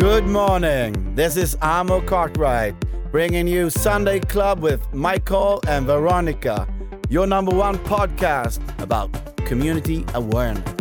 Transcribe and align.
Good 0.00 0.24
morning. 0.24 1.14
This 1.14 1.36
is 1.36 1.58
Amo 1.60 2.00
Cartwright 2.00 2.74
bringing 3.12 3.46
you 3.46 3.68
Sunday 3.68 4.18
Club 4.18 4.60
with 4.60 4.80
Michael 4.94 5.60
and 5.68 5.84
Veronica, 5.84 6.66
your 7.10 7.26
number 7.26 7.54
one 7.54 7.76
podcast 7.80 8.62
about 8.80 9.12
community 9.44 10.06
awareness. 10.14 10.79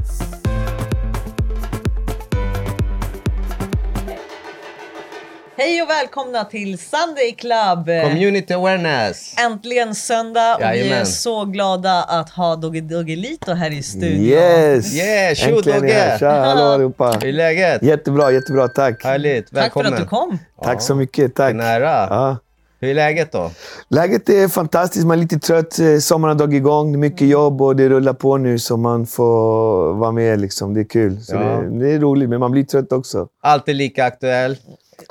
Hej 5.70 5.82
och 5.82 5.90
välkomna 5.90 6.44
till 6.46 6.78
Sunday 6.80 7.32
Club! 7.38 7.86
Community 8.10 8.54
awareness. 8.54 9.36
Äntligen 9.46 9.96
söndag 9.96 10.56
och 10.56 10.62
vi 10.62 10.66
är 10.66 10.74
Jajamän. 10.74 11.06
så 11.06 11.46
glada 11.46 12.04
att 12.04 12.30
ha 12.30 12.56
Dogge 12.56 12.82
Doggelito 12.82 13.54
här 13.54 13.72
i 13.74 13.84
studion. 13.84 14.24
Yes! 14.26 14.96
Yeah, 14.96 15.36
shoot, 15.36 15.68
Äntligen 15.68 15.84
är 15.84 15.88
jag. 15.98 16.08
Dogge. 16.08 16.20
Tja, 16.20 16.30
hallå 16.46 16.62
allihopa. 16.62 17.12
Hur 17.22 17.30
är 17.30 17.34
läget? 17.34 17.84
Jättebra, 17.84 18.32
jättebra. 18.32 18.68
Tack. 18.68 19.04
Härligt, 19.04 19.46
Tack 19.46 19.50
för 19.50 19.56
välkommen. 19.62 19.94
att 19.94 20.00
du 20.00 20.06
kom. 20.06 20.38
Tack 20.64 20.82
så 20.82 20.96
mycket. 20.96 21.36
Tack. 21.36 21.56
Nära. 21.56 22.08
Ja. 22.10 22.38
Hur 22.82 22.90
är 22.90 22.94
läget 22.94 23.32
då? 23.32 23.52
Läget 23.90 24.30
är 24.30 24.48
fantastiskt. 24.48 25.06
Man 25.06 25.18
är 25.18 25.22
lite 25.22 25.40
trött. 25.40 25.80
Eh, 25.80 25.98
Sommaren 25.98 26.32
har 26.32 26.40
dragit 26.40 26.58
igång. 26.58 26.92
Det 26.92 26.96
är 26.96 27.00
mycket 27.00 27.28
jobb 27.28 27.62
och 27.62 27.76
det 27.76 27.90
rullar 27.90 28.14
på 28.14 28.38
nu 28.38 28.60
så 28.60 28.78
man 28.78 29.06
får 29.06 29.94
vara 29.94 30.12
med. 30.12 30.42
Liksom. 30.42 30.74
Det 30.74 30.80
är 30.80 30.90
kul. 30.90 31.22
Så 31.22 31.36
Ja. 31.36 31.40
det, 31.40 31.80
det 31.80 31.92
är 31.94 32.00
roligt, 32.00 32.30
men 32.30 32.40
man 32.40 32.52
blir 32.52 32.64
trött 32.64 32.92
också. 32.92 33.28
Alltid 33.44 33.76
lika 33.76 34.06
aktuell. 34.06 34.58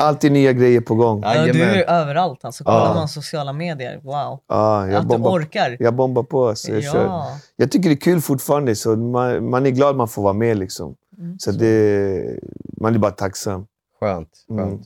Alltid 0.00 0.32
nya 0.32 0.52
grejer 0.52 0.80
på 0.80 0.94
gång. 0.94 1.22
Ja. 1.22 1.46
Du 1.52 1.62
är 1.62 1.90
överallt 1.90 2.44
alltså. 2.44 2.64
Kollar 2.64 2.86
Ja. 2.86 2.94
man 2.94 3.08
sociala 3.08 3.52
medier, 3.52 4.00
wow. 4.02 4.40
Ja, 4.48 4.86
jag, 4.86 4.94
att 4.94 5.02
du 5.02 5.08
bombar, 5.08 5.30
orkar. 5.30 5.76
jag 5.80 5.94
bombar 5.94 6.22
på. 6.22 6.54
Så 6.56 6.72
jag, 6.72 6.82
Ja. 6.82 6.92
kör. 6.92 7.22
jag 7.56 7.70
tycker 7.70 7.88
det 7.88 7.94
är 7.94 8.00
kul 8.00 8.20
fortfarande. 8.20 8.74
Så 8.76 8.96
man, 8.96 9.50
man 9.50 9.66
är 9.66 9.70
glad 9.70 9.96
man 9.96 10.08
får 10.08 10.22
vara 10.22 10.32
med. 10.32 10.58
Liksom. 10.58 10.94
Mm, 11.18 11.38
Så 11.38 11.50
det, 11.52 12.38
man 12.80 12.94
är 12.94 12.98
bara 12.98 13.10
tacksam. 13.12 13.66
Skönt. 14.00 14.28
skönt. 14.48 14.60
Mm. 14.70 14.80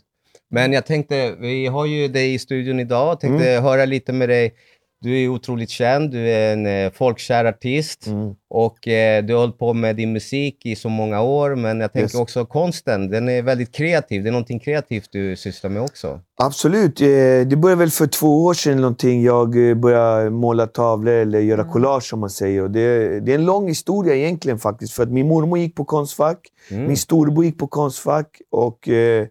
Men 0.50 0.72
jag 0.72 0.86
tänkte, 0.86 1.34
vi 1.40 1.66
har 1.66 1.86
ju 1.86 2.08
dig 2.08 2.34
i 2.34 2.38
studion 2.38 2.80
idag. 2.80 3.20
Tänkte 3.20 3.50
Mm. 3.50 3.64
höra 3.64 3.84
lite 3.84 4.12
med 4.12 4.28
dig. 4.28 4.54
Du 5.02 5.22
är 5.24 5.28
otroligt 5.28 5.70
känd. 5.70 6.10
Du 6.10 6.30
är 6.30 6.52
en 6.52 6.66
eh, 6.66 6.92
folkkär 6.92 7.44
artist. 7.44 8.06
Mm. 8.06 8.34
Och 8.50 8.88
eh, 8.88 9.24
du 9.24 9.32
har 9.34 9.40
hållit 9.40 9.58
på 9.58 9.74
med 9.74 9.96
din 9.96 10.12
musik 10.12 10.66
i 10.66 10.76
så 10.76 10.88
många 10.88 11.22
år. 11.22 11.54
Men 11.54 11.80
jag 11.80 11.92
tänker 11.92 12.04
Yes. 12.04 12.14
också 12.14 12.44
konsten. 12.46 13.10
Den 13.10 13.28
är 13.28 13.42
väldigt 13.42 13.72
kreativ. 13.74 14.22
Det 14.22 14.28
är 14.28 14.32
någonting 14.32 14.58
kreativt 14.60 15.08
du 15.12 15.36
sysslar 15.36 15.70
med 15.70 15.82
också. 15.82 16.20
Absolut. 16.42 17.00
Eh, 17.00 17.06
Det 17.46 17.56
började 17.56 17.78
väl 17.80 17.90
för 17.90 18.06
två 18.06 18.44
år 18.44 18.54
sedan 18.54 18.76
någonting. 18.76 19.22
Jag 19.22 19.68
eh, 19.70 19.74
började 19.74 20.30
måla 20.30 20.66
tavlor 20.66 21.12
eller 21.14 21.40
göra 21.40 21.64
collage 21.64 22.04
som 22.04 22.20
man 22.20 22.30
säger. 22.30 22.68
Det, 22.68 23.20
det 23.20 23.32
är 23.32 23.38
en 23.38 23.44
lång 23.46 23.68
historia 23.68 24.14
egentligen 24.14 24.58
faktiskt. 24.58 24.92
För 24.94 25.02
att 25.02 25.10
min 25.12 25.28
mormor 25.28 25.58
gick 25.58 25.74
på 25.74 25.84
Konstfack. 25.84 26.38
Mm. 26.70 26.86
Min 26.86 26.96
storebror 26.96 27.44
gick 27.44 27.58
på 27.58 27.66
Konstfack. 27.66 28.40
Och 28.50 28.88
eh, 28.88 29.26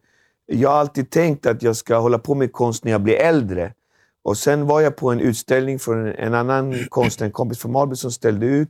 jag 0.53 0.69
har 0.69 0.77
alltid 0.77 1.09
tänkt 1.09 1.45
att 1.45 1.63
jag 1.63 1.75
ska 1.75 1.97
hålla 1.97 2.19
på 2.19 2.35
med 2.35 2.51
konst 2.51 2.83
när 2.85 2.91
jag 2.91 3.01
blir 3.01 3.15
äldre. 3.15 3.73
Och 4.23 4.37
sen 4.37 4.67
var 4.67 4.81
jag 4.81 4.95
på 4.95 5.11
en 5.11 5.19
utställning 5.19 5.79
från 5.79 6.07
en, 6.07 6.33
annan 6.33 6.75
konstnär, 6.89 7.25
en 7.27 7.31
kompis 7.31 7.59
från 7.59 7.71
Marby 7.71 7.95
som 7.95 8.11
ställde 8.11 8.45
ut. 8.45 8.69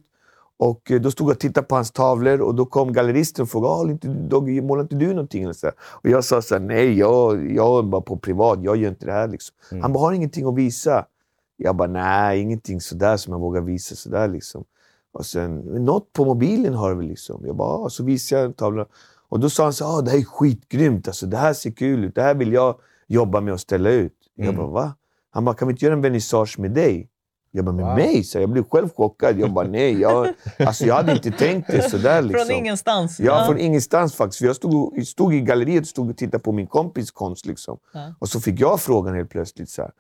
Och 0.58 0.92
eh, 0.92 1.02
då 1.02 1.12
stod 1.12 1.28
jag 1.30 1.34
och 1.36 1.40
tittade 1.40 1.68
på 1.68 1.76
hans 1.76 1.92
tavlor 1.92 2.42
och 2.42 2.56
då 2.56 2.66
kom 2.66 2.94
galleristen 2.94 3.44
och 3.44 3.50
frågade 3.50 3.74
"Ah, 3.74 3.90
inte, 3.92 4.08
Dogge, 4.08 4.62
målar 4.62 4.82
inte 4.82 4.96
du 4.96 5.08
någonting? 5.08 5.44
Eller 5.44 5.54
så 5.54 5.66
här. 5.68 5.76
Och 5.82 6.10
jag 6.10 6.24
sa 6.24 6.42
så 6.42 6.56
här, 6.56 6.62
nej, 6.62 6.98
jag, 7.00 7.52
jag 7.52 7.80
är 7.80 7.84
bara 7.84 8.02
på 8.02 8.18
privat, 8.18 8.60
jag 8.62 8.78
gör 8.78 8.90
inte 8.90 9.06
det 9.06 9.12
här. 9.12 9.28
Liksom. 9.28 9.56
Mm. 9.72 9.82
Han 9.82 9.94
bara, 9.94 10.00
har 10.00 10.14
ingenting 10.14 10.46
att 10.48 10.56
visa? 10.56 11.06
Jag 11.58 11.76
bara, 11.76 11.88
nej, 11.90 12.40
ingenting 12.42 12.82
sådär 12.82 13.18
som 13.18 13.34
jag 13.34 13.40
vågar 13.40 13.62
visa. 13.62 13.96
Sådär, 13.96 14.28
liksom. 14.28 14.64
Och 15.14 15.26
sen, 15.26 15.56
något 15.60 16.14
på 16.14 16.26
mobilen 16.26 16.74
har 16.74 16.94
väl? 16.94 17.08
Liksom. 17.08 17.42
Jag 17.46 17.56
bara, 17.56 17.70
ah, 17.70 17.90
så 17.90 18.04
visade 18.04 18.42
jag 18.42 18.56
tavlan. 18.56 18.86
Och 19.30 19.40
då 19.40 19.50
sa 19.50 19.64
han 19.64 19.74
så 19.74 19.86
ah, 19.86 20.02
det 20.02 20.12
här 20.12 20.18
är 20.18 20.24
skitgrymt, 20.24 21.08
alltså, 21.08 21.26
det 21.26 21.38
här 21.38 21.54
ser 21.54 21.72
kul 21.72 22.04
ut, 22.06 22.16
det 22.16 22.22
här 22.22 22.34
vill 22.36 22.54
jag 22.54 22.76
jobba 23.08 23.42
med 23.42 23.54
att 23.54 23.62
ställa 23.62 23.90
ut. 23.90 24.14
Jag 24.36 24.44
Mm. 24.48 24.58
bara, 24.58 24.68
va? 24.68 24.94
Han 25.32 25.46
bara, 25.46 25.56
kan 25.56 25.68
vi 25.68 25.72
inte 25.72 25.86
göra 25.86 25.94
en 25.96 26.02
vernissage 26.02 26.60
med 26.60 26.72
dig? 26.72 27.08
Jag 27.52 27.66
bara, 27.66 27.72
med 27.76 27.86
Wow. 27.86 27.96
mig? 27.96 28.24
Så 28.24 28.40
jag 28.40 28.50
blev 28.50 28.70
själv 28.70 28.90
chockad. 28.90 29.40
Jag 29.40 29.54
bara, 29.54 29.68
nej, 29.68 30.02
jag, 30.02 30.28
alltså, 30.60 30.86
jag 30.86 30.96
hade 30.96 31.12
inte 31.12 31.32
tänkt 31.32 31.68
det 31.72 31.90
sådär. 31.90 32.22
Liksom. 32.22 32.48
Från 32.48 32.58
ingenstans. 32.58 33.20
Ja, 33.20 33.44
från 33.46 33.58
ingenstans 33.60 34.16
faktiskt. 34.16 34.40
För 34.40 34.46
jag 34.46 34.56
stod, 34.56 35.08
stod 35.08 35.34
i 35.34 35.42
galleriet 35.42 35.88
stod 35.88 36.10
och 36.10 36.18
tittade 36.18 36.44
på 36.44 36.52
min 36.52 36.68
kompis 36.68 37.12
konst. 37.12 37.46
Liksom. 37.46 37.78
Ja. 37.94 38.14
Och 38.20 38.30
så 38.30 38.40
fick 38.40 38.60
jag 38.60 38.80
frågan 38.80 39.16
helt 39.16 39.30
plötsligt. 39.30 39.70
Så, 39.70 39.82
här. 39.82 39.92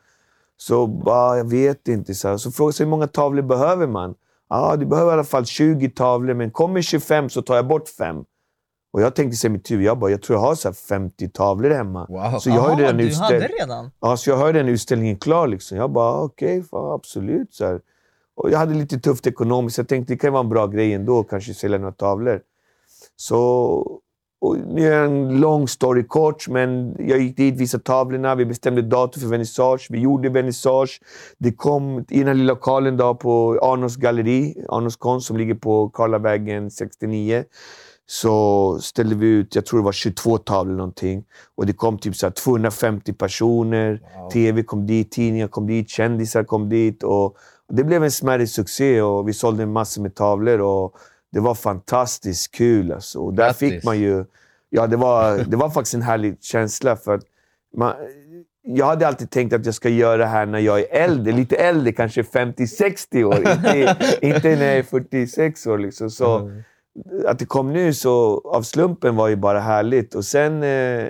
så 0.57 0.87
bara, 0.87 1.37
jag 1.37 1.49
vet 1.49 1.87
inte. 1.87 2.15
Så, 2.15 2.27
här. 2.27 2.37
så 2.37 2.51
frågade 2.51 2.75
jag 2.79 2.85
hur 2.85 2.89
många 2.89 3.07
tavlor 3.07 3.41
behöver 3.43 3.87
man? 3.87 4.15
Ja, 4.49 4.75
du 4.75 4.85
behöver 4.85 5.11
i 5.11 5.13
alla 5.13 5.23
fall 5.23 5.45
20 5.45 5.89
tavlor, 5.89 6.33
men 6.33 6.51
kommer 6.51 6.81
25 6.81 7.29
så 7.29 7.41
tar 7.41 7.55
jag 7.55 7.67
bort 7.67 7.89
5. 7.89 8.23
Och 8.93 9.01
jag 9.01 9.15
tänkte 9.15 9.47
i 9.47 9.49
mitt 9.49 9.71
huvud, 9.71 9.85
jag 9.85 9.99
bara, 9.99 10.11
jag 10.11 10.21
tror 10.21 10.39
jag 10.39 10.43
har 10.43 10.55
så 10.55 10.67
här 10.67 10.73
50 10.73 11.29
tavlor 11.29 11.69
hemma. 11.69 12.05
Wow. 12.09 12.39
Så 12.39 12.49
jag 12.49 12.61
har 12.61 12.75
redan 12.75 12.77
du 12.77 12.85
hade 12.85 13.03
utställt. 13.03 13.59
redan? 13.59 13.91
Ja, 13.99 14.17
så 14.17 14.29
jag 14.29 14.37
har 14.37 14.53
den 14.53 14.69
utställningen 14.69 15.17
klar. 15.17 15.47
Liksom. 15.47 15.77
Jag 15.77 15.91
bara, 15.91 16.21
okej, 16.21 16.63
fan, 16.63 16.91
absolut. 16.91 17.53
Så 17.53 17.65
här. 17.65 17.81
Och 18.35 18.51
jag 18.51 18.57
hade 18.57 18.73
lite 18.73 18.99
tufft 18.99 19.27
ekonomiskt, 19.27 19.77
jag 19.77 19.87
tänkte 19.87 20.13
det 20.13 20.17
kan 20.17 20.33
vara 20.33 20.43
en 20.43 20.49
bra 20.49 20.67
grej 20.67 20.93
ändå, 20.93 21.23
kanske 21.23 21.53
sälja 21.53 21.77
några 21.77 21.91
tavlor. 21.91 22.41
Så, 23.15 24.01
och 24.41 24.57
nu 24.57 24.93
är 24.93 25.03
en 25.03 25.39
lång 25.39 25.67
story 25.67 26.03
kort, 26.03 26.47
men 26.47 26.95
jag 26.99 27.19
gick 27.19 27.37
dit, 27.37 27.59
visade 27.59 27.83
tavlorna, 27.83 28.35
vi 28.35 28.45
bestämde 28.45 28.81
datum 28.81 29.21
för 29.21 29.29
vernissage, 29.29 29.87
vi 29.89 29.99
gjorde 29.99 30.29
vernissage. 30.29 31.01
Det 31.37 31.51
kom 31.51 32.05
i 32.09 32.19
den 32.19 32.27
här 32.27 32.33
lilla 32.33 32.53
lokalen 32.53 32.97
då 32.97 33.15
på 33.15 33.59
Arnos 33.61 33.95
galleri, 33.95 34.65
Arnos 34.69 34.95
konst, 34.95 35.27
som 35.27 35.37
ligger 35.37 35.55
på 35.55 35.89
Karlavägen 35.89 36.71
69 36.71 37.43
så 38.11 38.77
ställde 38.81 39.15
vi 39.15 39.27
ut, 39.27 39.55
jag 39.55 39.65
tror 39.65 39.79
det 39.79 39.85
var 39.85 39.91
22 39.91 40.37
tavlor 40.37 40.75
någonting. 40.75 41.23
Och 41.55 41.65
det 41.65 41.73
kom 41.73 41.97
typ 41.97 42.15
så 42.15 42.25
här 42.25 42.31
250 42.31 43.13
personer. 43.13 44.01
TV 44.33 44.63
kom 44.63 44.87
dit, 44.87 45.11
tidningar 45.11 45.47
kom 45.47 45.67
dit, 45.67 45.89
kändisar 45.89 46.43
kom 46.43 46.69
dit. 46.69 47.03
Och 47.03 47.37
det 47.73 47.83
blev 47.83 48.03
en 48.03 48.11
smärre 48.11 48.47
succé 48.47 49.01
och 49.01 49.27
vi 49.27 49.33
sålde 49.33 49.63
en 49.63 49.71
massa 49.71 50.01
med 50.01 50.15
tavlor. 50.15 50.61
Och 50.61 50.95
det 51.31 51.39
var 51.39 51.55
fantastiskt 51.55 52.51
kul. 52.55 52.91
Alltså. 52.91 53.19
Och 53.19 53.33
där 53.33 53.43
Grattis. 53.43 53.59
fick 53.59 53.83
man 53.83 53.99
ju... 53.99 54.25
Ja, 54.69 54.87
det 54.87 54.97
var, 54.97 55.37
det 55.37 55.57
var 55.57 55.69
faktiskt 55.69 55.93
en 55.93 56.01
härlig 56.01 56.37
känsla. 56.41 56.95
för 56.95 57.15
att 57.15 57.23
man, 57.77 57.93
jag 58.63 58.85
hade 58.85 59.07
alltid 59.07 59.29
tänkt 59.29 59.53
att 59.53 59.65
jag 59.65 59.75
ska 59.75 59.89
göra 59.89 60.17
det 60.17 60.25
här 60.25 60.45
när 60.45 60.59
jag 60.59 60.79
är 60.79 60.87
äldre. 61.03 61.33
Lite 61.33 61.55
äldre, 61.55 61.93
kanske 61.93 62.21
50-60 62.21 63.23
år. 63.23 63.37
Inte, 63.39 64.17
inte 64.21 64.49
när 64.55 64.65
jag 64.65 64.77
är 64.77 64.83
46 64.83 65.67
år. 65.67 65.77
Liksom. 65.77 66.09
Så, 66.09 66.37
Mm. 66.39 66.63
Att 67.25 67.39
det 67.39 67.45
kom 67.45 67.73
nu 67.73 67.93
så 67.93 68.41
av 68.45 68.61
slumpen 68.61 69.15
var 69.15 69.27
ju 69.27 69.35
bara 69.35 69.59
härligt. 69.59 70.15
Och 70.15 70.25
sen 70.25 70.53
eh, 70.53 71.09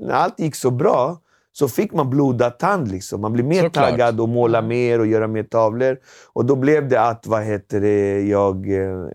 när 0.00 0.12
allt 0.12 0.40
gick 0.40 0.54
så 0.54 0.70
bra 0.70 1.18
så 1.52 1.68
fick 1.68 1.92
man 1.92 2.10
blodad 2.10 2.58
tand. 2.58 2.90
Liksom. 2.90 3.20
Man 3.20 3.32
blev 3.32 3.46
mer 3.46 3.62
Såklart. 3.62 3.88
taggad 3.90 4.20
och 4.20 4.28
måla 4.28 4.62
mer 4.62 4.98
och 4.98 5.06
göra 5.06 5.28
mer 5.28 5.42
tavlor. 5.42 5.98
Och 6.32 6.44
då 6.44 6.56
blev 6.56 6.88
det 6.88 7.00
att 7.00 7.26
vad 7.26 7.42
heter 7.44 7.80
det, 7.80 8.22
jag 8.22 8.72
eh, 8.72 9.08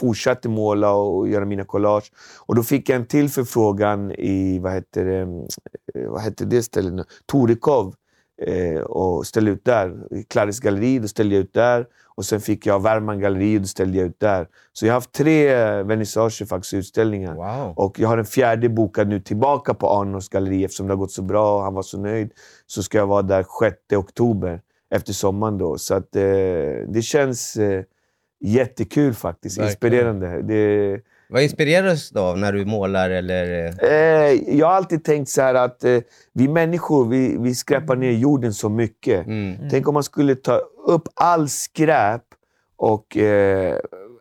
fortsatte 0.00 0.48
måla 0.48 0.92
och 0.92 1.28
göra 1.28 1.44
mina 1.44 1.64
collage. 1.64 2.12
Och 2.46 2.54
då 2.54 2.62
fick 2.62 2.88
jag 2.88 2.96
en 2.96 3.06
till 3.06 3.28
förfrågan 3.28 4.12
i, 4.12 4.58
vad 4.58 4.72
heter 4.72 5.04
det, 5.04 5.20
eh, 6.00 6.10
vad 6.10 6.22
heter 6.22 6.46
det 6.46 6.62
stället 6.62 6.92
nu? 6.92 7.04
Torekov. 7.26 7.94
Eh, 8.42 8.80
och 8.80 9.26
ställde 9.26 9.50
ut 9.50 9.64
där. 9.64 10.14
I 10.14 10.22
Claris 10.22 10.60
galleri, 10.60 10.98
då 10.98 11.08
ställde 11.08 11.34
jag 11.34 11.42
ut 11.42 11.54
där. 11.54 11.86
Och 12.14 12.24
sen 12.24 12.40
fick 12.40 12.66
jag 12.66 12.82
Värmland 12.82 13.20
galleri, 13.20 13.58
då 13.58 13.66
ställde 13.66 13.98
jag 13.98 14.06
ut 14.06 14.20
där. 14.20 14.48
Så 14.72 14.86
jag 14.86 14.92
har 14.92 14.96
haft 14.96 15.12
tre 15.12 15.48
eh, 15.48 15.84
vernissager, 15.84 16.46
faktiskt, 16.46 16.74
utställningar. 16.74 17.34
Wow. 17.34 17.74
Och 17.76 17.98
jag 17.98 18.08
har 18.08 18.18
en 18.18 18.24
fjärde 18.24 18.68
bokad 18.68 19.08
nu 19.08 19.20
tillbaka 19.20 19.74
på 19.74 19.90
Arnos 19.90 20.28
galleri 20.28 20.64
eftersom 20.64 20.86
det 20.86 20.92
har 20.92 20.98
gått 20.98 21.12
så 21.12 21.22
bra 21.22 21.56
och 21.56 21.62
han 21.62 21.74
var 21.74 21.82
så 21.82 21.98
nöjd. 21.98 22.32
Så 22.66 22.82
ska 22.82 22.98
jag 22.98 23.06
vara 23.06 23.22
där 23.22 23.46
6 23.60 23.76
oktober 23.96 24.60
efter 24.90 25.12
sommaren. 25.12 25.58
Då. 25.58 25.78
Så 25.78 25.94
att, 25.94 26.16
eh, 26.16 26.22
det 26.88 27.02
känns 27.04 27.56
eh, 27.56 27.84
jättekul 28.40 29.14
faktiskt. 29.14 29.58
Verkligen. 29.58 29.70
Inspirerande. 29.70 30.42
Det, 30.42 31.00
Vad 31.32 31.42
inspireras 31.42 32.10
du 32.10 32.20
av 32.20 32.38
när 32.38 32.52
du 32.52 32.64
målar 32.64 33.10
eller... 33.10 33.74
eh, 33.82 33.90
eh, 33.92 34.32
jag 34.58 34.66
har 34.66 34.74
alltid 34.74 35.04
tänkt 35.04 35.28
så 35.28 35.42
här 35.42 35.54
att 35.54 35.84
eh, 35.84 35.98
vi 36.34 36.48
människor 36.48 37.08
vi, 37.08 37.36
vi 37.40 37.54
skräpar 37.54 37.96
ner 37.96 38.10
jorden 38.12 38.54
så 38.54 38.68
mycket. 38.68 39.26
Mm. 39.26 39.56
Tänk 39.70 39.88
om 39.88 39.94
man 39.94 40.02
skulle 40.02 40.34
ta 40.34 40.60
upp 40.86 41.02
all 41.14 41.48
skräp 41.48 42.22
och 42.76 43.16
eh, 43.16 43.76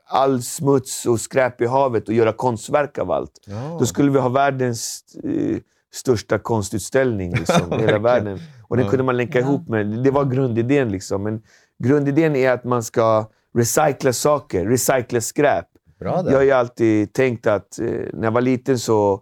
all 0.08 0.42
smuts 0.42 1.06
och 1.06 1.20
skräp 1.20 1.62
i 1.62 1.66
havet 1.66 2.08
och 2.08 2.14
göra 2.14 2.34
konstverk 2.34 2.98
av 2.98 3.12
allt. 3.12 3.32
Ja. 3.46 3.78
Då 3.80 3.86
skulle 3.86 4.12
vi 4.12 4.20
ha 4.20 4.30
världens 4.30 5.04
eh, 5.24 5.58
största 5.94 6.40
konstutställning 6.40 7.32
liksom, 7.40 7.74
i 7.74 7.82
hela 7.86 8.00
världen. 8.00 8.40
Och 8.68 8.78
den 8.78 8.86
Ja. 8.86 8.90
kunde 8.90 9.04
man 9.04 9.18
länka 9.18 9.40
ihop 9.40 9.68
med. 9.70 10.04
Det 10.04 10.12
var 10.12 10.26
grundidén. 10.26 10.90
Liksom. 10.92 11.24
Men 11.24 11.42
grundidén 11.84 12.36
är 12.36 12.52
att 12.52 12.64
man 12.64 12.84
ska 12.84 13.26
recycla 13.58 14.14
saker, 14.14 14.66
recycla 14.66 15.22
skräp. 15.22 15.66
Bra 16.02 16.22
där. 16.22 16.32
Jag 16.32 16.38
har 16.38 16.44
ju 16.44 16.52
alltid 16.52 17.14
tänkt 17.14 17.48
att 17.48 17.80
eh, 17.80 17.86
när 18.14 18.24
jag 18.24 18.32
var 18.32 18.42
liten 18.42 18.80
så... 18.80 19.22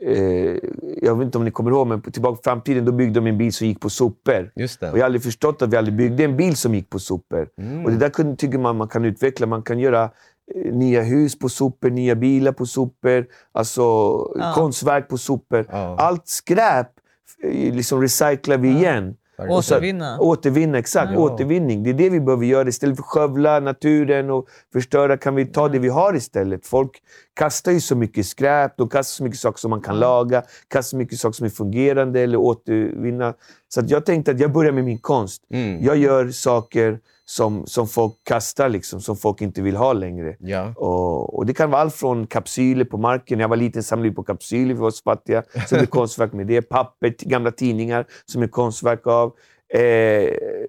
Eh, 0.00 0.56
jag 1.02 1.16
vet 1.18 1.24
inte 1.24 1.38
om 1.38 1.44
ni 1.44 1.50
kommer 1.50 1.70
ihåg, 1.70 1.86
men 1.86 2.02
på 2.02 2.10
Tillbaka 2.10 2.36
till 2.36 2.44
framtiden 2.44 2.84
då 2.84 2.92
byggde 2.92 3.20
de 3.20 3.26
en 3.26 3.38
bil 3.38 3.52
som 3.52 3.66
gick 3.66 3.80
på 3.80 3.90
sopor. 3.90 4.52
Just 4.56 4.80
det. 4.80 4.90
Och 4.90 4.98
jag 4.98 5.02
har 5.02 5.06
aldrig 5.06 5.22
förstått 5.22 5.62
att 5.62 5.72
vi 5.72 5.76
aldrig 5.76 5.96
byggde 5.96 6.24
en 6.24 6.36
bil 6.36 6.56
som 6.56 6.74
gick 6.74 6.90
på 6.90 6.98
sopor. 6.98 7.48
Mm. 7.58 7.84
Och 7.84 7.90
det 7.90 7.96
där 7.96 8.08
kunde, 8.10 8.36
tycker 8.36 8.58
man 8.58 8.76
man 8.76 8.88
kan 8.88 9.04
utveckla. 9.04 9.46
Man 9.46 9.62
kan 9.62 9.78
göra 9.78 10.02
eh, 10.54 10.72
nya 10.74 11.02
hus 11.02 11.38
på 11.38 11.48
sopor, 11.48 11.90
nya 11.90 12.14
bilar 12.14 12.52
på 12.52 12.66
sopor, 12.66 13.26
alltså 13.52 13.82
Ja. 14.38 14.52
konstverk 14.54 15.08
på 15.08 15.18
sopor. 15.18 15.66
Ja. 15.70 15.96
Allt 15.98 16.28
skräp 16.28 16.88
eh, 17.42 17.74
liksom 17.74 18.00
recyclar 18.02 18.58
vi 18.58 18.68
igen. 18.68 19.16
Återvinna. 19.38 20.20
Återvinna, 20.20 20.78
exakt. 20.78 21.12
Ja. 21.12 21.18
Återvinning. 21.18 21.82
Det 21.82 21.90
är 21.90 21.94
det 21.94 22.10
vi 22.10 22.20
behöver 22.20 22.46
göra. 22.46 22.68
Istället 22.68 22.96
för 22.96 23.02
att 23.02 23.06
skövla 23.06 23.60
naturen 23.60 24.30
och 24.30 24.48
förstöra 24.72 25.16
kan 25.16 25.34
vi 25.34 25.46
ta 25.46 25.68
det 25.68 25.78
vi 25.78 25.88
har 25.88 26.16
istället. 26.16 26.66
Folk 26.66 26.90
kastar 27.36 27.72
ju 27.72 27.80
så 27.80 27.96
mycket 27.96 28.26
skräp, 28.26 28.76
de 28.76 28.88
kastar 28.88 29.16
så 29.16 29.24
mycket 29.24 29.40
saker 29.40 29.58
som 29.58 29.70
man 29.70 29.80
kan 29.80 29.98
laga, 29.98 30.42
kastar 30.68 30.90
så 30.90 30.96
mycket 30.96 31.18
saker 31.18 31.32
som 31.32 31.46
är 31.46 31.50
fungerande 31.50 32.20
eller 32.20 32.38
återvinna. 32.38 33.34
Så 33.68 33.82
jag 33.86 34.06
tänkte 34.06 34.30
att 34.30 34.40
jag 34.40 34.52
börjar 34.52 34.72
med 34.72 34.84
min 34.84 34.98
konst. 34.98 35.42
Mm. 35.50 35.84
Jag 35.84 35.96
gör 35.96 36.30
saker 36.30 36.98
som, 37.30 37.66
som 37.66 37.88
folk 37.88 38.14
kastar, 38.24 38.68
liksom, 38.68 39.00
som 39.00 39.16
folk 39.16 39.40
inte 39.40 39.62
vill 39.62 39.76
ha 39.76 39.92
längre. 39.92 40.36
Ja. 40.38 40.72
Och, 40.76 41.38
och 41.38 41.46
Det 41.46 41.54
kan 41.54 41.70
vara 41.70 41.80
allt 41.80 41.94
från 41.94 42.26
kapsyler 42.26 42.84
på 42.84 42.98
marken. 42.98 43.38
När 43.38 43.42
jag 43.42 43.48
var 43.48 43.56
liten 43.56 43.82
samlade 43.82 44.08
vi 44.08 44.14
på 44.14 44.22
kapsyler, 44.22 44.74
vi 44.74 44.80
var 44.80 44.90
så 44.90 45.02
fattiga. 45.02 45.42
Så 45.68 45.74
det 45.74 45.80
är 45.80 45.86
konstverk 46.00 46.32
med 46.32 46.46
det. 46.46 46.62
Papper, 46.62 47.14
gamla 47.20 47.50
tidningar 47.50 48.06
som 48.26 48.42
är 48.42 48.46
konstverk 48.46 49.06
av. 49.06 49.32
Eh, 49.74 49.82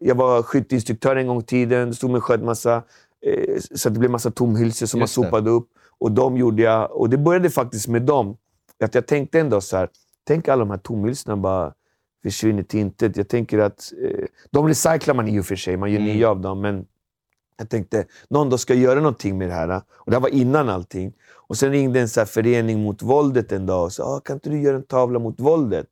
jag 0.02 0.16
var 0.16 0.44
skytteinstruktör 0.44 1.16
en 1.16 1.28
gång 1.28 1.40
i 1.40 1.44
tiden. 1.44 1.94
Stod 1.96 2.10
med 2.10 2.16
en 2.16 2.22
skötmassa. 2.22 2.84
Eh, 3.26 3.58
så 3.76 3.90
det 3.90 4.00
blev 4.00 4.12
massa 4.12 4.32
tomhylsor 4.32 4.86
som 4.86 5.00
man 5.00 5.04
Just 5.04 5.14
sopade 5.14 5.50
upp. 5.50 5.68
Och 6.00 6.12
de 6.12 6.38
gjorde 6.38 6.62
jag. 6.62 6.92
Och 6.92 7.10
det 7.10 7.18
började 7.18 7.50
faktiskt 7.50 7.88
med 7.88 8.02
dem. 8.02 8.38
Att 8.84 8.96
jag 8.96 9.08
tänkte 9.08 9.40
en 9.40 9.50
dag 9.50 9.64
så 9.64 9.78
här. 9.78 9.90
Tänk 10.28 10.48
alla 10.48 10.60
de 10.60 10.70
här 10.70 10.78
tomhylsorna 10.78 11.38
bara 11.38 11.74
försvinner 12.24 12.64
till 12.64 12.80
intet. 12.80 13.18
Jag 13.18 13.28
tänker 13.28 13.60
att 13.60 13.94
eh, 14.04 14.26
de 14.52 14.68
recyclar 14.68 15.14
man 15.16 15.28
i 15.28 15.40
och 15.40 15.46
för 15.46 15.56
sig. 15.56 15.78
Man 15.78 15.92
gör 15.92 16.00
Mm. 16.00 16.14
nya 16.14 16.30
av 16.30 16.42
dem. 16.42 16.62
Men 16.62 16.86
jag 17.58 17.70
tänkte, 17.70 18.06
någon 18.30 18.50
dag 18.50 18.60
ska 18.60 18.74
göra 18.74 18.96
någonting 19.00 19.38
med 19.38 19.50
det 19.50 19.54
här. 19.54 19.82
Och 19.90 20.12
det 20.12 20.16
här 20.16 20.22
var 20.22 20.30
innan 20.30 20.70
allting. 20.70 21.14
Och 21.48 21.58
sen 21.58 21.72
ringde 21.72 22.00
en 22.02 22.10
så 22.10 22.20
här 22.20 22.26
förening 22.26 22.84
mot 22.84 23.02
våldet 23.02 23.52
en 23.52 23.66
dag 23.66 23.84
och 23.84 23.94
sa, 23.94 24.04
ah, 24.04 24.20
kan 24.20 24.34
inte 24.36 24.50
du 24.50 24.62
göra 24.62 24.76
en 24.76 24.84
tavla 24.84 25.20
mot 25.20 25.40
våldet? 25.40 25.88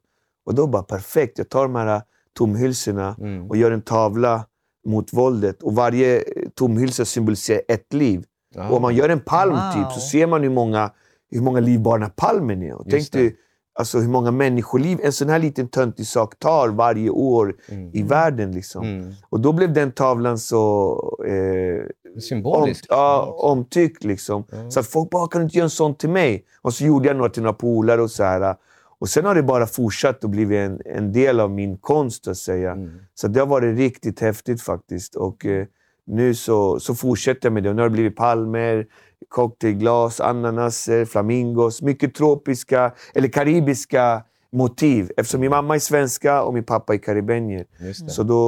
Och 0.46 0.56
då 0.56 0.68
bara, 0.68 0.84
perfekt. 0.84 1.38
Jag 1.38 1.50
tar 1.50 1.64
de 1.64 1.76
här 1.76 2.02
tomhylsorna 2.38 3.16
Mm. 3.20 3.50
och 3.50 3.58
gör 3.58 3.72
en 3.72 3.82
tavla 3.82 4.46
mot 4.86 5.14
våldet. 5.14 5.64
Och 5.64 5.76
varje 5.76 6.18
eh, 6.18 6.24
tomhylsa 6.56 7.06
symboliserar 7.06 7.62
ett 7.68 7.94
liv. 7.94 8.26
Ja. 8.56 8.70
Och 8.70 8.76
om 8.76 8.82
man 8.82 8.96
gör 8.96 9.10
en 9.10 9.20
palm 9.20 9.52
Wow. 9.54 9.74
typ, 9.74 9.92
så 9.94 10.00
ser 10.00 10.28
man 10.28 10.44
hur 10.44 10.50
många, 10.50 10.92
hur 11.32 11.42
många 11.42 11.60
liv 11.60 11.80
bara 11.80 11.96
den 11.96 12.04
här 12.04 12.14
palmen 12.16 12.64
är. 12.64 12.74
Och 12.74 12.84
tänk 12.90 12.94
Just 12.94 13.14
det. 13.14 13.34
Alltså, 13.78 14.00
hur 14.00 14.08
många 14.10 14.32
människoliv 14.32 15.00
en 15.04 15.12
sån 15.14 15.30
här 15.30 15.40
liten 15.40 15.68
töntig 15.68 16.08
sak 16.08 16.40
tar 16.40 16.70
varje 16.70 17.10
år 17.10 17.56
Mm. 17.70 17.90
i 17.94 18.04
världen. 18.04 18.52
Liksom. 18.52 18.84
Mm. 18.84 19.14
Och 19.30 19.40
då 19.40 19.54
blev 19.54 19.74
den 19.74 19.92
tavlan 19.92 20.38
så 20.40 20.92
eh, 21.28 21.86
om, 22.16 22.22
Symboliskt. 22.22 22.86
ja, 22.90 23.36
omtyckt. 23.40 24.04
Liksom. 24.04 24.44
Ja. 24.52 24.72
Så 24.72 24.80
att 24.80 24.88
folk 24.88 25.10
bara, 25.10 25.28
kan 25.28 25.42
du 25.42 25.46
inte 25.46 25.58
göra 25.58 25.64
en 25.66 25.70
sån 25.70 25.96
till 25.96 26.10
mig? 26.10 26.44
Och 26.62 26.74
så 26.74 26.86
gjorde 26.86 27.08
jag 27.08 27.18
några 27.18 27.30
till 27.30 27.44
några 27.44 27.54
polare 27.54 28.02
och 28.02 28.12
så 28.12 28.24
här. 28.24 28.56
Och 29.00 29.10
sen 29.10 29.26
har 29.26 29.36
det 29.36 29.44
bara 29.44 29.66
fortsatt 29.66 30.24
och 30.24 30.30
blivit 30.30 30.58
en, 30.58 30.82
en 30.86 31.12
del 31.12 31.40
av 31.40 31.52
min 31.52 31.78
konst, 31.78 32.28
att 32.28 32.38
säga. 32.38 32.72
Mm. 32.72 32.92
Så 33.16 33.28
det 33.28 33.40
har 33.40 33.48
varit 33.48 33.78
riktigt 33.78 34.20
häftigt 34.20 34.62
faktiskt. 34.62 35.16
Och 35.16 35.46
eh, 35.46 35.66
nu 36.06 36.34
så, 36.36 36.80
så 36.80 36.96
fortsätter 36.96 37.40
jag 37.46 37.54
med 37.54 37.64
det. 37.64 37.70
Och 37.70 37.76
nu 37.76 37.82
har 37.82 37.90
det 37.90 37.94
blivit 37.94 38.16
palmer, 38.16 38.86
cocktailglas, 39.30 40.20
ananaser, 40.20 41.06
flamingos. 41.06 41.82
Mycket 41.82 42.16
tropiska, 42.16 42.92
eller 43.16 43.28
karibiska 43.28 44.24
motiv. 44.52 45.12
Eftersom 45.18 45.42
min 45.42 45.50
mamma 45.50 45.76
är 45.76 45.80
svenska 45.80 46.44
och 46.44 46.54
min 46.54 46.64
pappa 46.64 46.94
är 46.94 46.98
karibenier. 46.98 47.66
Så 48.10 48.24
då, 48.24 48.40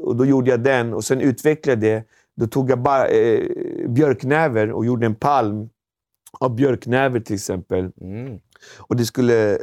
och 0.00 0.16
då 0.16 0.24
gjorde 0.24 0.50
jag 0.50 0.60
den 0.60 0.94
och 0.94 1.04
sen 1.04 1.20
utvecklade 1.20 1.80
det. 1.80 2.04
Då 2.36 2.46
tog 2.46 2.70
jag 2.70 2.78
bara, 2.78 3.06
eh, 3.06 3.44
björknäver 3.88 4.72
och 4.72 4.86
gjorde 4.86 5.06
en 5.06 5.14
palm 5.14 5.68
av 6.40 6.56
björknäver 6.56 7.20
till 7.20 7.34
exempel. 7.34 7.90
Mm. 8.00 8.38
Och 8.76 8.96
det, 8.96 9.04
skulle, 9.04 9.58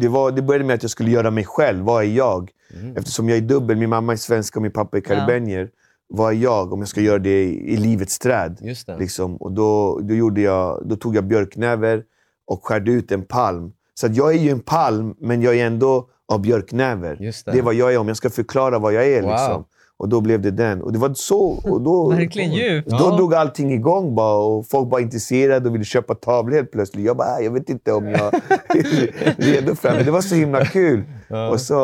det, 0.00 0.08
var, 0.08 0.30
det 0.30 0.42
började 0.42 0.64
med 0.64 0.74
att 0.74 0.82
jag 0.82 0.90
skulle 0.90 1.10
göra 1.10 1.30
mig 1.30 1.44
själv. 1.44 1.84
Vad 1.84 2.04
är 2.04 2.08
jag? 2.08 2.50
Mm. 2.80 2.96
Eftersom 2.96 3.28
jag 3.28 3.38
är 3.38 3.42
dubbel. 3.42 3.76
Min 3.76 3.90
mamma 3.90 4.12
är 4.12 4.16
svenska 4.16 4.58
och 4.58 4.62
min 4.62 4.72
pappa 4.72 4.96
är 4.96 5.00
karibenier. 5.00 5.70
Vad 6.14 6.32
är 6.32 6.36
jag 6.36 6.72
om 6.72 6.78
jag 6.78 6.88
ska 6.88 7.00
göra 7.00 7.18
det 7.18 7.42
i, 7.44 7.72
i 7.72 7.76
livets 7.76 8.18
träd? 8.18 8.58
Just 8.62 8.86
det. 8.86 8.96
Liksom. 8.98 9.36
Och 9.36 9.52
då, 9.52 9.98
då, 10.02 10.14
gjorde 10.14 10.40
jag, 10.40 10.82
då 10.84 10.96
tog 10.96 11.16
jag 11.16 11.24
björknäver 11.24 12.02
och 12.46 12.66
skärde 12.66 12.92
ut 12.92 13.12
en 13.12 13.22
palm. 13.22 13.72
Så 13.94 14.06
jag 14.12 14.34
är 14.34 14.38
ju 14.38 14.50
en 14.50 14.60
palm, 14.60 15.14
men 15.20 15.42
jag 15.42 15.56
är 15.58 15.66
ändå 15.66 16.08
av 16.32 16.40
björknäver. 16.40 17.16
Just 17.20 17.46
det. 17.46 17.52
Det 17.52 17.58
är 17.58 17.62
vad 17.62 17.74
jag 17.74 17.94
är 17.94 17.98
om 17.98 18.08
jag 18.08 18.16
ska 18.16 18.30
förklara 18.30 18.78
vad 18.78 18.92
jag 18.92 19.06
är. 19.08 19.22
Wow. 19.22 19.30
Liksom. 19.30 19.64
Och 19.96 20.08
då 20.08 20.20
blev 20.20 20.40
det 20.40 20.50
den. 20.50 20.82
Och 20.82 20.92
det 20.92 20.98
var 20.98 21.14
så... 21.14 21.40
Och 21.64 21.80
då, 21.80 22.10
Verkligen 22.14 22.52
djupt. 22.52 22.90
Då 22.90 22.96
Ja. 23.00 23.16
drog 23.16 23.34
allting 23.34 23.72
igång 23.72 24.14
bara 24.14 24.36
och 24.36 24.66
folk 24.68 24.90
var 24.90 25.00
intresserade 25.00 25.68
och 25.68 25.74
ville 25.74 25.84
köpa 25.84 26.14
tavlor 26.14 26.56
helt 26.56 26.70
plötsligt. 26.72 27.06
Jag 27.06 27.16
bara, 27.16 27.28
"Ah, 27.28 27.40
jag 27.40 27.50
vet 27.50 27.68
inte 27.68 27.92
om 27.92 28.08
jag 28.08 28.34
är 28.68 29.42
redo 29.42 29.74
för 29.74 29.88
det. 29.88 29.94
Men 29.96 30.04
det 30.04 30.10
var 30.10 30.20
så 30.20 30.34
himla 30.34 30.64
kul. 30.64 31.02
Ja. 31.32 31.50
Och 31.50 31.60
så 31.60 31.74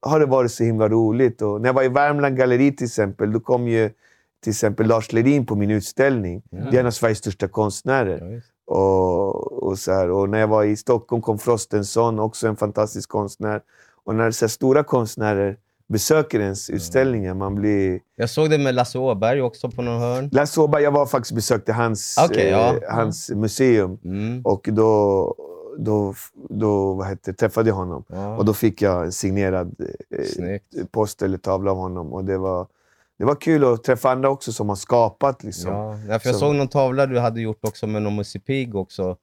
har 0.00 0.20
det 0.20 0.26
varit 0.26 0.52
så 0.52 0.64
himla 0.64 0.88
roligt. 0.88 1.42
Och 1.42 1.60
när 1.60 1.68
jag 1.68 1.74
var 1.74 1.82
i 1.82 1.88
Värmland 1.88 2.36
galleri 2.36 2.76
till 2.76 2.86
exempel, 2.86 3.32
då 3.32 3.40
kom 3.40 3.68
ju 3.68 3.90
till 4.42 4.50
exempel 4.50 4.86
Lars 4.86 5.12
Lerin 5.12 5.46
på 5.46 5.54
min 5.54 5.70
utställning. 5.70 6.42
Det 6.50 6.76
är 6.76 6.80
en 6.80 6.86
av 6.86 6.90
Sveriges 6.90 7.18
största 7.18 7.48
konstnärer. 7.48 8.40
Ja. 8.66 8.74
Och, 8.74 9.62
och, 9.62 9.78
så 9.78 9.92
här. 9.92 10.10
och 10.10 10.28
när 10.28 10.38
jag 10.38 10.48
var 10.48 10.64
i 10.64 10.76
Stockholm 10.76 11.22
kom 11.22 11.38
Frostenson, 11.38 12.18
också 12.18 12.48
en 12.48 12.56
fantastisk 12.56 13.08
konstnär. 13.08 13.60
Och 14.04 14.14
när 14.14 14.30
så 14.30 14.48
stora 14.48 14.84
konstnärer 14.84 15.56
besöker 15.88 16.40
ens 16.40 16.70
utställningar, 16.70 17.34
man 17.34 17.54
blir... 17.54 18.00
Jag 18.16 18.30
såg 18.30 18.50
det 18.50 18.58
med 18.58 18.74
Lasse 18.74 18.98
Åberg 18.98 19.42
också 19.42 19.70
på 19.70 19.82
någon 19.82 20.00
hörn. 20.00 20.28
Lasse 20.32 20.60
Åberg, 20.60 20.82
jag 20.82 20.90
var 20.90 21.06
faktiskt 21.06 21.34
besökte 21.34 21.72
hans, 21.72 22.16
Okej, 22.24 22.48
ja. 22.50 22.74
eh, 22.74 22.94
hans 22.94 23.30
museum. 23.30 23.98
Mm. 24.04 24.40
Och 24.44 24.68
då, 24.72 25.34
då, 25.80 26.14
då 26.48 26.92
vad 26.94 27.06
heter, 27.08 27.32
det, 27.32 27.38
träffade 27.38 27.68
jag 27.70 27.74
honom. 27.76 28.04
Ja. 28.08 28.36
Och 28.36 28.44
då 28.44 28.52
fick 28.54 28.82
jag 28.82 29.04
en 29.04 29.12
signerad 29.12 29.74
eh, 29.80 30.84
post 30.90 31.22
eller 31.22 31.38
tavla 31.38 31.70
av 31.70 31.76
honom. 31.76 32.12
Och 32.12 32.24
det 32.24 32.38
var, 32.38 32.66
det 33.18 33.24
var 33.24 33.34
kul 33.34 33.64
att 33.64 33.84
träffa 33.84 34.10
andra 34.10 34.30
också 34.30 34.52
som 34.52 34.68
har 34.68 34.76
skapat. 34.76 35.44
Liksom. 35.44 35.72
Ja, 35.72 35.98
ja, 36.08 36.18
för 36.18 36.28
jag 36.28 36.34
Så- 36.34 36.40
såg 36.40 36.54
någon 36.54 36.68
tavla 36.68 37.06
du 37.06 37.18
hade 37.18 37.40
gjort 37.40 37.58
också 37.64 37.86
med 37.86 38.02
någon 38.02 38.16
Musse 38.16 38.38
också. 38.74 39.16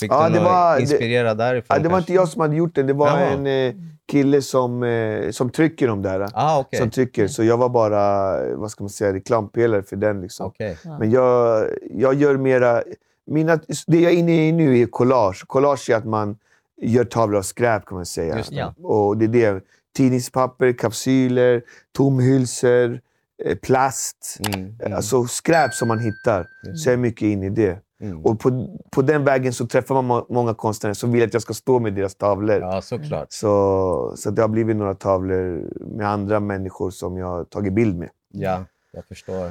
Fick 0.00 0.12
Ja, 0.12 0.28
du 0.28 0.34
det 0.34 0.40
var- 0.44 0.74
det- 0.76 0.80
inspirerad 0.82 1.38
därifrån? 1.38 1.76
Ja, 1.76 1.82
det 1.82 1.88
var 1.88 1.90
kanske? 1.90 2.12
inte 2.12 2.12
jag 2.12 2.28
som 2.28 2.40
hade 2.40 2.56
gjort 2.56 2.74
det. 2.74 2.82
Det 2.82 2.92
var 2.92 3.06
Jaha. 3.08 3.20
en 3.20 3.46
eh, 3.46 3.74
kille 4.06 4.42
som, 4.42 4.82
eh, 4.82 5.30
som 5.30 5.50
trycker 5.50 5.88
de 5.88 6.02
där. 6.02 6.28
Ah, 6.34 6.58
okej. 6.60 6.78
Som 6.80 6.90
trycker. 6.90 7.28
Så 7.28 7.44
jag 7.44 7.56
var 7.56 7.68
bara 7.68 8.34
eh, 8.46 8.56
vad 8.56 8.70
ska 8.70 8.84
man 8.84 8.90
säga, 8.90 9.12
reklampelare 9.12 9.82
för 9.82 9.96
den. 9.96 10.20
Liksom. 10.20 10.46
Okej. 10.46 10.78
Men 10.98 11.10
jag, 11.10 11.66
jag 11.90 12.14
gör 12.14 12.36
mera... 12.36 12.82
Mina, 13.26 13.58
det 13.86 14.00
jag 14.00 14.12
är 14.12 14.16
inne 14.16 14.48
i 14.48 14.52
nu 14.52 14.78
är 14.78 14.86
collage. 14.86 15.44
Collage 15.46 15.90
är 15.90 15.96
att 15.96 16.04
man 16.04 16.36
gör 16.82 17.04
tavlor 17.04 17.38
av 17.38 17.42
skräp 17.42 17.84
kan 17.86 17.96
man 17.96 18.06
säga. 18.06 18.36
Just 18.36 18.50
det. 18.50 18.56
Ja. 18.56 18.74
Och 18.82 19.16
det 19.16 19.24
är 19.24 19.28
det. 19.54 19.60
Tidningspapper, 19.96 20.72
kapsyler, 20.72 21.62
tomhylsor, 21.96 23.00
eh, 23.44 23.56
plast. 23.56 24.38
Mm, 24.54 24.76
mm, 24.80 24.92
Alltså 24.96 25.24
skräp 25.24 25.74
som 25.74 25.88
man 25.88 25.98
hittar. 25.98 26.46
Så 26.76 26.88
jag 26.88 26.92
är 26.94 26.98
mycket 26.98 27.22
inne 27.22 27.46
i 27.46 27.50
det. 27.50 27.78
mm. 28.00 28.24
Och 28.24 28.40
på, 28.40 28.78
på 28.90 29.02
den 29.02 29.24
vägen 29.24 29.52
så 29.52 29.66
träffar 29.66 29.94
man 29.94 30.04
må- 30.04 30.26
många 30.30 30.54
konstnärer 30.54 30.94
som 30.94 31.12
vill 31.12 31.24
att 31.24 31.32
jag 31.32 31.42
ska 31.42 31.54
stå 31.54 31.78
med 31.80 31.94
deras 31.94 32.14
tavlor. 32.14 32.60
Ja, 32.60 32.82
såklart. 32.82 33.26
Så, 33.32 34.12
så 34.16 34.30
det 34.30 34.42
har 34.42 34.48
blivit 34.48 34.76
några 34.76 34.94
tavlor 34.94 35.70
med 35.96 36.08
andra 36.08 36.40
människor 36.40 36.90
som 36.90 37.16
jag 37.16 37.26
har 37.26 37.44
tagit 37.44 37.72
bild 37.72 37.96
med. 37.98 38.08
Ja, 38.32 38.64
jag 38.92 39.04
förstår. 39.04 39.50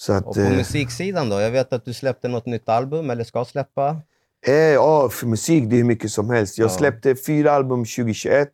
Så 0.00 0.12
att, 0.12 0.24
Och 0.26 0.34
på 0.34 0.40
eh, 0.40 0.50
musiksidan 0.56 1.28
då? 1.28 1.40
Jag 1.40 1.50
vet 1.50 1.72
att 1.72 1.84
du 1.84 1.92
släppte 1.94 2.28
något 2.28 2.46
nytt 2.46 2.68
album, 2.68 3.10
eller 3.10 3.24
ska 3.24 3.44
släppa. 3.44 3.96
eh, 4.46 4.52
ja, 4.54 5.08
för 5.08 5.26
musik 5.26 5.64
det 5.70 5.76
är 5.76 5.78
hur 5.78 5.84
mycket 5.84 6.10
som 6.10 6.30
helst. 6.30 6.58
Jag 6.58 6.64
Ja. 6.66 6.68
släppte 6.68 7.14
fyra 7.16 7.52
album 7.52 7.84
2021 7.84 8.48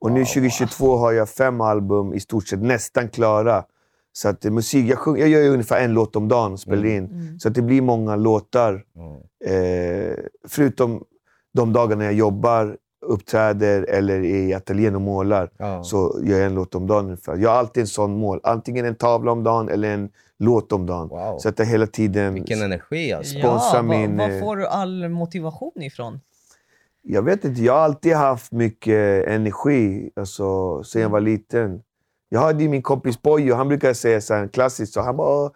och 0.00 0.10
nu 0.12 0.20
Wow. 0.20 0.26
2022 0.26 0.96
har 0.96 1.12
jag 1.12 1.28
fem 1.28 1.60
album 1.60 2.14
i 2.14 2.20
stort 2.20 2.48
sett 2.48 2.62
nästan 2.62 3.08
klara. 3.08 3.64
Så 4.12 4.28
att 4.28 4.44
eh, 4.44 4.50
musik, 4.50 4.86
jag, 4.90 4.98
sjung, 4.98 5.18
jag 5.18 5.28
gör 5.28 5.40
ju 5.40 5.48
ungefär 5.48 5.80
en 5.84 5.92
låt 5.94 6.16
om 6.16 6.28
dagen 6.28 6.52
och 6.52 6.60
spelar 6.60 6.82
Mm. 6.84 6.96
in. 6.96 7.04
Mm. 7.04 7.38
Så 7.38 7.48
att 7.48 7.54
det 7.54 7.62
blir 7.62 7.82
många 7.82 8.16
låtar. 8.16 8.84
Mm. 8.96 10.08
Eh, 10.08 10.14
förutom 10.48 11.04
de 11.54 11.72
dagarna 11.72 12.04
jag 12.04 12.14
jobbar, 12.14 12.76
uppträder 13.06 13.82
eller 13.82 14.14
är 14.14 14.24
i 14.24 14.54
ateljén 14.54 14.94
och 14.94 15.00
målar. 15.00 15.50
Ja. 15.56 15.82
så 15.84 16.20
gör 16.22 16.38
jag 16.38 16.46
en 16.46 16.54
låt 16.54 16.74
om 16.74 16.86
dagen 16.86 17.04
ungefär. 17.04 17.36
Jag 17.36 17.50
har 17.50 17.56
alltid 17.56 17.80
en 17.80 17.86
sån 17.86 18.18
mål. 18.18 18.40
Antingen 18.42 18.84
en 18.86 18.94
tavla 18.94 19.32
om 19.32 19.44
dagen 19.44 19.68
eller 19.68 19.88
en 19.94 20.10
låt 20.38 20.72
om 20.72 20.86
dagen. 20.86 21.08
Wow. 21.08 21.38
Så 21.38 21.48
att 21.48 21.58
jag 21.58 21.66
hela 21.66 21.86
tiden... 21.86 22.34
Vilken 22.34 22.62
energi 22.62 23.12
alltså. 23.12 23.38
sponsra 23.38 23.76
Ja, 23.78 23.82
min, 23.82 24.16
Var, 24.16 24.30
eh, 24.30 24.40
får 24.40 24.56
du 24.56 24.66
all 24.66 25.08
motivation 25.08 25.82
ifrån? 25.82 26.20
Jag 27.02 27.22
vet 27.22 27.44
inte, 27.44 27.62
jag 27.62 27.72
har 27.72 27.80
alltid 27.80 28.14
haft 28.14 28.52
mycket 28.52 29.28
energi 29.28 30.10
alltså, 30.16 30.82
sen 30.82 31.02
jag 31.02 31.08
var 31.08 31.20
liten. 31.20 31.82
Jag 32.28 32.40
hade 32.40 32.68
min 32.68 32.82
kompis 32.82 33.22
Bojo, 33.22 33.54
han 33.54 33.68
brukar 33.68 33.92
säga 33.94 34.20
så 34.20 34.34
här, 34.34 34.48
klassiskt, 34.48 34.92
så 34.92 35.00
han 35.00 35.16
bara 35.16 35.44
"Åh, 35.44 35.50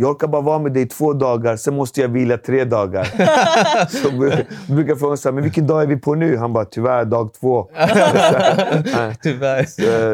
jag 0.00 0.10
orkar 0.10 0.28
bara 0.28 0.42
vara 0.42 0.58
med 0.58 0.72
dig 0.72 0.88
två 0.88 1.12
dagar, 1.12 1.56
sen 1.56 1.74
måste 1.74 2.00
jag 2.00 2.08
vila 2.08 2.36
tre 2.38 2.64
dagar. 2.64 3.04
så 3.88 4.08
bru- 4.08 4.44
brukar 4.68 4.88
jag 4.88 4.98
fråga 4.98 5.16
honom, 5.16 5.34
men 5.34 5.44
vilken 5.44 5.66
dag 5.66 5.82
är 5.82 5.86
vi 5.86 5.96
på 5.96 6.14
nu? 6.14 6.36
Han 6.36 6.52
bara, 6.52 6.64
tyvärr 6.64 7.04
dag 7.04 7.30
två. 7.40 7.68
Tyvärr. 9.22 9.64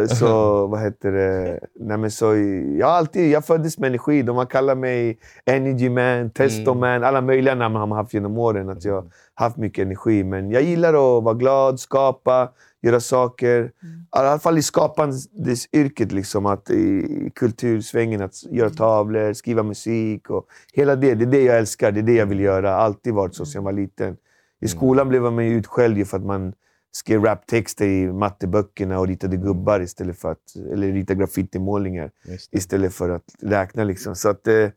Så, 0.09 0.15
så 0.17 0.67
vad 0.67 0.81
heter 0.81 1.13
det? 1.13 1.61
Nej, 1.81 1.97
men 1.99 2.11
så, 2.11 2.37
jag, 2.79 2.87
har 2.87 2.95
alltid, 2.95 3.31
jag 3.31 3.45
föddes 3.45 3.79
med 3.79 3.89
energi. 3.89 4.23
De 4.23 4.37
har 4.37 4.47
kallat 4.47 4.79
mig 4.79 5.19
Energy 5.47 5.89
Man, 5.91 6.31
Testo 6.31 6.71
Mm. 6.75 7.05
Alla 7.05 7.21
möjliga 7.21 7.55
namn 7.55 7.77
har 7.77 7.87
man 7.87 7.99
haft 7.99 8.15
genom 8.15 8.39
åren. 8.39 8.69
Att 8.69 8.85
jag 8.85 8.95
har 8.95 9.05
haft 9.35 9.57
mycket 9.57 9.83
energi. 9.87 10.25
Men 10.25 10.51
jag 10.51 10.63
gillar 10.63 10.89
att 11.19 11.25
vara 11.25 11.35
glad, 11.35 11.81
skapa, 11.81 12.49
göra 12.85 13.01
saker. 13.01 13.65
I 13.65 13.71
alla 14.11 14.39
fall 14.39 14.59
i 14.59 14.63
skapandesyrket, 14.63 16.13
liksom, 16.13 16.47
att 16.47 16.71
i 16.71 17.31
kultursvängen. 17.35 18.23
Att 18.23 18.45
göra 18.51 18.71
tavlor, 18.71 19.33
skriva 19.33 19.63
musik 19.63 20.31
och 20.31 20.47
hela 20.73 20.97
det. 20.97 21.15
Det 21.15 21.25
är 21.25 21.27
det 21.27 21.43
jag 21.43 21.59
älskar. 21.59 21.93
Det 21.93 22.01
är 22.01 22.03
det 22.03 22.15
jag 22.15 22.27
vill 22.27 22.41
göra. 22.41 22.75
Alltid 22.75 23.15
varit 23.15 23.35
så 23.35 23.47
sedan 23.47 23.59
jag 23.59 23.63
var 23.65 23.73
liten. 23.73 24.17
I 24.61 24.69
skolan 24.69 25.09
blev 25.09 25.23
man 25.23 25.47
ju 25.47 25.55
utskälld 25.55 26.09
för 26.09 26.17
att 26.17 26.25
man 26.25 26.53
skrev 26.93 27.25
raptexter 27.25 27.87
i 27.87 28.13
matteböckerna 28.13 28.99
och 28.99 29.07
ritade 29.07 29.37
gubbar 29.37 29.81
istället 29.81 30.19
för 30.19 30.33
att... 30.33 30.57
Eller 30.73 30.93
ritade 30.93 31.19
graffitimålningar 31.19 32.11
istället 32.51 32.95
för 32.95 33.11
att 33.11 33.25
räkna. 33.43 33.85
Liksom. 33.85 34.17
Så 34.17 34.29
att, 34.29 34.47
eh, 34.47 34.69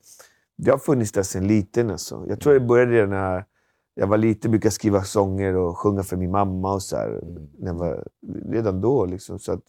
det 0.57 0.71
har 0.71 0.77
funnits 0.77 1.11
där 1.11 1.23
sedan 1.23 1.47
liten. 1.47 1.89
Alltså. 1.89 2.25
Jag 2.29 2.39
tror 2.39 2.53
det 2.53 2.59
började 2.59 3.07
när 3.07 3.45
jag 3.99 4.07
var 4.07 4.17
liten. 4.17 4.51
brukade 4.51 4.71
skriva 4.71 5.03
sånger 5.03 5.55
och 5.55 5.77
sjunga 5.77 6.03
för 6.03 6.17
min 6.17 6.31
mamma. 6.31 6.73
och 6.73 6.81
så 6.83 6.97
här, 6.97 7.21
när 7.59 7.67
jag 7.67 7.73
var, 7.73 8.03
Redan 8.51 8.81
då. 8.81 9.05
Liksom. 9.05 9.39
Så 9.39 9.51
att, 9.51 9.61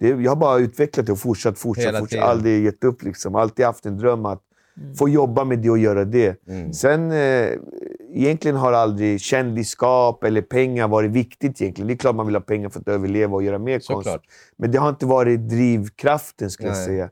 det, 0.00 0.08
jag 0.08 0.30
har 0.30 0.36
bara 0.36 0.58
utvecklat 0.58 1.06
det 1.06 1.12
och 1.12 1.18
fortsatt, 1.18 1.58
fortsatt, 1.58 1.86
Hela 1.86 1.98
fortsatt. 1.98 2.10
tiden. 2.10 2.28
Aldrig 2.28 2.64
gett 2.64 2.84
upp. 2.84 3.02
Liksom. 3.02 3.34
Alltid 3.34 3.66
haft 3.66 3.86
en 3.86 3.98
dröm 3.98 4.26
att 4.26 4.42
få 4.98 5.08
jobba 5.08 5.44
med 5.44 5.58
det 5.58 5.70
och 5.70 5.78
göra 5.78 6.04
det. 6.04 6.46
Mm. 6.48 6.72
Sen 6.72 7.10
eh, 7.10 7.48
egentligen 8.14 8.56
har 8.56 8.72
aldrig 8.72 9.20
kändisskap 9.20 10.24
eller 10.24 10.42
pengar 10.42 10.88
varit 10.88 11.10
viktigt. 11.10 11.60
egentligen. 11.62 11.86
Det 11.88 11.94
är 11.94 11.96
klart 11.96 12.16
man 12.16 12.26
vill 12.26 12.34
ha 12.34 12.40
pengar 12.42 12.68
för 12.68 12.80
att 12.80 12.88
överleva 12.88 13.34
och 13.34 13.42
göra 13.42 13.58
mer 13.58 13.74
konst. 13.74 13.86
Såklart. 13.86 14.22
Men 14.56 14.70
det 14.70 14.78
har 14.78 14.88
inte 14.88 15.06
varit 15.06 15.48
drivkraften, 15.48 16.50
skulle 16.50 16.68
jag 16.68 16.76
Nej. 16.76 16.86
säga. 16.86 17.08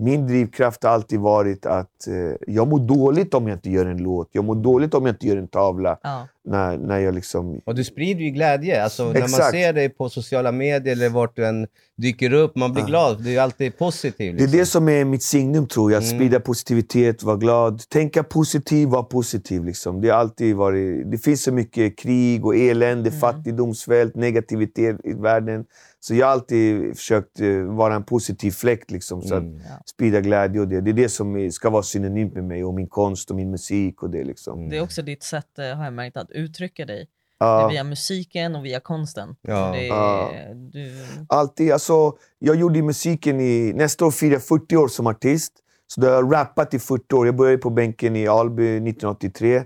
Min 0.00 0.26
drivkraft 0.26 0.82
har 0.82 0.90
alltid 0.90 1.20
varit 1.20 1.66
att 1.66 2.06
eh, 2.06 2.14
jag 2.54 2.68
mår 2.68 2.80
dåligt 2.80 3.34
om 3.34 3.48
jag 3.48 3.56
inte 3.56 3.70
gör 3.70 3.86
en 3.86 3.98
låt. 3.98 4.28
Jag 4.32 4.44
mår 4.44 4.54
dåligt 4.54 4.94
om 4.94 5.06
jag 5.06 5.12
inte 5.12 5.26
gör 5.26 5.36
en 5.36 5.48
tavla. 5.48 5.98
Ja. 6.02 6.28
När, 6.44 6.78
när 6.78 6.98
jag 6.98 7.14
liksom... 7.14 7.60
Och 7.64 7.74
du 7.74 7.84
sprider 7.84 8.20
ju 8.20 8.30
glädje. 8.30 8.84
Alltså, 8.84 9.04
när 9.04 9.12
man 9.12 9.22
Exakt. 9.22 9.50
ser 9.50 9.72
dig 9.72 9.88
på 9.88 10.08
sociala 10.08 10.52
medier 10.52 10.92
eller 10.92 11.08
vart 11.08 11.36
du 11.36 11.46
än 11.46 11.66
dyker 11.96 12.32
upp, 12.32 12.56
man 12.56 12.72
blir 12.72 12.84
glad. 12.84 13.22
Du 13.22 13.34
är 13.38 13.40
alltid 13.42 13.78
positiv. 13.78 14.36
Det 14.36 14.42
är 14.42 14.46
Liksom. 14.46 14.58
det 14.58 14.66
som 14.66 14.88
är 14.88 15.04
mitt 15.04 15.22
signum, 15.22 15.66
tror 15.66 15.92
jag. 15.92 15.98
Att 15.98 16.04
Mm. 16.04 16.18
sprida 16.18 16.40
positivitet, 16.40 17.22
vara 17.22 17.36
glad. 17.36 17.82
Tänka 17.88 18.22
positiv, 18.22 18.88
vara 18.88 19.02
positiv. 19.02 19.64
Liksom. 19.64 20.00
Det, 20.00 20.08
har 20.08 20.18
alltid 20.18 20.56
varit, 20.56 21.10
det 21.10 21.18
finns 21.18 21.42
så 21.42 21.52
mycket 21.52 21.98
krig 21.98 22.46
och 22.46 22.56
elände, 22.56 23.10
fattigdom, 23.10 23.74
svält, 23.74 24.14
negativitet 24.14 24.96
i 25.04 25.12
världen. 25.12 25.64
Så 26.08 26.14
jag 26.14 26.26
har 26.26 26.32
alltid 26.32 26.96
försökt 26.96 27.40
eh, 27.40 27.48
vara 27.62 27.94
en 27.94 28.04
positiv 28.04 28.50
fläkt. 28.50 28.90
Liksom, 28.90 29.22
så 29.22 29.34
Mm. 29.36 29.60
att 29.80 29.88
sprida 29.88 30.20
glädje 30.20 30.60
och 30.60 30.68
det. 30.68 30.80
Det 30.80 30.90
är 30.90 30.94
det 30.94 31.08
som 31.08 31.50
ska 31.52 31.70
vara 31.70 31.82
synonymt 31.82 32.34
med 32.34 32.44
mig 32.44 32.64
och 32.64 32.74
min 32.74 32.88
konst 32.88 33.30
och 33.30 33.36
min 33.36 33.50
musik. 33.50 34.02
och 34.02 34.10
Det 34.10 34.24
liksom. 34.24 34.68
Det 34.68 34.76
är 34.76 34.82
också 34.82 35.02
ditt 35.02 35.22
sätt, 35.22 35.58
eh, 35.58 35.76
har 35.76 35.84
jag 35.84 35.92
märkt, 35.92 36.16
att 36.16 36.30
uttrycka 36.30 36.86
dig. 36.86 37.08
Ja. 37.38 37.68
Via 37.68 37.84
musiken 37.84 38.56
och 38.56 38.64
via 38.64 38.80
konsten. 38.80 39.36
Ja. 39.42 39.70
Det, 39.72 39.86
Ja. 39.86 40.30
du, 40.72 40.92
Alltid. 41.28 41.72
Alltså, 41.72 42.12
jag 42.38 42.56
gjorde 42.56 42.82
musiken 42.82 43.40
i... 43.40 43.72
Nästa 43.76 44.06
år 44.06 44.10
firar 44.10 44.32
jag 44.32 44.42
40 44.42 44.76
år 44.76 44.88
som 44.88 45.06
artist. 45.06 45.52
Så 45.86 46.00
då 46.00 46.06
har 46.06 46.14
jag 46.14 46.32
rappat 46.34 46.74
i 46.74 46.78
40 46.78 47.14
år. 47.14 47.26
Jag 47.26 47.36
började 47.36 47.58
på 47.58 47.70
bänken 47.70 48.16
i 48.16 48.26
Alby 48.28 48.62
1983. 48.76 49.62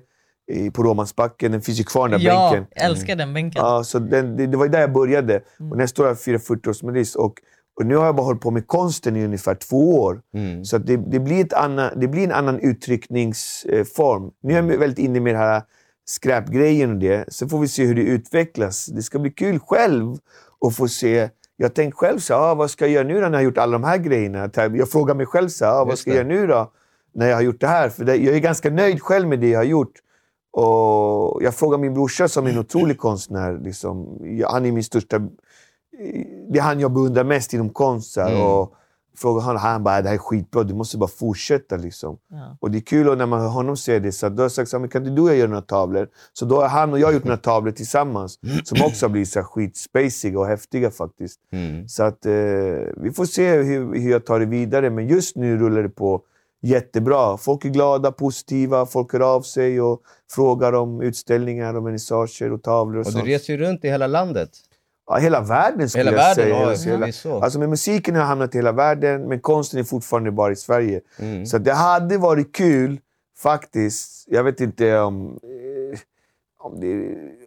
I, 0.47 0.71
på 0.71 0.83
Råmansbacken. 0.83 1.53
Den 1.53 1.63
finns 1.63 1.81
ju 1.81 1.85
kvar 1.85 2.09
den 2.09 2.21
där 2.21 2.27
ja, 2.27 2.51
bänken. 2.51 2.67
jag 2.75 2.85
älskar 2.85 3.17
den 3.17 3.35
bänken. 3.35 3.63
Ja, 3.65 3.85
så 3.85 3.99
den, 3.99 4.37
det, 4.37 4.47
det 4.47 4.57
var 4.57 4.69
där 4.69 4.81
jag 4.81 4.93
började. 4.93 5.43
Och 5.71 5.77
nästa 5.77 6.03
år 6.03 6.07
har 6.07 6.11
jag 6.11 6.21
firat 6.21 6.45
40 6.45 6.69
år 6.69 6.73
som 6.73 6.89
artist. 6.89 7.17
Och, 7.17 7.35
och 7.81 7.87
nu 7.87 7.97
har 7.97 8.07
jag 8.07 8.17
bara 8.17 8.27
hållit 8.27 8.41
på 8.41 8.51
med 8.51 8.67
konsten 8.67 9.17
i 9.17 9.25
ungefär 9.25 9.55
två 9.55 10.01
år. 10.01 10.21
Mm. 10.35 10.65
Så 10.65 10.79
det, 10.79 10.97
det, 10.97 11.21
blir 11.21 11.45
ett 11.45 11.53
annan, 11.53 11.91
det 11.97 12.09
blir 12.09 12.25
en 12.25 12.33
annan 12.33 12.59
uttryckningsform. 12.59 14.31
Nu 14.43 14.53
är 14.53 14.57
jag 14.57 14.79
väldigt 14.79 14.99
inne 14.99 15.21
med 15.21 15.35
det 15.35 15.39
här 15.39 15.63
skräpgrejen 16.05 16.91
och 16.91 16.97
det. 16.97 17.33
Sen 17.33 17.49
får 17.49 17.59
vi 17.59 17.69
se 17.69 17.85
hur 17.85 17.95
det 17.95 18.03
utvecklas. 18.03 18.87
Det 18.87 19.03
ska 19.03 19.19
bli 19.19 19.31
kul 19.31 19.59
själv 19.59 20.17
att 20.67 20.77
få 20.77 20.89
se. 20.89 21.29
Jag 21.57 21.75
tänkte 21.75 21.97
själv 21.97 22.19
så 22.19 22.35
ah, 22.35 22.55
vad 22.55 22.71
ska 22.71 22.85
jag 22.85 22.93
göra 22.93 23.05
nu 23.05 23.15
när 23.15 23.21
jag 23.21 23.33
har 23.33 23.41
gjort 23.41 23.59
alla 23.59 23.73
de 23.73 23.85
här 23.85 23.99
grejerna? 23.99 24.51
Jag 24.55 24.91
frågar 24.91 25.15
mig 25.15 25.27
själv 25.27 25.49
så 25.49 25.67
ah, 25.67 25.85
vad 25.85 25.99
ska 25.99 26.11
jag 26.11 26.17
göra 26.17 26.29
nu 26.29 26.47
då? 26.47 26.73
När 27.15 27.29
jag 27.29 27.37
har 27.37 27.43
gjort 27.43 27.61
det 27.61 27.67
här. 27.67 27.89
För 27.89 28.05
det, 28.05 28.17
jag 28.17 28.35
är 28.35 28.41
ganska 28.41 28.71
nöjd 28.71 29.03
själv 29.03 29.29
med 29.29 29.41
det 29.41 29.49
jag 29.49 29.59
har 29.59 29.65
gjort. 29.65 29.93
Och 30.53 31.43
jag 31.43 31.55
frågar 31.55 31.79
min 31.79 31.95
brorsa 31.95 32.29
som 32.29 32.47
är 32.47 32.51
en 32.51 32.59
otrolig 32.59 32.99
konstnär. 32.99 33.59
Liksom, 33.63 34.19
han 34.49 34.67
är 34.67 34.73
min 34.73 34.85
största... 34.85 35.19
Det 36.53 36.59
är 36.59 36.63
han 36.63 36.81
jag 36.81 36.93
beundrar 36.93 37.25
mest 37.25 37.55
inom 37.55 37.71
konst. 37.71 38.17
Mm. 38.17 38.43
och 38.43 38.75
frågar 39.17 39.43
honom, 39.43 39.63
han 39.63 39.85
bara, 39.85 40.03
det 40.03 40.09
här 40.09 40.15
är 40.15 40.19
skitbra, 40.19 40.63
du 40.63 40.75
måste 40.75 40.99
bara 40.99 41.09
fortsätta. 41.09 41.77
Liksom. 41.77 42.19
Ja. 42.31 42.57
Och 42.61 42.71
det 42.71 42.79
är 42.79 42.83
kul 42.83 43.09
och 43.09 43.19
när 43.19 43.27
man 43.27 43.41
hör 43.41 43.49
honom 43.49 43.77
säga 43.77 44.01
det. 44.01 44.13
Så 44.13 44.29
då 44.29 44.37
har 44.37 44.45
jag 44.45 44.53
sagt, 44.53 44.71
kan 44.71 44.83
inte 44.83 45.01
du 45.01 45.23
och 45.23 45.29
jag 45.29 45.37
göra 45.37 45.49
några 45.49 45.63
tavlor? 45.63 46.09
Så 46.33 46.45
då 46.45 46.61
har 46.61 46.69
han 46.69 46.93
och 46.93 46.99
jag 46.99 47.15
gjort 47.15 47.25
några 47.25 47.37
tavlor 47.37 47.73
tillsammans. 47.73 48.39
Som 48.65 48.83
också 48.83 49.07
har 49.07 49.11
blivit 49.11 49.29
så 49.29 49.43
skitspaciga 49.43 50.39
och 50.39 50.47
häftiga 50.47 50.91
faktiskt. 50.91 51.41
Mm. 51.53 51.89
Så 51.89 52.03
att 52.03 52.27
eh, 52.27 52.33
vi 52.97 53.13
får 53.15 53.25
se 53.25 53.57
hur, 53.57 53.95
hur 54.01 54.11
jag 54.11 54.27
tar 54.27 54.41
det 54.41 54.47
vidare. 54.47 54.91
Men 54.91 55.09
just 55.09 55.37
nu 55.37 55.59
rullar 55.59 55.83
det 55.83 55.89
på 55.89 56.23
jättebra. 56.63 57.37
Folk 57.37 57.65
är 57.65 57.69
glada, 57.69 58.13
positiva, 58.13 58.87
folk 58.87 59.13
hör 59.13 59.21
av 59.35 59.43
sig 59.43 59.81
och 59.81 60.01
frågar 60.33 60.73
om 60.73 61.01
utställningar 61.03 61.75
och 61.75 61.87
vernissager 61.87 62.53
och 62.53 62.63
tavlor 62.63 63.01
och, 63.01 63.07
Och 63.07 63.13
du 63.13 63.19
sånt. 63.19 63.27
reser 63.27 63.53
ju 63.53 63.59
runt 63.59 63.85
i 63.85 63.89
hela 63.89 64.07
landet. 64.07 64.51
Ja, 65.07 65.17
hela 65.17 65.41
världen 65.41 65.89
skulle 65.89 66.05
Hela 66.05 66.17
jag 66.17 66.19
världen, 66.19 66.35
säga. 66.45 66.49
ja, 66.95 66.97
Hela- 66.97 67.07
hela-. 67.07 67.45
Alltså 67.45 67.59
med 67.59 67.69
musiken 67.69 68.15
har 68.15 68.23
jag 68.23 68.27
hamnat 68.29 68.55
i 68.55 68.59
hela 68.59 68.73
världen, 68.73 69.29
men 69.29 69.41
konsten 69.41 69.81
är 69.81 69.85
fortfarande 69.85 70.31
bara 70.31 70.53
i 70.53 70.57
Sverige. 70.57 71.01
Mm. 71.19 71.47
Så 71.47 71.59
det 71.59 71.73
hade 71.73 72.19
varit 72.19 72.55
kul, 72.55 73.01
faktiskt. 73.39 74.25
Jag 74.29 74.45
vet 74.45 74.61
inte 74.61 74.99
om, 75.01 75.27
eh, 75.43 75.99
om, 76.59 76.81
det, 76.81 76.87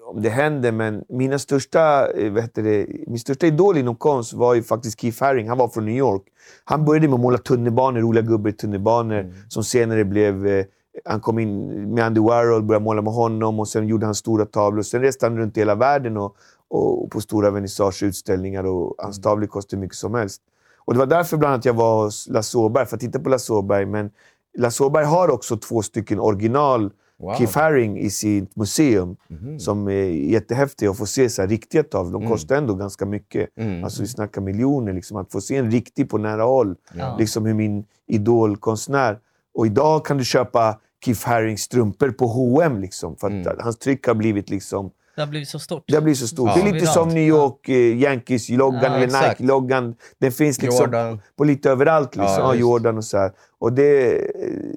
om 0.06 0.22
det 0.22 0.30
händer, 0.30 0.72
men 0.72 1.04
mina 1.10 1.40
största, 1.40 2.12
eh, 2.12 2.32
vad 2.34 2.42
heter 2.44 2.64
det, 2.64 2.88
min 3.08 3.20
största 3.20 3.48
idol 3.48 3.78
inom 3.78 3.96
konst 3.96 4.34
var 4.34 4.54
ju 4.54 4.64
faktiskt 4.64 5.02
Keith 5.02 5.24
Haring. 5.24 5.50
Han 5.50 5.58
var 5.58 5.68
från 5.68 5.86
New 5.86 5.96
York. 5.96 6.22
Han 6.64 6.86
började 6.86 7.08
med 7.08 7.14
att 7.14 7.20
måla 7.20 7.38
tunnelbanor, 7.38 8.00
roliga 8.02 8.24
gubbar 8.24 8.50
i 8.50 8.54
tunnelbanor, 8.54 9.20
Mm. 9.20 9.34
som 9.50 9.64
senare 9.64 10.06
blev... 10.06 10.48
Eh, 10.48 10.66
han 11.06 11.20
kom 11.20 11.40
in 11.40 11.68
med 11.94 12.06
Andy 12.06 12.22
Warhol, 12.22 12.64
började 12.64 12.84
måla 12.84 13.02
med 13.02 13.14
honom 13.14 13.60
och 13.60 13.68
sen 13.68 13.88
gjorde 13.88 14.06
han 14.06 14.16
stora 14.16 14.46
tavlor. 14.46 14.82
Sen 14.82 15.02
reste 15.02 15.26
han 15.26 15.38
runt 15.38 15.58
i 15.58 15.60
hela 15.60 15.76
världen 15.76 16.18
och, 16.18 16.36
och 16.68 17.12
på 17.12 17.22
stora 17.22 17.52
vernissageutställningar 17.52 18.64
och 18.66 18.96
hans 18.98 19.22
tavlor 19.22 19.48
kostade 19.48 19.78
hur 19.78 19.82
mycket 19.82 19.98
som 19.98 20.14
helst. 20.14 20.42
Och 20.86 20.94
det 20.94 21.00
var 21.00 21.06
därför 21.06 21.38
bland 21.38 21.54
annat 21.54 21.66
jag 21.66 21.74
var 21.74 22.04
hos 22.04 22.28
Lasse 22.30 22.58
Åberg, 22.58 22.86
för 22.86 22.96
att 22.96 23.02
titta 23.02 23.20
på 23.20 23.30
Lasse 23.30 23.54
Åberg. 23.54 23.86
Men 23.86 24.10
Lasse 24.58 24.84
Åberg 24.84 25.06
har 25.06 25.30
också 25.32 25.58
två 25.58 25.82
stycken 25.82 26.20
original 26.20 26.92
Wow. 27.20 27.36
Keith 27.36 27.58
Haring 27.58 28.00
i 28.00 28.10
sitt 28.10 28.56
museum. 28.56 29.16
Som 29.60 29.88
är 29.88 30.04
jättehäftiga 30.32 30.90
att 30.92 30.98
få 30.98 31.06
se 31.06 31.30
så 31.30 31.42
här, 31.42 31.50
riktiga 31.50 31.84
tavlor. 31.84 32.20
De 32.20 32.30
kostar 32.30 32.56
ändå 32.56 32.74
ganska 32.76 33.06
mycket. 33.06 33.50
Mm. 33.58 33.84
Alltså 33.84 34.02
vi 34.02 34.08
snackar 34.08 34.42
miljoner. 34.42 34.94
Liksom, 34.94 35.18
att 35.18 35.32
få 35.32 35.42
se 35.42 35.56
en 35.58 35.72
riktig 35.72 36.10
på 36.10 36.18
nära 36.18 36.44
håll. 36.44 36.76
Ja. 36.94 37.16
Liksom 37.20 37.46
hur 37.46 37.54
min 37.54 37.86
idolkonstnär. 38.08 39.20
Och 39.54 39.66
idag 39.66 40.06
kan 40.06 40.18
du 40.18 40.24
köpa 40.26 40.80
Keith 41.06 41.28
Harings 41.28 41.62
strumpor 41.62 42.10
på 42.12 42.28
H&M 42.28 42.82
liksom, 42.82 43.16
För 43.16 43.28
att 43.28 43.34
Mm. 43.34 43.58
hans 43.60 43.78
tryck 43.78 44.08
har 44.08 44.14
blivit 44.16 44.50
liksom... 44.50 44.92
Det 45.16 45.22
har 45.22 45.28
blivit 45.28 45.50
så 45.50 45.60
stort. 45.60 45.84
Det 45.88 45.94
har 45.96 46.02
blivit 46.02 46.20
så 46.20 46.28
stort. 46.28 46.50
Ja. 46.56 46.64
det 46.64 46.70
är 46.70 46.74
lite 46.74 46.86
som 46.86 47.10
New 47.10 47.28
York 47.28 47.70
eh, 47.70 47.76
Yankees-loggan 47.98 48.84
Ja, 48.84 48.98
eller. 48.98 49.08
Nike-loggan. 49.30 49.96
Den 50.20 50.32
finns 50.32 50.62
liksom 50.62 50.86
Jordan. 50.86 51.22
på 51.38 51.44
lite 51.44 51.70
överallt. 51.72 52.16
Liksom. 52.16 52.36
Ja. 52.40 52.56
Jordan 52.56 52.98
och 52.98 53.04
så 53.06 53.18
här. 53.18 53.32
Och 53.60 53.74
det, 53.74 54.22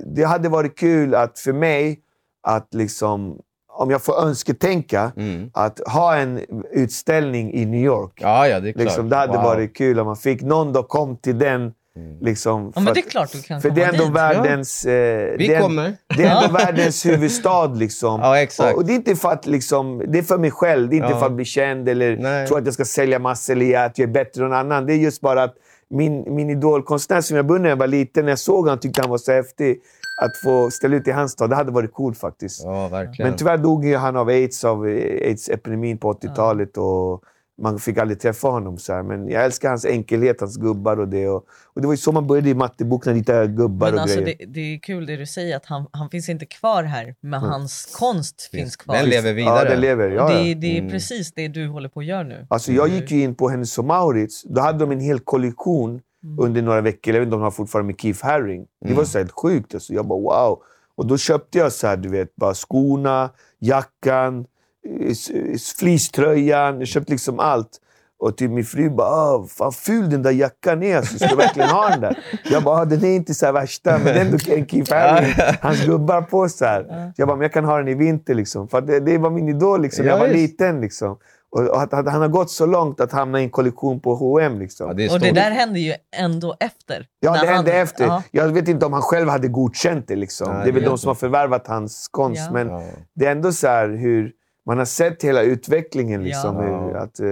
det 0.07 0.23
hade 0.23 0.49
varit 0.49 0.79
kul 0.79 1.15
att 1.15 1.39
för 1.39 1.53
mig 1.53 2.01
att 2.49 2.75
liksom, 2.75 3.39
om 3.73 3.91
jag 3.91 4.03
får 4.03 4.23
önsketänka, 4.23 5.13
Mm. 5.17 5.51
att 5.55 5.81
ha 5.89 6.17
en 6.17 6.41
utställning 6.73 7.53
i 7.55 7.67
New 7.67 7.81
York. 7.85 8.13
Ja, 8.21 8.49
ja, 8.49 8.61
det 8.61 8.69
är 8.69 8.73
klart. 8.73 8.85
Liksom, 8.85 9.09
det 9.09 9.17
hade 9.17 9.33
Wow. 9.33 9.43
varit 9.43 9.77
kul 9.77 10.01
om 10.01 10.07
man 10.07 10.17
fick 10.17 10.43
någon 10.43 10.73
då 10.73 10.83
kom 10.83 11.17
till 11.17 11.39
den. 11.39 11.73
Liksom, 12.21 12.73
Ja, 12.75 12.81
men 12.81 12.95
det 12.95 13.01
är 13.01 13.11
klart 13.11 13.33
du 13.33 13.43
kan 13.43 13.61
för 13.61 13.71
det 13.71 13.83
är 13.83 13.89
ändå 13.93 14.05
dit. 14.05 14.13
världens... 14.15 14.85
Eh, 14.87 15.37
Vi 15.39 15.47
det 15.47 15.55
är, 15.55 15.61
kommer. 15.61 15.95
Det 16.17 16.25
är 16.25 16.37
ändå 16.43 16.59
världens 16.59 17.07
huvudstad. 17.07 17.67
Liksom. 17.67 18.21
Ja, 18.21 18.39
exakt. 18.39 18.73
Och, 18.73 18.79
och 18.79 18.85
det 18.87 18.93
är 18.93 18.95
inte 18.95 19.17
för 19.17 19.29
att 19.29 19.47
liksom, 19.47 20.03
det 20.09 20.19
är 20.19 20.23
för 20.23 20.39
mig 20.39 20.51
själv. 20.51 20.89
Det 20.89 20.95
är 20.97 20.99
inte 20.99 21.11
Ja. 21.11 21.19
för 21.19 21.27
att 21.27 21.33
bli 21.33 21.45
känd 21.45 21.89
eller 21.89 22.17
Nej. 22.17 22.47
tro 22.47 22.57
att 22.57 22.65
jag 22.65 22.75
ska 22.75 22.85
sälja 22.85 23.19
massor 23.19 23.53
eller 23.53 23.79
att 23.87 23.99
jag 23.99 24.09
är 24.09 24.13
bättre 24.13 24.43
än 24.45 24.49
någon 24.51 24.59
annan. 24.59 24.87
Det 24.87 24.93
är 24.93 24.97
just 24.97 25.21
bara 25.21 25.43
att 25.43 25.55
min, 25.91 26.35
min 26.35 26.51
idolkonstnär 26.51 27.21
som 27.21 27.37
jag 27.37 27.47
beundrade 27.47 27.63
när 27.63 27.71
jag 27.71 27.77
var 27.77 27.87
liten, 27.87 28.25
när 28.25 28.33
jag 28.33 28.39
såg 28.39 28.65
honom 28.65 28.79
tyckte 28.79 29.01
han 29.01 29.11
var 29.11 29.19
så 29.19 29.33
häftig. 29.33 29.81
Att 30.21 30.37
få 30.37 30.71
ställa 30.71 30.97
ut 30.97 31.09
i 31.09 31.11
hans 31.11 31.33
stad, 31.33 31.51
det 31.51 31.57
hade 31.57 31.73
varit 31.73 31.93
coolt 31.93 32.19
faktiskt. 32.19 32.65
Ja, 32.65 32.89
verkligen. 32.89 33.31
Men 33.31 33.39
tyvärr 33.39 33.59
dog 33.59 33.85
ju 33.87 33.97
han 33.97 34.17
av 34.17 34.29
aids, 34.29 34.65
av 34.65 34.85
aids-epidemin 34.87 35.99
på 35.99 36.13
80-talet. 36.13 36.77
Och 36.77 37.23
man 37.63 37.79
fick 37.79 37.99
aldrig 37.99 38.21
träffa 38.21 38.49
honom. 38.49 38.79
Så 38.79 38.93
här. 38.93 39.03
Men 39.03 39.29
jag 39.29 39.45
älskar 39.45 39.69
hans 39.69 39.85
enkelhet, 39.85 40.41
hans 40.41 40.57
gubbar 40.57 41.01
och 41.01 41.09
det. 41.09 41.29
Och, 41.29 41.45
och 41.75 41.81
det 41.81 41.87
var 41.87 41.95
ju 41.95 41.97
så 41.99 42.13
man 42.13 42.27
började 42.27 42.49
i 42.51 42.55
matteboken, 42.55 43.15
rita 43.15 43.47
gubbar 43.47 43.87
Men 43.87 43.95
och 43.95 44.01
alltså, 44.01 44.21
grejer. 44.21 44.37
det, 44.39 44.47
det 44.47 44.61
är 44.75 44.79
kul 44.79 45.07
det 45.07 45.17
du 45.17 45.27
säger, 45.27 45.57
att 45.57 45.67
han, 45.67 45.87
han 45.93 46.11
finns 46.11 46.29
inte 46.29 46.47
kvar 46.47 46.83
här, 46.83 47.15
men 47.21 47.41
hans 47.41 47.97
konst 47.99 48.43
finns 48.53 48.77
kvar. 48.77 48.95
Den 48.97 49.05
lever 49.09 49.29
Ja, 49.29 49.35
vidare. 49.35 49.69
det 49.69 49.77
lever. 49.77 50.09
Ja, 50.11 50.33
ja. 50.33 50.39
det, 50.43 50.55
det 50.55 50.75
är 50.77 50.79
Mm. 50.79 50.91
precis 50.91 51.33
det 51.33 51.49
du 51.49 51.69
håller 51.69 51.89
på 51.89 52.01
att 52.01 52.07
göra 52.07 52.23
nu. 52.23 52.47
Alltså 52.51 52.73
jag 52.73 52.89
gick 52.89 53.11
ju 53.11 53.23
in 53.23 53.35
på 53.35 53.49
Hennes 53.49 53.79
och 53.79 53.85
Mauritz. 53.85 54.43
Då 54.45 54.61
hade 54.61 54.79
de 54.79 54.91
en 54.91 55.01
hel 55.01 55.21
kollektion 55.21 56.01
under 56.39 56.63
några 56.63 56.81
veckor. 56.81 57.15
Jag 57.15 57.21
vet 57.21 57.27
inte 57.27 57.37
om 57.37 57.43
har 57.43 57.51
fortfarande 57.51 57.87
med 57.87 58.01
Keith 58.01 58.25
Haring. 58.27 58.67
Det 58.85 58.95
var 58.95 59.05
så 59.05 59.19
helt 59.19 59.33
sjukt. 59.33 59.75
Alltså. 59.75 59.93
Jag 59.93 60.07
bara 60.07 60.19
wow. 60.21 60.63
Och 60.97 61.07
då 61.07 61.17
köpte 61.19 61.59
jag 61.59 61.73
så 61.73 61.87
här, 61.87 61.97
du 61.97 62.09
vet, 62.09 62.37
bara 62.37 62.55
skorna, 62.55 63.31
jackan, 63.59 64.47
eh, 65.01 65.11
s- 65.11 65.75
fleecetröjan. 65.79 66.79
Jag 66.79 66.89
köpte 66.89 67.13
liksom 67.13 67.39
allt. 67.41 67.69
Och 68.21 68.37
till 68.37 68.51
min 68.51 68.65
fru 68.65 68.91
bara 68.91 69.09
ah, 69.09 69.47
“Fan 69.49 69.73
ful 69.73 70.11
den 70.11 70.23
där 70.23 70.31
jackan 70.31 70.83
är, 70.83 70.97
alltså. 70.97 71.19
ska 71.19 71.29
du 71.29 71.37
verkligen 71.37 71.69
ha 71.69 71.89
den 71.91 72.01
där?” 72.01 72.19
Jag 72.51 72.63
bara 72.63 72.81
ah, 72.81 72.85
“Den 72.85 73.05
är 73.05 73.17
inte 73.17 73.35
så 73.35 73.53
värsta, 73.53 73.99
men 74.05 74.17
ändå 74.17 74.39
en 74.49 74.67
Keith 74.67 74.95
Haring, 74.95 75.35
hans 75.61 75.85
gubbar 75.87 76.23
på 76.23 76.49
så 76.49 76.65
här. 76.65 77.13
Jag 77.17 77.29
bara 77.29 77.37
“Men 77.37 77.43
jag 77.43 77.53
kan 77.53 77.65
ha 77.65 77.79
den 77.79 77.89
i 77.89 77.95
vinter”. 77.95 78.35
Liksom. 78.35 78.69
För 78.69 78.81
det, 78.81 79.01
det 79.01 79.19
var 79.19 79.31
min 79.31 79.49
idol 79.49 79.83
liksom, 79.83 80.05
när 80.05 80.13
Ja, 80.13 80.19
jag 80.19 80.27
var 80.29 80.35
liten. 80.35 80.81
Liksom. 80.81 81.17
Och 81.51 81.83
att, 81.83 81.95
att 81.95 82.09
han 82.13 82.21
har 82.21 82.29
gått 82.29 82.51
så 82.51 82.67
långt 82.67 83.01
att 83.01 83.13
hamna 83.13 83.41
i 83.41 83.45
en 83.45 83.51
kollektion 83.51 84.01
på 84.01 84.15
H&M 84.15 84.59
liksom. 84.59 84.89
Ja, 84.89 84.95
det 84.95 85.11
Och 85.11 85.21
det 85.21 85.31
där 85.33 85.51
händer 85.51 85.81
ju 85.81 85.95
ändå 86.17 86.57
efter. 86.61 87.07
Ja, 87.21 87.33
det 87.33 87.39
han- 87.39 87.49
hände 87.49 87.73
efter. 87.73 88.05
Ja. 88.07 88.23
Jag 88.31 88.49
vet 88.49 88.69
inte 88.69 88.87
om 88.87 88.93
han 88.93 89.03
själv 89.03 89.29
hade 89.29 89.49
godkänt 89.49 90.09
det. 90.09 90.17
Liksom. 90.17 90.53
Nej, 90.53 90.65
det 90.65 90.71
är 90.71 90.73
väl 90.73 90.85
de 90.85 90.99
som 90.99 91.09
har 91.09 91.15
förvärvat 91.15 91.67
hans 91.67 92.09
konst. 92.11 92.43
Ja. 92.47 92.53
Men 92.53 92.69
Ja. 92.69 92.83
det 93.15 93.27
är 93.27 93.33
ändå 93.33 93.53
så 93.53 93.67
här 93.67 93.89
hur 93.89 94.33
man 94.67 94.79
har 94.79 94.85
sett 94.85 95.25
hela 95.25 95.43
utvecklingen. 95.43 96.25
Liksom, 96.25 96.57
Ja. 96.57 96.63
hur, 96.87 96.97
att 96.97 97.21
eh, 97.21 97.27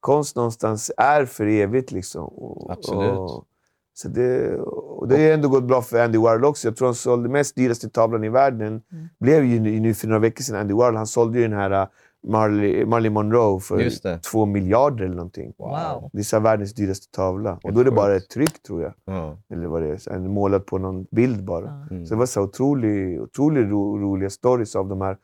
konst 0.00 0.36
någonstans 0.36 0.90
är 0.96 1.24
för 1.24 1.46
evigt. 1.46 1.92
Liksom. 1.92 2.24
Och, 2.24 2.72
Absolut. 2.72 3.18
Och, 3.18 3.44
så 3.94 4.08
det, 4.08 4.56
och 4.60 5.08
det 5.08 5.16
har 5.16 5.32
ändå 5.32 5.48
gått 5.48 5.64
bra 5.64 5.82
för 5.82 6.04
Andy 6.04 6.18
Warhol 6.18 6.44
också. 6.44 6.68
Jag 6.68 6.76
tror 6.76 6.88
han 6.88 6.94
sålde 6.94 7.28
mest 7.28 7.56
dyraste 7.56 7.88
tavlan 7.88 8.24
i 8.24 8.28
världen. 8.28 8.82
Mm. 8.92 9.08
blev 9.20 9.44
ju 9.44 9.60
nu, 9.60 9.80
nu 9.80 9.94
för 9.94 10.06
några 10.06 10.18
veckor 10.20 10.42
sedan 10.42 10.56
Andy 10.56 10.74
Warhol. 10.74 10.96
Han 10.96 11.06
sålde 11.06 11.38
ju 11.38 11.48
den 11.48 11.58
här 11.58 11.82
uh, 11.82 11.86
Marley, 12.28 12.84
Marley 12.84 13.10
Monroe 13.10 13.60
för 13.60 14.18
två 14.30 14.46
miljarder 14.46 15.04
eller 15.04 15.14
någonting. 15.16 15.52
Wow. 15.58 16.10
Det 16.12 16.18
är 16.18 16.22
så 16.22 16.36
här 16.36 16.42
världens 16.42 16.74
dyraste 16.74 17.10
tavla. 17.16 17.52
Och 17.52 17.60
Helt 17.62 17.74
då 17.74 17.80
är 17.80 17.84
det 17.84 17.90
bara 17.90 18.16
ett 18.16 18.28
tryck 18.30 18.62
tror 18.62 18.82
jag. 18.82 18.92
Ja. 19.04 19.38
Eller 19.52 19.66
vad 19.66 19.82
det 19.82 19.88
är. 19.88 20.10
Här, 20.10 20.18
målat 20.18 20.66
på 20.66 20.78
någon 20.78 21.06
bild 21.10 21.44
bara. 21.44 21.86
Mm. 21.90 22.06
Så 22.06 22.14
det 22.14 22.18
var 22.18 22.26
så 22.26 22.42
otroligt 22.42 23.20
otrolig 23.20 23.70
ro, 23.70 23.98
roliga 23.98 24.30
stories 24.30 24.76
av 24.76 24.88
de 24.88 25.00
här 25.00 25.16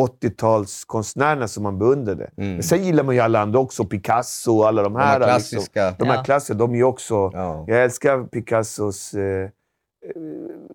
80-talskonstnärerna 0.00 1.46
som 1.46 1.62
man 1.62 1.78
beundrade. 1.78 2.30
Mm. 2.36 2.52
Men 2.52 2.62
sen 2.62 2.84
gillar 2.84 3.04
man 3.04 3.14
ju 3.14 3.20
alla 3.20 3.40
andra 3.40 3.58
också. 3.58 3.84
Picasso 3.84 4.58
och 4.58 4.68
alla 4.68 4.82
de 4.82 4.92
De 4.92 4.98
här. 4.98 5.06
här 5.20 5.26
klassiska. 5.26 5.86
Liksom. 5.88 6.06
De 6.06 6.10
här 6.10 6.18
Ja. 6.18 6.24
klassiska, 6.24 6.54
de 6.54 6.74
är 6.74 6.82
också... 6.84 7.14
Ja. 7.32 7.64
Jag 7.68 7.84
älskar 7.84 8.24
Picassos... 8.24 9.14
Eh, 9.14 9.42
eh, 9.44 9.50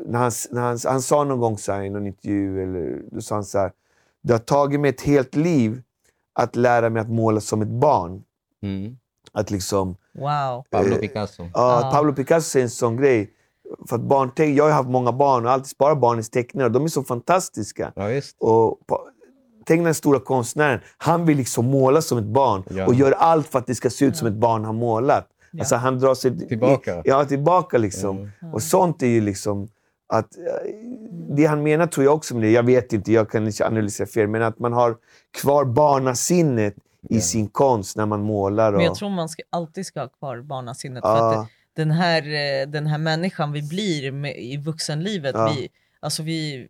när 0.06 0.20
han, 0.20 0.32
när 0.52 0.62
han, 0.62 0.78
han 0.86 1.02
sa 1.02 1.24
någon 1.24 1.40
gång 1.40 1.58
så 1.58 1.72
här, 1.72 1.82
i 1.82 1.90
någon 1.90 2.08
intervju, 2.08 2.64
eller, 2.64 3.02
då 3.12 3.22
sa 3.22 3.36
han 3.36 3.44
så 3.44 3.60
här. 3.60 3.72
Det 4.22 4.34
har 4.34 4.40
tagit 4.40 4.80
mig 4.80 4.90
ett 4.90 5.02
helt 5.02 5.36
liv 5.36 5.82
att 6.34 6.56
lära 6.56 6.90
mig 6.90 7.02
att 7.02 7.10
måla 7.10 7.42
som 7.42 7.62
ett 7.62 7.68
barn. 7.68 8.24
Mm. 8.64 8.98
Att 9.34 9.52
liksom... 9.52 9.96
Wow. 10.14 10.64
Pablo 10.70 10.94
Eh, 10.94 11.00
Picasso. 11.00 11.44
Ja, 11.44 11.50
Ja. 11.54 11.92
Pablo 11.94 12.14
Picasso 12.14 12.50
säger 12.50 12.64
en 12.64 12.70
sån 12.70 12.98
grej. 12.98 13.30
För 13.90 13.96
att 13.96 14.02
barnteck- 14.02 14.54
jag 14.58 14.64
har 14.64 14.72
haft 14.72 14.90
många 14.90 15.12
barn 15.12 15.46
och 15.46 15.52
alltid 15.52 15.68
sparat 15.70 16.00
barnens 16.00 16.30
teckningar. 16.30 16.70
De 16.70 16.84
är 16.84 16.88
så 16.88 17.04
fantastiska. 17.04 17.92
Ja. 17.96 18.22
Och 18.40 18.78
Tänk 19.66 19.84
den 19.84 19.94
stora 19.96 20.20
konstnären. 20.20 20.80
Han 20.98 21.26
vill 21.26 21.38
liksom 21.38 21.66
måla 21.66 22.02
som 22.02 22.18
ett 22.18 22.24
barn 22.26 22.64
Ja. 22.70 22.86
och 22.88 22.94
gör 22.94 23.12
allt 23.12 23.48
för 23.48 23.60
att 23.60 23.68
det 23.68 23.76
ska 23.76 23.90
se 23.90 24.06
ut 24.06 24.18
som 24.18 24.28
ett 24.28 24.34
barn 24.34 24.66
har 24.66 24.74
målat. 24.74 25.28
Alltså 25.60 25.76
han 25.76 26.00
drar 26.00 26.16
sig 26.16 26.48
Tillbaka. 26.48 27.02
Ja, 27.06 27.26
tillbaka 27.26 27.78
liksom. 27.78 28.18
Mm. 28.18 28.54
Och 28.54 28.62
sånt 28.64 29.04
är 29.04 29.08
ju 29.08 29.22
liksom... 29.22 29.68
Att, 30.12 30.38
eh, 30.38 30.44
det 31.36 31.46
han 31.46 31.64
menar 31.64 31.88
tror 31.88 32.06
jag 32.06 32.16
också 32.16 32.34
med 32.34 32.44
det, 32.44 32.52
jag 32.52 32.64
vet 32.64 32.94
inte, 32.94 33.12
jag 33.12 33.30
kan 33.30 33.48
inte 33.48 33.68
analysera 33.68 34.08
fel, 34.08 34.28
men 34.28 34.42
att 34.44 34.60
man 34.60 34.74
har 34.74 34.98
kvar 35.42 35.66
barnasinnet 35.66 36.76
i 37.10 37.22
sin 37.22 37.48
konst 37.48 37.98
när 37.98 38.06
man 38.06 38.22
målar. 38.22 38.72
Och, 38.74 38.78
Men 38.78 38.86
jag 38.86 38.96
tror 38.96 39.10
man 39.10 39.30
ska, 39.30 39.44
alltid 39.50 39.86
ska 39.86 40.00
ha 40.00 40.08
kvar 40.08 40.42
barnasinnet. 40.42 41.02
För 41.02 41.34
att 41.42 41.48
den, 41.76 41.92
här, 41.92 42.22
eh, 42.22 42.68
den 42.68 42.88
här 42.88 42.98
människan 42.98 43.52
vi 43.52 43.62
blir 43.62 44.12
med, 44.12 44.38
i 44.38 44.58
vuxenlivet, 44.58 45.36
Ja. 45.36 45.54
vi, 45.58 45.70
alltså 46.00 46.24
vi, 46.24 46.68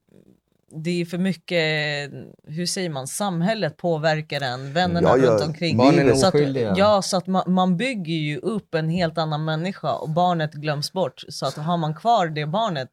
det 0.76 1.02
är 1.02 1.06
för 1.06 1.18
mycket, 1.18 2.12
hur 2.48 2.66
säger 2.66 2.90
man, 2.90 3.08
samhället 3.08 3.78
påverkar 3.78 4.42
en, 4.42 4.74
vännerna 4.74 5.10
Ja, 5.10 5.18
ja. 5.18 5.32
runt 5.32 5.42
omkring. 5.48 5.78
Barnen 5.78 6.10
är 6.10 6.14
så 6.14 6.28
att, 6.28 6.34
oskyldiga. 6.36 6.74
ja, 6.78 7.02
så 7.02 7.18
att 7.18 7.28
man, 7.28 7.44
man 7.54 7.78
bygger 7.78 8.14
ju 8.16 8.38
upp 8.38 8.76
en 8.76 8.90
helt 8.90 9.18
annan 9.18 9.46
människa 9.46 9.94
och 9.94 10.10
barnet 10.10 10.54
glöms 10.54 10.94
bort. 10.94 11.24
Så 11.30 11.46
att 11.46 11.56
har 11.58 11.78
man 11.78 11.94
kvar 11.96 12.28
det 12.28 12.46
barnet, 12.46 12.90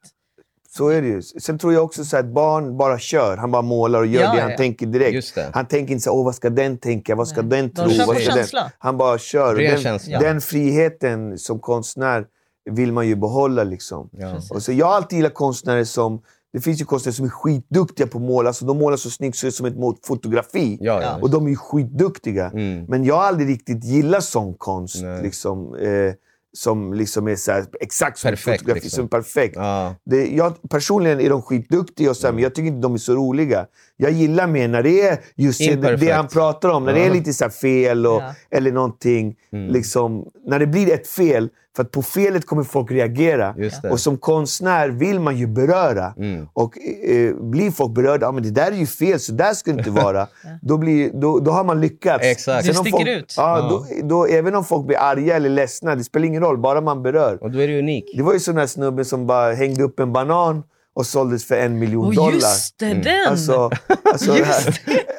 Så 0.79 0.89
är 0.89 1.03
det 1.03 1.09
ju. 1.09 1.23
Sen 1.23 1.59
tror 1.59 1.73
jag 1.73 1.85
också 1.85 2.05
så 2.05 2.17
att 2.17 2.27
barn 2.27 2.77
bara 2.77 2.99
kör. 2.99 3.37
Han 3.37 3.51
bara 3.51 3.63
målar 3.63 3.99
och 4.01 4.07
gör 4.07 4.23
Ja, 4.23 4.35
det 4.35 4.41
han 4.41 4.51
ja. 4.51 4.57
tänker 4.57 4.87
direkt. 4.87 5.35
Han 5.53 5.67
tänker 5.67 5.93
inte 5.93 6.05
så 6.05 6.11
Åh, 6.13 6.25
vad 6.25 6.35
ska 6.35 6.51
den 6.51 6.79
tänka, 6.79 7.15
vad 7.15 7.29
ska 7.29 7.43
Nej. 7.43 7.51
den 7.51 7.69
De 7.69 7.75
tro? 7.75 7.91
kör 7.91 8.05
på 8.07 8.13
vad 8.13 8.23
ska 8.23 8.35
den? 8.61 8.71
Han 8.79 8.97
bara 8.99 9.19
kör. 9.19 9.55
Den, 9.57 10.21
den 10.21 10.41
friheten 10.41 11.39
som 11.39 11.59
konstnär 11.59 12.25
vill 12.71 12.93
man 12.93 13.07
ju 13.09 13.17
behålla. 13.17 13.65
Liksom. 13.65 14.11
Och 14.51 14.63
så 14.63 14.73
jag 14.73 14.87
har 14.87 14.95
alltid 14.95 15.17
gillat 15.17 15.35
konstnärer 15.35 15.85
som... 15.85 16.21
Det 16.53 16.61
finns 16.61 16.81
ju 16.81 16.85
konstnärer 16.85 17.15
som 17.15 17.25
är 17.27 17.31
skitduktiga 17.31 18.07
på 18.07 18.19
att 18.19 18.25
måla. 18.25 18.49
Alltså, 18.49 18.65
de 18.65 18.79
målar 18.79 18.97
så 18.97 19.11
snyggt 19.11 19.37
så 19.37 19.47
det 19.47 19.49
är 19.49 19.51
som 19.51 19.67
ett 19.67 19.77
mot- 19.77 20.07
fotografi. 20.07 20.79
Ja, 20.81 21.03
ja. 21.03 21.19
Och 21.23 21.31
de 21.31 21.47
är 21.47 21.51
ju 21.51 21.57
skitduktiga. 21.57 22.47
Mm. 22.51 22.85
Men 22.89 23.05
jag 23.05 23.15
har 23.15 23.23
aldrig 23.23 23.49
riktigt 23.49 23.85
gillat 23.85 24.25
sån 24.25 24.55
konst. 24.55 25.03
Nej. 25.03 25.23
Liksom, 25.23 25.75
eh, 25.75 26.13
som 26.57 26.93
liksom 26.95 27.29
är 27.29 27.37
så 27.37 27.53
här, 27.53 27.65
exakt 27.81 28.19
som 28.19 28.29
Perfekt, 28.31 28.61
fotografi. 28.61 28.81
liksom. 28.81 28.97
Som 28.97 29.05
är 29.05 29.09
perfekt. 29.09 29.57
Ja. 29.57 29.95
Det, 30.05 30.27
jag, 30.27 30.55
personligen 30.71 31.21
är 31.21 31.31
de 31.31 31.43
skitduktiga, 31.43 32.11
och 32.11 32.17
så 32.17 32.27
här, 32.27 32.35
men 32.35 32.43
jag 32.43 32.55
tycker 32.55 32.69
inte 32.69 32.81
de 32.81 32.95
är 32.95 32.99
så 32.99 33.15
roliga. 33.15 33.67
Jag 33.97 34.11
gillar 34.13 34.47
mer 34.47 34.69
när 34.69 34.83
det 34.83 35.01
är 35.01 35.19
just 35.37 35.59
det, 35.59 35.97
det 35.97 36.11
han 36.11 36.29
pratar 36.29 36.69
om. 36.69 36.85
När 36.85 36.93
det 36.93 36.99
Ja. 37.01 37.07
är 37.07 37.11
lite 37.11 37.33
så 37.33 37.45
här 37.45 37.51
fel 37.51 38.07
och, 38.07 38.13
Ja. 38.23 38.35
eller 38.51 38.73
någonting. 38.73 39.37
Mm. 39.53 39.73
Liksom, 39.73 40.27
när 40.47 40.59
det 40.59 40.67
blir 40.67 40.93
ett 40.93 41.09
fel, 41.09 41.49
för 41.79 41.83
att 41.83 41.91
på 41.91 42.03
felet 42.03 42.47
kommer 42.47 42.63
folk 42.63 42.91
reagera. 42.91 43.55
Och 43.91 44.01
som 44.01 44.19
konstnär 44.19 44.89
vill 44.89 45.21
man 45.21 45.37
ju 45.37 45.47
beröra. 45.47 46.15
Mm. 46.17 46.49
Och 46.53 46.79
eh, 47.05 47.35
blir 47.35 47.71
folk 47.71 47.95
berörda, 47.95 48.27
ja, 48.27 48.33
men 48.33 48.43
det 48.43 48.51
där 48.51 48.73
är 48.73 48.77
ju 48.77 48.87
fel, 48.87 49.21
så 49.21 49.33
där 49.33 49.55
ska 49.55 49.73
det 49.73 49.79
inte 49.79 49.91
vara. 49.91 50.27
då, 50.63 50.79
blir, 50.79 51.11
då, 51.13 51.39
då 51.39 51.51
har 51.51 51.65
man 51.65 51.81
lyckats. 51.81 52.25
Exakt. 52.25 52.65
Du 52.65 52.71
om 52.71 52.77
sticker 52.77 52.99
folk, 52.99 53.09
ut. 53.09 53.35
Ja, 53.37 53.59
Ja. 53.59 53.69
Då, 53.69 53.87
då, 54.09 54.27
även 54.27 54.55
om 54.55 54.65
folk 54.65 54.87
blir 54.87 54.99
arga 54.99 55.37
eller 55.37 55.49
ledsna, 55.49 55.95
det 55.95 56.05
spelar 56.05 56.27
ingen 56.27 56.43
roll, 56.43 56.59
bara 56.59 56.81
man 56.81 57.03
berör. 57.03 57.39
Och 57.43 57.51
då 57.51 57.59
är 57.59 57.69
du 57.69 57.79
unik. 57.79 58.05
Det 58.17 58.23
var 58.23 58.33
ju 58.33 58.41
sån 58.41 58.55
där 58.55 58.67
snubbe 58.67 59.05
som 59.05 59.27
bara 59.27 59.55
hängde 59.55 59.83
upp 59.83 60.01
en 60.01 60.13
banan 60.13 60.63
och 60.99 61.07
såldes 61.07 61.45
för 61.45 61.55
en 61.57 61.79
miljon 61.79 62.07
och 62.07 62.15
dollar. 62.15 62.33
just 62.33 62.79
det, 62.79 62.87
Mm. 62.87 63.03
den! 63.03 63.29
Alltså, 63.29 63.71
alltså, 64.13 64.33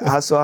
alltså, 0.00 0.34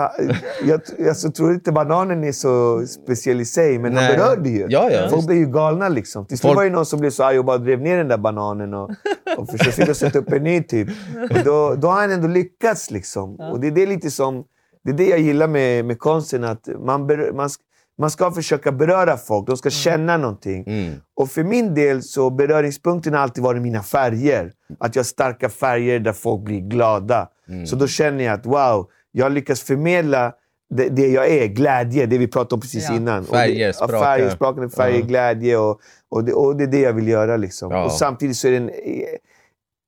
jag, 0.64 0.81
jag 0.99 1.35
tror 1.35 1.53
inte 1.53 1.72
bananen 1.72 2.25
är 2.25 2.33
så 2.33 2.83
speciell 2.87 3.40
i 3.40 3.44
sig, 3.44 3.79
men 3.79 3.92
Nej. 3.92 4.05
han 4.05 4.16
berörde 4.16 4.49
ju. 4.51 4.66
Ja, 4.68 4.90
ja. 4.90 5.09
Folk 5.11 5.27
blev 5.27 5.38
ju 5.38 5.46
galna. 5.46 5.88
Liksom. 5.88 6.27
Till 6.27 6.38
slut 6.38 6.49
Folk- 6.49 6.57
var 6.57 6.64
det 6.64 6.70
någon 6.70 6.87
som 6.87 7.01
blev 7.01 7.11
så 7.11 7.25
arg 7.25 7.38
och 7.38 7.44
bara 7.44 7.59
drev 7.59 7.81
ner 7.81 7.96
den 7.99 8.09
där 8.09 8.18
bananen 8.18 8.75
och, 8.75 8.90
och 9.37 9.49
försökte 9.51 9.94
sätta 9.94 10.18
upp 10.18 10.33
en 10.33 10.42
ny 10.42 10.62
typ. 10.62 10.88
Och 11.31 11.44
då, 11.44 11.75
då 11.75 11.88
har 11.88 12.01
han 12.01 12.11
ändå 12.12 12.29
lyckats. 12.29 12.90
Liksom. 12.90 13.35
Och 13.40 13.61
det 13.61 13.66
är 13.66 13.70
det 13.70 13.87
lite 13.87 14.11
som... 14.11 14.44
Det 14.85 14.90
är 14.90 14.94
det 14.94 15.07
jag 15.09 15.20
gillar 15.20 15.49
med, 15.49 15.85
med 15.85 15.99
konsten, 15.99 16.44
att 16.44 16.68
man, 16.85 17.07
ber, 17.07 17.33
man, 17.33 17.51
man 17.98 18.11
ska 18.11 18.30
försöka 18.30 18.72
beröra 18.72 19.16
folk. 19.16 19.46
De 19.46 19.56
ska 19.56 19.70
känna 19.70 20.16
någonting. 20.16 20.64
Mm. 20.66 20.94
Och 21.16 21.30
för 21.30 21.44
min 21.44 21.74
del 21.74 22.02
så 22.02 22.30
beröringspunkten 22.30 23.14
har 23.14 23.20
alltid 23.20 23.44
varit 23.44 23.62
mina 23.62 23.82
färger. 23.82 24.52
Att 24.78 24.96
jag 24.96 25.00
har 25.00 25.04
starka 25.04 25.48
färger 25.48 25.98
där 26.00 26.12
folk 26.12 26.42
blir 26.44 26.61
glada. 26.61 27.28
Mm. 27.48 27.66
Så 27.66 27.76
då 27.76 27.87
känner 27.87 28.24
jag 28.24 28.35
att 28.35 28.46
wow, 28.46 28.87
jag 29.12 29.32
lyckas 29.32 29.61
förmedla 29.61 30.32
det, 30.70 30.88
det 30.88 31.09
jag 31.09 31.28
är, 31.28 31.46
glädje, 31.46 32.06
det 32.06 32.18
vi 32.18 32.26
pratade 32.28 32.54
om 32.54 32.61
precis 32.61 32.87
Ja. 32.88 32.96
innan. 32.96 33.24
Färger, 33.24 33.72
sprakar. 33.72 34.00
färger, 34.00 34.30
sprakande 34.30 34.68
färger, 34.70 34.98
Ja. 35.00 35.06
glädje 35.06 35.56
och, 35.59 35.80
och, 36.09 36.24
det, 36.24 36.32
och 36.32 36.56
det 36.56 36.64
är 36.64 36.68
det 36.68 36.80
jag 36.80 36.92
vill 36.92 37.09
göra. 37.09 37.37
Liksom. 37.37 37.70
Ja. 37.72 37.85
Och 37.85 37.92
samtidigt 37.92 38.37
så 38.37 38.48
är 38.48 38.50
det 38.50 38.56
en, 38.56 38.70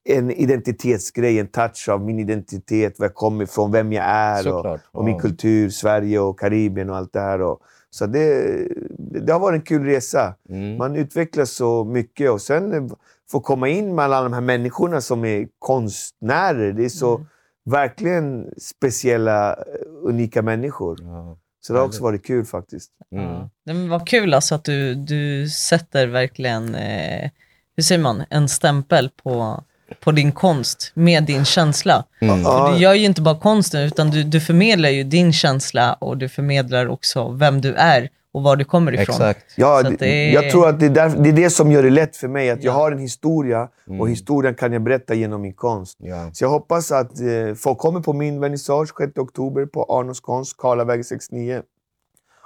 en 0.08 0.30
identitetsgrej, 0.30 1.38
en 1.38 1.46
touch 1.46 1.88
av 1.88 2.00
min 2.04 2.18
identitet, 2.18 2.98
var 2.98 3.06
jag 3.06 3.14
kommer 3.14 3.44
ifrån, 3.44 3.72
vem 3.72 3.92
jag 3.92 4.04
är 4.04 4.54
och, 4.54 4.78
och 4.92 5.04
min 5.04 5.18
kultur, 5.18 5.70
Sverige 5.70 6.18
och 6.18 6.38
Karibien 6.40 6.90
och 6.90 6.96
allt 6.96 7.12
det 7.12 7.20
här. 7.20 7.42
Och, 7.42 7.60
så 7.98 8.06
det, 8.06 8.68
det 8.98 9.32
har 9.32 9.40
varit 9.40 9.58
en 9.58 9.64
kul 9.66 9.84
resa. 9.84 10.34
Mm. 10.48 10.76
Man 10.76 10.96
utvecklas 10.96 11.50
så 11.50 11.84
mycket 11.84 12.30
och 12.30 12.40
sen 12.40 12.90
få 13.30 13.40
komma 13.40 13.68
in 13.68 13.94
med 13.94 14.04
alla 14.04 14.22
de 14.22 14.32
här 14.32 14.40
människorna 14.40 15.00
som 15.00 15.24
är 15.24 15.48
konstnärer. 15.58 16.72
Det 16.72 16.84
är 16.84 16.88
så 16.88 17.14
Mm. 17.16 17.26
verkligen 17.64 18.46
speciella, 18.60 19.52
eh, 19.52 19.56
unika 20.02 20.42
människor. 20.42 20.98
Ja. 21.02 21.36
Så 21.60 21.72
det 21.72 21.78
har 21.78 21.86
också 21.86 22.02
varit 22.02 22.26
kul 22.26 22.44
faktiskt. 22.44 22.90
Mm. 23.12 23.48
Men 23.64 23.88
vad 23.88 24.08
kul 24.08 24.34
alltså 24.34 24.54
att 24.54 24.64
du, 24.64 24.94
du 24.94 25.48
sätter 25.48 26.06
verkligen, 26.06 26.74
eh, 26.74 27.30
hur 27.76 27.82
säger 27.82 28.02
man, 28.02 28.22
en 28.30 28.48
stämpel 28.48 29.10
på, 29.22 29.64
på 30.00 30.12
din 30.12 30.32
konst 30.32 30.90
med 30.94 31.24
din 31.24 31.44
känsla. 31.44 32.04
Mm. 32.20 32.42
För 32.44 32.72
du 32.72 32.78
gör 32.78 32.94
ju 32.94 33.04
inte 33.04 33.22
bara 33.22 33.38
konsten 33.38 33.80
utan 33.82 34.10
du, 34.10 34.22
du 34.22 34.40
förmedlar 34.40 34.88
ju 34.88 35.04
din 35.04 35.32
känsla 35.32 35.92
och 35.94 36.16
du 36.18 36.28
förmedlar 36.28 36.86
också 36.88 37.28
vem 37.28 37.60
du 37.60 37.74
är 37.74 38.08
och 38.32 38.42
var 38.42 38.56
du 38.56 38.64
kommer 38.64 38.92
ifrån. 38.92 39.14
Exakt. 39.14 39.44
Ja, 39.56 39.82
det, 39.82 39.88
att 39.88 39.98
det 39.98 40.08
är- 40.08 40.32
jag 40.34 40.50
tror 40.50 40.68
att 40.68 40.80
det 40.80 40.86
är, 40.86 40.90
där, 40.90 41.08
det 41.08 41.28
är 41.28 41.32
det 41.32 41.50
som 41.50 41.72
gör 41.72 41.82
det 41.82 41.90
lätt 41.90 42.16
för 42.16 42.28
mig. 42.28 42.50
Att 42.50 42.62
jag 42.64 42.72
Ja. 42.72 42.76
har 42.78 42.92
en 42.92 42.98
historia 42.98 43.68
Mm. 43.88 44.00
och 44.00 44.10
historien 44.10 44.54
kan 44.54 44.72
jag 44.72 44.82
berätta 44.82 45.14
genom 45.14 45.42
min 45.42 45.52
konst. 45.54 45.98
Ja. 46.00 46.30
Så 46.32 46.44
jag 46.44 46.48
hoppas 46.50 46.92
att 46.92 47.20
eh, 47.20 47.54
folk 47.56 47.78
kommer 47.78 48.00
på 48.00 48.12
min 48.12 48.40
vernissage 48.40 48.88
6 48.98 49.18
oktober 49.18 49.66
på 49.66 49.84
Arnos 49.84 50.20
konst, 50.20 50.56
Karlavägen 50.56 51.04
69. 51.04 51.62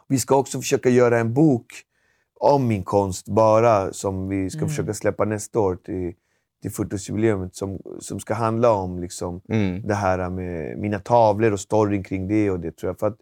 Vi 0.09 0.19
ska 0.19 0.37
också 0.37 0.59
försöka 0.61 0.89
göra 0.89 1.19
en 1.19 1.35
bok 1.35 1.67
om 2.41 2.67
min 2.69 2.83
konst 2.85 3.27
bara, 3.29 3.93
som 3.93 4.29
vi 4.29 4.51
ska 4.51 4.69
försöka 4.69 4.95
släppa 4.95 5.25
nästa 5.25 5.61
år 5.61 5.77
till, 5.77 6.13
till 6.63 6.71
40-årsjubileet, 6.71 7.49
som, 7.53 7.79
som 8.01 8.21
ska 8.21 8.35
handla 8.35 8.73
om 8.73 8.99
liksom, 9.01 9.41
Mm. 9.49 9.83
det 9.87 9.95
här 9.95 10.31
med 10.31 10.79
mina 10.79 10.99
tavlor 10.99 11.53
och 11.53 11.61
storyn 11.61 12.03
kring 12.05 12.29
det. 12.29 12.51
och 12.51 12.61
det 12.61 12.77
tror 12.77 12.91
jag. 12.91 12.99
För 12.99 13.07
att 13.07 13.17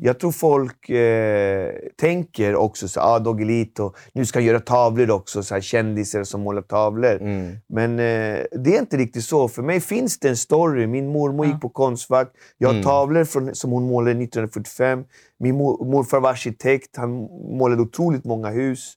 jag 0.00 0.18
tror 0.20 0.32
folk 0.32 0.90
eh, 0.90 1.72
tänker 2.00 2.56
också 2.56 2.88
så 2.88 3.00
ah, 3.00 3.18
Doggelito, 3.18 3.92
nu 4.12 4.24
ska 4.26 4.38
jag 4.38 4.46
göra 4.46 4.60
tavlor 4.60 5.10
också, 5.10 5.42
så 5.42 5.54
här, 5.54 5.60
kändisar 5.60 6.24
som 6.24 6.40
målar 6.40 6.62
tavlor. 6.62 7.22
Mm. 7.22 7.56
Men 7.68 7.90
eh, 7.92 8.44
det 8.50 8.76
är 8.76 8.78
inte 8.78 8.96
riktigt 8.96 9.24
så. 9.24 9.48
För 9.48 9.62
mig 9.62 9.80
finns 9.80 10.18
det 10.18 10.28
en 10.28 10.36
story. 10.36 10.86
Min 10.86 11.08
mormor 11.08 11.46
Ja. 11.46 11.52
gick 11.52 11.60
på 11.60 11.68
Konstfack. 11.68 12.28
Jag 12.58 12.68
har 12.68 12.74
Mm. 12.74 12.84
tavlor 12.84 13.24
från, 13.24 13.54
som 13.54 13.70
hon 13.70 13.82
målade 13.86 14.10
1945. 14.10 15.04
Min 15.38 15.56
mor, 15.56 15.84
morfar 15.84 16.20
var 16.20 16.30
arkitekt. 16.30 16.96
Han 16.96 17.10
målade 17.58 17.82
otroligt 17.82 18.24
många 18.24 18.48
hus. 18.50 18.94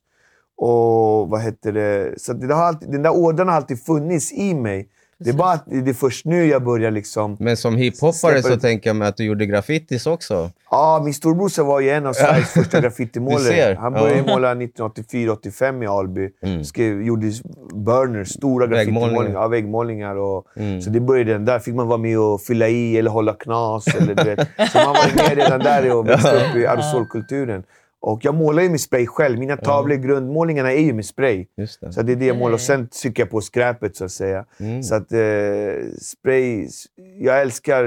Och 0.62 1.28
vad 1.28 1.42
heter 1.42 1.72
det? 1.72 2.14
Så 2.20 2.32
det 2.32 2.54
har 2.54 2.62
alltid, 2.64 2.90
den 2.92 3.02
där 3.02 3.16
ådran 3.16 3.48
har 3.48 3.54
alltid 3.54 3.84
funnits 3.84 4.32
i 4.32 4.54
mig. 4.54 4.88
Det 5.24 5.30
är 5.30 5.34
bara 5.34 5.52
att 5.52 5.64
det 5.66 5.90
är 5.90 5.94
först 5.94 6.24
nu 6.24 6.46
jag 6.46 6.64
börjar 6.64 6.90
liksom... 6.90 7.36
Men 7.40 7.56
som 7.56 7.76
hiphoppare 7.76 8.42
så 8.42 8.56
tänker 8.56 8.90
jag 8.90 8.96
mig 8.96 9.08
att 9.08 9.16
du 9.16 9.24
gjorde 9.24 9.46
graffitis 9.46 10.06
också. 10.06 10.50
Ja, 10.70 11.00
min 11.04 11.14
storbrorsa 11.14 11.62
var 11.62 11.80
ju 11.80 11.90
en 11.90 12.06
av 12.06 12.12
Sveriges 12.22 12.50
första 12.50 12.80
graffitimålare. 12.80 13.76
Han 13.80 13.92
började 13.92 14.16
Ja. 14.26 14.34
måla 14.34 14.54
1984-85 14.54 15.84
i 15.84 15.86
Alby. 15.86 16.30
Mm. 16.42 16.64
Skrev, 16.64 17.02
gjorde 17.02 17.32
burners, 17.74 18.28
stora 18.28 18.66
graffitimålningar. 18.66 19.30
Ja, 19.40 19.48
väggmålningar. 19.48 20.16
Och, 20.16 20.46
Mm. 20.56 20.80
Så 20.82 20.90
det 20.90 21.00
började 21.00 21.32
den 21.32 21.44
där. 21.44 21.58
fick 21.58 21.74
man 21.74 21.88
vara 21.88 21.98
med 21.98 22.18
och 22.18 22.40
fylla 22.40 22.68
i 22.68 22.96
eller 22.98 23.10
hålla 23.10 23.32
knas. 23.32 23.86
Eller, 23.86 24.14
du 24.14 24.24
vet. 24.24 24.38
Så 24.72 24.78
man 24.78 24.86
var 24.86 25.16
med 25.28 25.36
redan 25.36 25.60
där 25.60 25.96
och 25.96 26.08
växte 26.08 26.36
upp 26.36 26.56
i 26.56 26.66
aerosolkulturen. 26.66 27.62
Och 28.02 28.24
jag 28.24 28.34
målar 28.34 28.62
ju 28.62 28.68
med 28.70 28.80
spray 28.80 29.06
själv. 29.06 29.38
Mina 29.38 29.56
tavlor, 29.56 29.94
grundmålningarna 29.96 30.72
är 30.72 30.80
ju 30.82 30.92
med 30.92 31.04
spray. 31.06 31.46
Just 31.56 31.80
det. 31.80 31.92
Så 31.92 32.02
det 32.02 32.12
är 32.12 32.16
det 32.16 32.26
jag 32.26 32.36
målar. 32.36 32.50
Och 32.52 32.54
Okej. 32.54 32.66
sen 32.66 32.88
trycker 32.88 33.22
jag 33.22 33.30
på 33.30 33.40
skräpet 33.40 33.96
så 33.96 34.04
att 34.04 34.10
säga. 34.12 34.44
Mm. 34.60 34.82
Så 34.82 34.94
att 34.94 35.12
eh, 35.12 35.18
spray... 36.00 36.68
Jag 37.18 37.40
älskar 37.40 37.84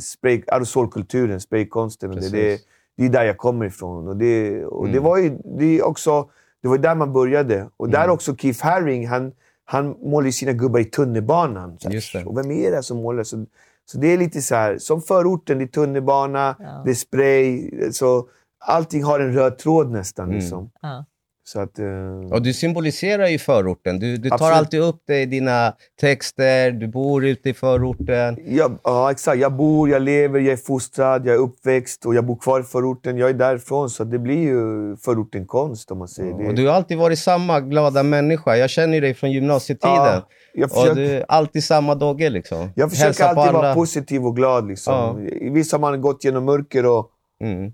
spray, 0.00 0.42
aerosolkulturen, 0.46 1.40
spraykonsten. 1.40 2.10
Och 2.10 2.16
det, 2.16 2.28
det, 2.28 2.58
det 2.96 3.04
är 3.04 3.08
där 3.08 3.24
jag 3.24 3.36
kommer 3.36 3.66
ifrån. 3.66 4.08
Och 4.08 4.16
det, 4.16 4.64
och 4.64 4.84
det 4.86 4.90
Mm. 4.92 5.04
var 5.04 5.18
ju 5.18 5.38
det 5.58 5.78
är 5.78 5.82
också... 5.84 6.28
Det 6.62 6.68
var 6.68 6.78
där 6.78 6.94
man 6.94 7.12
började. 7.12 7.68
Och 7.76 7.88
där 7.90 7.98
Mm. 8.04 8.10
också 8.14 8.36
Keith 8.36 8.64
Haring, 8.64 9.06
han, 9.08 9.32
han 9.64 9.88
målar 10.02 10.26
ju 10.26 10.32
sina 10.32 10.52
gubbar 10.52 10.80
i 10.80 10.84
tunnelbanan. 10.84 11.76
Det. 11.80 12.24
Och 12.24 12.38
vem 12.38 12.50
är 12.50 12.70
det 12.70 12.82
som 12.82 12.96
målar? 12.96 13.22
Så, 13.22 13.46
så 13.84 13.98
det 13.98 14.06
är 14.12 14.18
lite 14.18 14.42
så 14.42 14.54
här, 14.54 14.78
som 14.78 15.00
förorten, 15.02 15.58
det 15.58 15.64
är 15.64 15.68
tunnelbana, 15.68 16.56
Ja. 16.58 16.82
det 16.84 16.90
är 16.90 16.94
spray. 16.94 17.70
Så 17.92 18.28
allting 18.66 19.04
har 19.04 19.20
en 19.20 19.32
röd 19.32 19.58
tråd 19.58 19.90
nästan. 19.90 20.24
Mm. 20.24 20.38
Liksom. 20.38 20.70
Ja. 20.82 21.04
Så 21.48 21.60
att, 21.60 21.78
eh, 21.78 21.86
Och 22.32 22.42
du 22.42 22.52
symboliserar 22.52 23.26
ju 23.26 23.38
förorten. 23.38 23.98
Du, 23.98 24.16
du 24.16 24.28
tar 24.28 24.34
Absolut. 24.34 24.56
alltid 24.56 24.80
upp 24.80 25.02
det 25.06 25.22
i 25.22 25.26
dina 25.26 25.72
texter, 26.00 26.70
du 26.70 26.88
bor 26.88 27.24
ute 27.24 27.48
i 27.50 27.54
förorten. 27.54 28.38
Jag, 28.46 28.78
ja, 28.84 29.10
exakt. 29.10 29.38
Jag 29.38 29.52
bor, 29.56 29.88
jag 29.88 30.02
lever, 30.02 30.40
jag 30.40 30.52
är 30.52 30.56
fostrad, 30.56 31.26
jag 31.26 31.34
är 31.34 31.38
uppväxt 31.38 32.06
och 32.06 32.14
jag 32.14 32.26
bor 32.26 32.36
kvar 32.36 32.60
i 32.60 32.62
förorten. 32.62 33.16
Jag 33.18 33.30
är 33.30 33.34
därifrån, 33.34 33.90
så 33.90 34.04
det 34.04 34.18
blir 34.18 34.42
ju 34.42 34.96
förorten 34.96 35.46
konst 35.46 35.90
om 35.90 35.98
man 35.98 36.08
säger 36.08 36.38
det. 36.38 36.48
Och 36.48 36.54
du 36.54 36.66
har 36.66 36.74
alltid 36.74 36.98
varit 36.98 37.18
samma 37.18 37.60
glada 37.60 38.02
människa. 38.02 38.56
Jag 38.56 38.70
känner 38.70 39.00
dig 39.00 39.14
från 39.14 39.32
gymnasietiden. 39.32 39.94
Ja, 39.94 40.28
jag 40.54 40.64
Och 40.64 40.70
försöker, 40.76 40.94
du 40.94 41.10
är 41.10 41.24
alltid 41.28 41.64
samma 41.64 41.94
Dogge 41.94 42.30
liksom. 42.30 42.70
jag 42.74 42.90
försöker 42.90 43.06
Hälsa 43.06 43.28
alltid 43.28 43.52
vara 43.54 43.74
positiv 43.74 44.26
och 44.26 44.36
glad. 44.36 44.68
Liksom. 44.68 44.94
Ja. 44.94 45.36
I 45.46 45.50
Vissa 45.50 45.76
har 45.76 45.80
man 45.80 46.00
gått 46.00 46.24
genom 46.24 46.44
mörker 46.44 46.86
och, 46.86 47.10
Mm. 47.40 47.72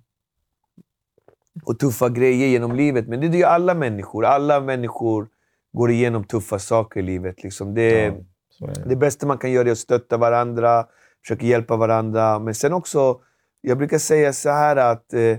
Och 1.64 1.78
tuffa 1.78 2.08
grejer 2.08 2.48
genom 2.48 2.76
livet, 2.76 3.08
men 3.08 3.20
det 3.20 3.26
är 3.26 3.32
ju 3.32 3.44
alla 3.44 3.74
människor. 3.74 4.24
Alla 4.24 4.60
människor 4.60 5.28
går 5.72 5.90
igenom 5.90 6.24
tuffa 6.24 6.58
saker 6.58 7.00
i 7.00 7.02
livet. 7.02 7.42
Liksom. 7.42 7.74
Det, 7.74 7.90
Ja, 8.04 8.12
så 8.50 8.64
är 8.66 8.74
det. 8.74 8.88
Det 8.88 8.96
bästa 8.96 9.26
man 9.26 9.38
kan 9.38 9.52
göra 9.52 9.68
är 9.68 9.72
att 9.72 9.78
stötta 9.78 10.16
varandra, 10.16 10.86
försöka 11.22 11.46
hjälpa 11.46 11.76
varandra. 11.76 12.38
Men 12.38 12.54
sen 12.54 12.72
också, 12.72 13.20
jag 13.60 13.78
brukar 13.78 13.98
säga 13.98 14.32
så 14.32 14.50
här 14.50 14.76
att 14.76 15.12
eh, 15.14 15.20
eh, 15.20 15.38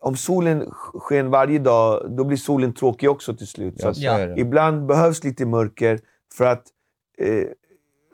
om 0.00 0.16
solen 0.16 0.70
sken 0.94 1.30
varje 1.30 1.58
dag, 1.58 2.10
då 2.16 2.24
blir 2.24 2.36
solen 2.36 2.72
tråkig 2.74 3.10
också 3.10 3.34
till 3.36 3.46
slut. 3.46 3.80
Så 3.80 3.86
Ja, 3.94 3.94
så 3.94 4.26
det. 4.26 4.34
ibland 4.40 4.86
behövs 4.86 5.24
lite 5.24 5.46
mörker 5.46 6.00
för 6.34 6.44
att 6.44 6.62
eh, 7.18 7.44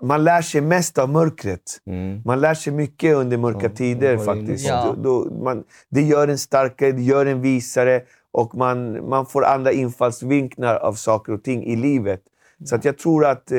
man 0.03 0.25
lär 0.25 0.43
sig 0.43 0.61
mest 0.61 0.99
av 0.99 1.09
mörkret. 1.09 1.81
Mm. 1.87 2.23
Man 2.25 2.41
lär 2.41 2.55
sig 2.55 2.73
mycket 2.73 3.17
under 3.17 3.37
mörka 3.39 3.59
Ja, 3.63 3.69
tider 3.69 4.19
faktiskt. 4.19 4.69
på. 4.71 4.77
på. 4.77 4.95
Då, 5.03 5.25
då, 5.25 5.35
man, 5.45 5.65
det 5.89 6.03
gör 6.03 6.29
en 6.29 6.39
starkare, 6.39 6.93
det 6.93 7.03
gör 7.03 7.27
en 7.27 7.41
visare 7.41 8.03
och 8.33 8.55
man, 8.55 9.09
man 9.09 9.27
får 9.27 9.45
andra 9.45 9.73
infallsvinklar 9.73 10.77
av 10.77 10.93
saker 10.93 11.33
och 11.33 11.43
ting 11.43 11.65
i 11.65 11.77
livet. 11.77 12.21
Så 12.65 12.75
att 12.75 12.85
jag 12.85 12.99
tror 12.99 13.27
att 13.27 13.53
eh, 13.53 13.59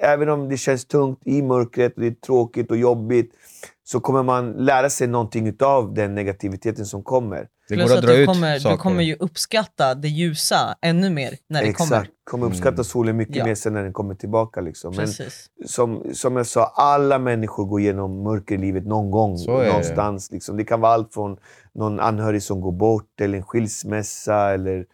även 0.00 0.28
om 0.28 0.48
det 0.48 0.56
känns 0.56 0.84
tungt 0.84 1.20
i 1.24 1.42
mörkret 1.42 1.94
och 1.94 2.00
det 2.00 2.06
är 2.06 2.14
tråkigt 2.14 2.70
och 2.70 2.76
jobbigt 2.76 3.32
så 3.84 4.00
kommer 4.00 4.22
man 4.22 4.52
lära 4.52 4.90
sig 4.90 5.08
någonting 5.08 5.56
av 5.60 5.94
den 5.94 6.14
negativiteten 6.14 6.86
som 6.86 7.02
kommer. 7.02 7.46
Det 7.70 7.76
Plus 7.76 7.88
går 7.90 7.96
att 7.98 8.04
att 8.04 8.08
dra 8.08 8.12
du 8.16 8.18
ut 8.22 8.26
kommer, 8.28 8.58
saker. 8.58 8.76
du 8.76 8.82
kommer 8.82 9.02
ju 9.02 9.16
uppskatta 9.20 9.94
det 9.94 10.08
ljusa 10.08 10.74
ännu 10.82 11.10
mer 11.10 11.34
när 11.48 11.62
det 11.62 11.68
Exakt. 11.68 11.90
kommer. 11.90 12.08
Kommer 12.30 12.46
uppskatta 12.46 12.68
Mm. 12.74 12.84
solen 12.84 13.16
mycket 13.16 13.36
Ja. 13.36 13.44
mer 13.44 13.54
sen 13.54 13.72
när 13.72 13.82
den 13.82 13.92
kommer 13.92 14.14
tillbaka. 14.14 14.60
Liksom. 14.60 14.90
Men 14.96 15.06
Precis. 15.06 15.50
som, 15.66 16.02
som 16.14 16.36
jag 16.36 16.46
sa, 16.46 16.72
alla 16.74 17.18
människor 17.18 17.64
går 17.64 17.80
igenom 17.80 18.22
mörker 18.22 18.54
i 18.54 18.58
livet 18.58 18.86
någon 18.86 19.10
gång. 19.10 19.32
Är 19.34 19.60
det. 19.62 19.68
någonstans. 19.68 20.30
Liksom. 20.32 20.56
Det 20.56 20.64
kan 20.64 20.80
vara 20.80 20.92
allt 20.92 21.14
från 21.14 21.36
någon 21.72 22.00
anhörig 22.00 22.42
som 22.42 22.60
går 22.60 22.72
bort, 22.72 23.20
eller 23.20 23.38
en 23.38 23.44
skilsmässa, 23.44 24.50
eller 24.54 24.86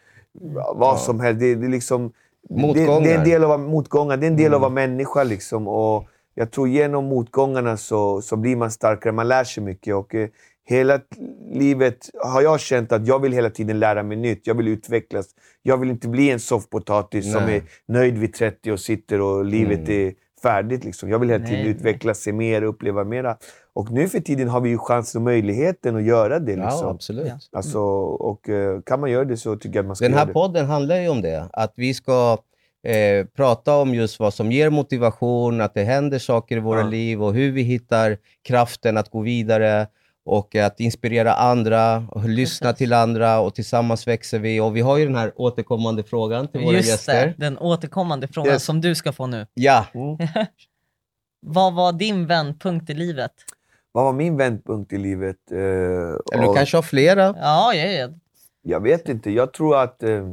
vad 0.74 0.94
Ja. 0.94 0.96
som 0.98 1.20
helst. 1.20 1.40
Det, 1.40 1.54
det, 1.54 1.66
är 1.66 1.70
liksom, 1.70 2.12
det, 2.48 2.60
Motgångar. 2.62 3.00
det 3.00 3.12
är 3.12 3.18
en 3.18 3.24
del 3.24 3.44
av 3.44 3.60
motgångar. 3.60 4.16
Det 4.16 4.26
är 4.26 4.30
en 4.30 4.36
del 4.36 4.54
av 4.54 4.64
att 4.64 4.70
Mm. 4.70 4.74
vara 4.74 4.86
människa. 4.88 5.22
Liksom. 5.24 5.68
Och 5.68 6.04
jag 6.34 6.50
tror 6.50 6.68
genom 6.68 7.04
motgångarna 7.04 7.76
så, 7.76 8.22
så 8.22 8.36
blir 8.36 8.56
man 8.56 8.70
starkare, 8.70 9.12
man 9.12 9.28
lär 9.28 9.44
sig 9.44 9.62
mycket. 9.64 9.94
Och, 9.94 10.14
eh, 10.14 10.28
hela 10.66 11.00
livet 11.52 12.10
har 12.24 12.42
jag 12.42 12.60
känt 12.60 12.92
att 12.92 13.06
jag 13.06 13.18
vill 13.22 13.32
hela 13.32 13.50
tiden 13.50 13.78
lära 13.78 14.02
mig 14.02 14.16
nytt. 14.16 14.46
Jag 14.46 14.54
vill 14.54 14.68
utvecklas. 14.68 15.26
Jag 15.62 15.76
vill 15.76 15.90
inte 15.90 16.08
bli 16.08 16.30
en 16.30 16.40
soffpotatis 16.40 17.32
som 17.32 17.42
är 17.42 17.62
nöjd 17.88 18.18
vid 18.18 18.34
30 18.34 18.72
och 18.72 18.80
sitter 18.80 19.20
och 19.20 19.44
livet 19.44 19.88
Mm. 19.88 20.06
är 20.08 20.12
färdigt. 20.42 20.84
Liksom. 20.84 21.10
Jag 21.10 21.18
vill 21.18 21.28
hela 21.30 21.44
tiden 21.44 21.60
Nej, 21.60 21.68
nej. 21.68 21.76
utvecklas, 21.76 22.18
se 22.18 22.32
mer, 22.32 22.62
uppleva 22.62 23.04
mera. 23.04 23.36
Och 23.74 23.90
nu 23.90 24.08
för 24.08 24.20
tiden 24.20 24.48
har 24.48 24.60
vi 24.60 24.68
ju 24.70 24.78
chansen 24.78 25.18
och 25.18 25.24
möjligheten 25.24 25.96
att 25.96 26.02
göra 26.02 26.38
det. 26.38 26.52
Ja, 26.52 26.64
Liksom. 26.64 26.88
absolut. 26.88 27.26
Ja. 27.26 27.38
Alltså, 27.52 27.78
och 27.80 28.48
eh, 28.48 28.80
kan 28.80 29.00
man 29.00 29.10
göra 29.10 29.24
det 29.24 29.36
så 29.36 29.56
tycker 29.56 29.76
jag 29.78 29.82
att 29.82 29.86
man 29.86 29.96
ska 29.96 30.04
Den 30.04 30.12
här 30.12 30.20
göra 30.20 30.26
det. 30.26 30.32
podden 30.32 30.66
handlar 30.66 30.96
ju 31.00 31.08
om 31.08 31.22
det. 31.22 31.48
Att 31.52 31.72
vi 31.76 31.94
ska 31.94 32.38
eh, 32.86 33.26
prata 33.36 33.76
om 33.76 33.94
just 33.94 34.20
vad 34.20 34.34
som 34.34 34.52
ger 34.52 34.70
motivation, 34.70 35.60
att 35.60 35.74
det 35.74 35.82
händer 35.84 36.18
saker 36.18 36.56
i 36.56 36.60
våra 36.60 36.80
Ja. 36.80 36.86
liv 36.86 37.22
och 37.22 37.34
hur 37.34 37.52
vi 37.52 37.62
hittar 37.62 38.16
kraften 38.44 38.96
att 38.96 39.10
gå 39.10 39.20
vidare 39.20 39.86
och 40.26 40.54
att 40.54 40.80
inspirera 40.80 41.34
andra, 41.34 41.96
och 42.10 42.28
lyssna 42.28 42.72
till 42.72 42.92
andra 42.92 43.40
och 43.40 43.54
tillsammans 43.54 44.06
växer 44.08 44.38
vi. 44.38 44.60
Och 44.60 44.76
vi 44.76 44.80
har 44.80 44.96
ju 44.98 45.06
den 45.06 45.14
här 45.16 45.32
återkommande 45.36 46.02
frågan 46.04 46.48
till 46.48 46.60
våra 46.60 46.76
Just 46.76 46.88
gäster. 46.88 47.26
det, 47.26 47.34
den 47.44 47.58
återkommande 47.58 48.28
frågan 48.28 48.52
Yes. 48.52 48.64
som 48.64 48.80
du 48.80 48.94
ska 48.94 49.12
få 49.12 49.26
nu. 49.26 49.46
Ja, 49.54 49.86
Mm. 49.94 50.16
Vad 51.46 51.74
var 51.74 51.92
din 51.92 52.26
vändpunkt 52.26 52.90
i 52.90 52.94
livet? 52.94 53.32
Vad 53.92 54.04
var 54.04 54.12
min 54.12 54.36
vändpunkt 54.36 54.92
i 54.92 54.98
livet? 54.98 55.36
Eh, 55.52 55.58
eller 55.58 56.18
du 56.42 56.46
och- 56.46 56.56
kanske 56.56 56.76
har 56.76 56.82
flera. 56.82 57.22
Ja, 57.40 57.74
ja, 57.74 57.86
ja. 57.86 58.08
Jag 58.62 58.80
vet 58.82 59.08
inte. 59.08 59.30
Jag 59.30 59.52
tror 59.52 59.76
att... 59.82 60.02
Eh, 60.02 60.24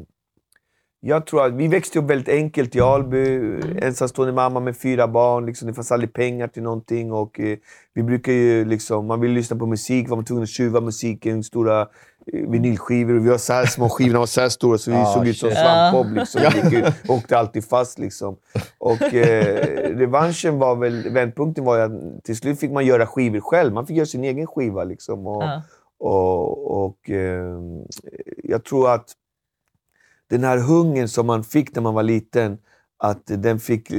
jag 1.06 1.26
tror 1.26 1.46
att 1.46 1.54
vi 1.54 1.68
växte 1.68 2.00
upp 2.00 2.10
väldigt 2.10 2.30
enkelt 2.30 2.76
i 2.76 2.82
Alby. 2.82 3.40
Ensamstående 3.82 4.34
mamma 4.34 4.60
med 4.60 4.78
fyra 4.78 5.08
barn. 5.08 5.46
Liksom, 5.46 5.68
det 5.68 5.74
fanns 5.74 5.92
aldrig 5.92 6.14
pengar 6.14 6.48
till 6.48 6.64
någonting. 6.64 7.12
Och, 7.12 7.40
eh, 7.40 7.58
vi 7.94 8.04
brukar 8.04 8.32
ju, 8.32 8.66
liksom, 8.66 9.08
man 9.08 9.20
ville 9.20 9.34
lyssna 9.34 9.58
på 9.58 9.66
musik, 9.66 10.10
var 10.10 10.18
man 10.18 10.26
tvungen 10.26 10.44
att 10.44 10.50
tjuva 10.50 10.82
musiken. 10.82 11.44
Stora 11.44 11.82
eh, 11.82 12.50
vinylskivor. 12.50 13.14
Vi 13.14 13.30
var 13.30 13.38
så 13.38 13.54
här 13.54 13.66
små, 13.66 13.90
skivorna 13.90 14.20
var 14.20 14.26
så 14.26 14.42
här 14.42 14.50
stora 14.50 14.78
så 14.78 14.92
vi 14.92 14.98
Ah, 14.98 15.06
såg 15.06 15.28
ut 15.28 15.38
som 15.38 15.52
svampbob. 15.52 16.16
Liksom. 16.16 16.42
Vi 16.54 16.60
gick 16.60 16.88
ut, 16.88 16.94
åkte 17.10 17.38
alltid 17.38 17.66
fast. 17.66 18.00
Liksom. 18.00 18.38
Och 18.78 19.14
eh, 19.14 19.96
revanschen 19.96 20.60
var 20.60 20.76
väl... 20.76 21.10
Vändpunkten 21.10 21.64
var 21.64 21.78
ju 21.78 21.82
att 21.82 22.24
till 22.24 22.38
slut 22.38 22.60
fick 22.60 22.72
man 22.72 22.86
göra 22.86 23.08
skivor 23.08 23.40
själv. 23.40 23.74
Man 23.74 23.88
fick 23.88 23.98
göra 23.98 24.06
sin 24.06 24.24
egen 24.24 24.48
skiva. 24.48 24.84
Liksom, 24.84 25.28
och, 25.28 25.44
ja. 25.44 25.62
och, 26.00 26.86
och 26.86 27.10
eh, 27.10 27.60
jag 28.44 28.64
tror 28.64 28.94
att 28.94 29.06
den 30.34 30.44
här 30.44 30.58
hungern 30.58 31.08
som 31.08 31.28
man 31.28 31.44
fick 31.44 31.76
när 31.76 31.82
man 31.82 31.94
var 31.94 32.04
liten, 32.04 32.58
att 32.98 33.22
den, 33.26 33.60
fick, 33.60 33.90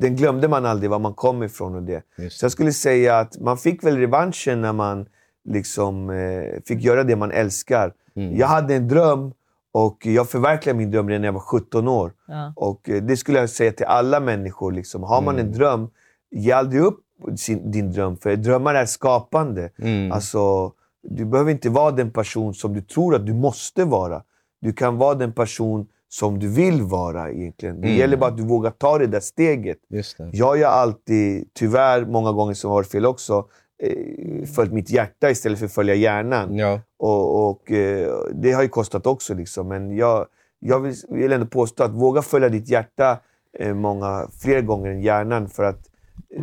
den 0.00 0.16
glömde 0.16 0.48
man 0.48 0.66
aldrig 0.66 0.90
var 0.90 0.98
man 0.98 1.14
kom 1.14 1.42
ifrån. 1.42 1.74
och 1.74 1.82
det. 1.82 2.02
Just 2.18 2.38
Så 2.38 2.44
jag 2.44 2.52
skulle 2.52 2.72
säga 2.72 3.18
att 3.18 3.40
man 3.40 3.58
fick 3.58 3.84
väl 3.84 3.96
revanschen 3.96 4.60
när 4.60 4.72
man 4.72 5.06
liksom, 5.48 6.10
eh, 6.10 6.60
fick 6.66 6.84
göra 6.84 7.04
det 7.04 7.16
man 7.16 7.30
älskar. 7.30 7.92
Mm. 8.16 8.36
Jag 8.36 8.46
hade 8.46 8.74
en 8.74 8.88
dröm 8.88 9.32
och 9.72 10.06
jag 10.06 10.28
förverkligade 10.28 10.78
min 10.78 10.90
dröm 10.90 11.08
redan 11.08 11.20
när 11.20 11.28
jag 11.28 11.32
var 11.32 11.40
17 11.40 11.88
år. 11.88 12.12
Ja. 12.28 12.52
Och 12.56 12.88
eh, 12.88 13.02
Det 13.02 13.16
skulle 13.16 13.38
jag 13.38 13.50
säga 13.50 13.72
till 13.72 13.86
alla 13.86 14.20
människor. 14.20 14.72
Liksom. 14.72 15.02
Har 15.02 15.22
man 15.22 15.38
en 15.38 15.52
dröm, 15.52 15.90
ge 16.30 16.52
aldrig 16.52 16.82
upp 16.82 17.00
sin, 17.36 17.70
din 17.70 17.92
dröm. 17.92 18.16
För 18.16 18.36
drömmar 18.36 18.74
är 18.74 18.86
skapande. 18.86 19.70
Mm. 19.78 20.12
Alltså, 20.12 20.72
du 21.02 21.24
behöver 21.24 21.50
inte 21.50 21.70
vara 21.70 21.90
den 21.90 22.10
person 22.10 22.54
som 22.54 22.74
du 22.74 22.80
tror 22.80 23.14
att 23.14 23.26
du 23.26 23.34
måste 23.34 23.84
vara. 23.84 24.22
Du 24.62 24.72
kan 24.72 24.98
vara 24.98 25.14
den 25.14 25.32
person 25.32 25.86
som 26.08 26.38
du 26.38 26.48
vill 26.48 26.82
vara 26.82 27.30
egentligen. 27.30 27.80
Det 27.80 27.86
Mm. 27.86 27.98
gäller 27.98 28.16
bara 28.16 28.30
att 28.30 28.36
du 28.36 28.42
vågar 28.42 28.70
ta 28.70 28.98
det 28.98 29.06
där 29.06 29.20
steget. 29.20 29.78
Det. 29.88 30.16
Jag 30.32 30.46
har 30.56 30.64
alltid, 30.64 31.48
tyvärr 31.54 32.04
många 32.06 32.32
gånger 32.32 32.54
som 32.54 32.70
har 32.70 32.76
varit 32.78 32.90
fel 32.90 33.06
också, 33.06 33.46
eh, 33.82 34.46
följt 34.46 34.72
mitt 34.72 34.90
hjärta 34.90 35.30
istället 35.30 35.58
för 35.58 35.66
att 35.66 35.72
följa 35.72 35.94
hjärnan. 35.94 36.56
Ja. 36.56 36.80
Och, 36.98 37.48
och 37.50 37.72
eh, 37.72 38.12
Det 38.34 38.52
har 38.52 38.62
ju 38.62 38.68
kostat 38.68 39.06
också. 39.06 39.34
Liksom. 39.34 39.68
Men 39.68 39.96
jag, 39.96 40.26
jag 40.58 40.80
vill, 40.80 40.94
vill 41.08 41.32
ändå 41.32 41.46
påstå 41.46 41.84
att 41.84 41.92
våga 41.92 42.22
följa 42.22 42.48
ditt 42.48 42.68
hjärta 42.68 43.18
eh, 43.58 43.74
många 43.74 44.28
fler 44.42 44.60
gånger 44.62 44.90
än 44.90 45.00
hjärnan. 45.02 45.48
För 45.48 45.64
att 45.64 45.88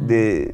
det, 0.08 0.51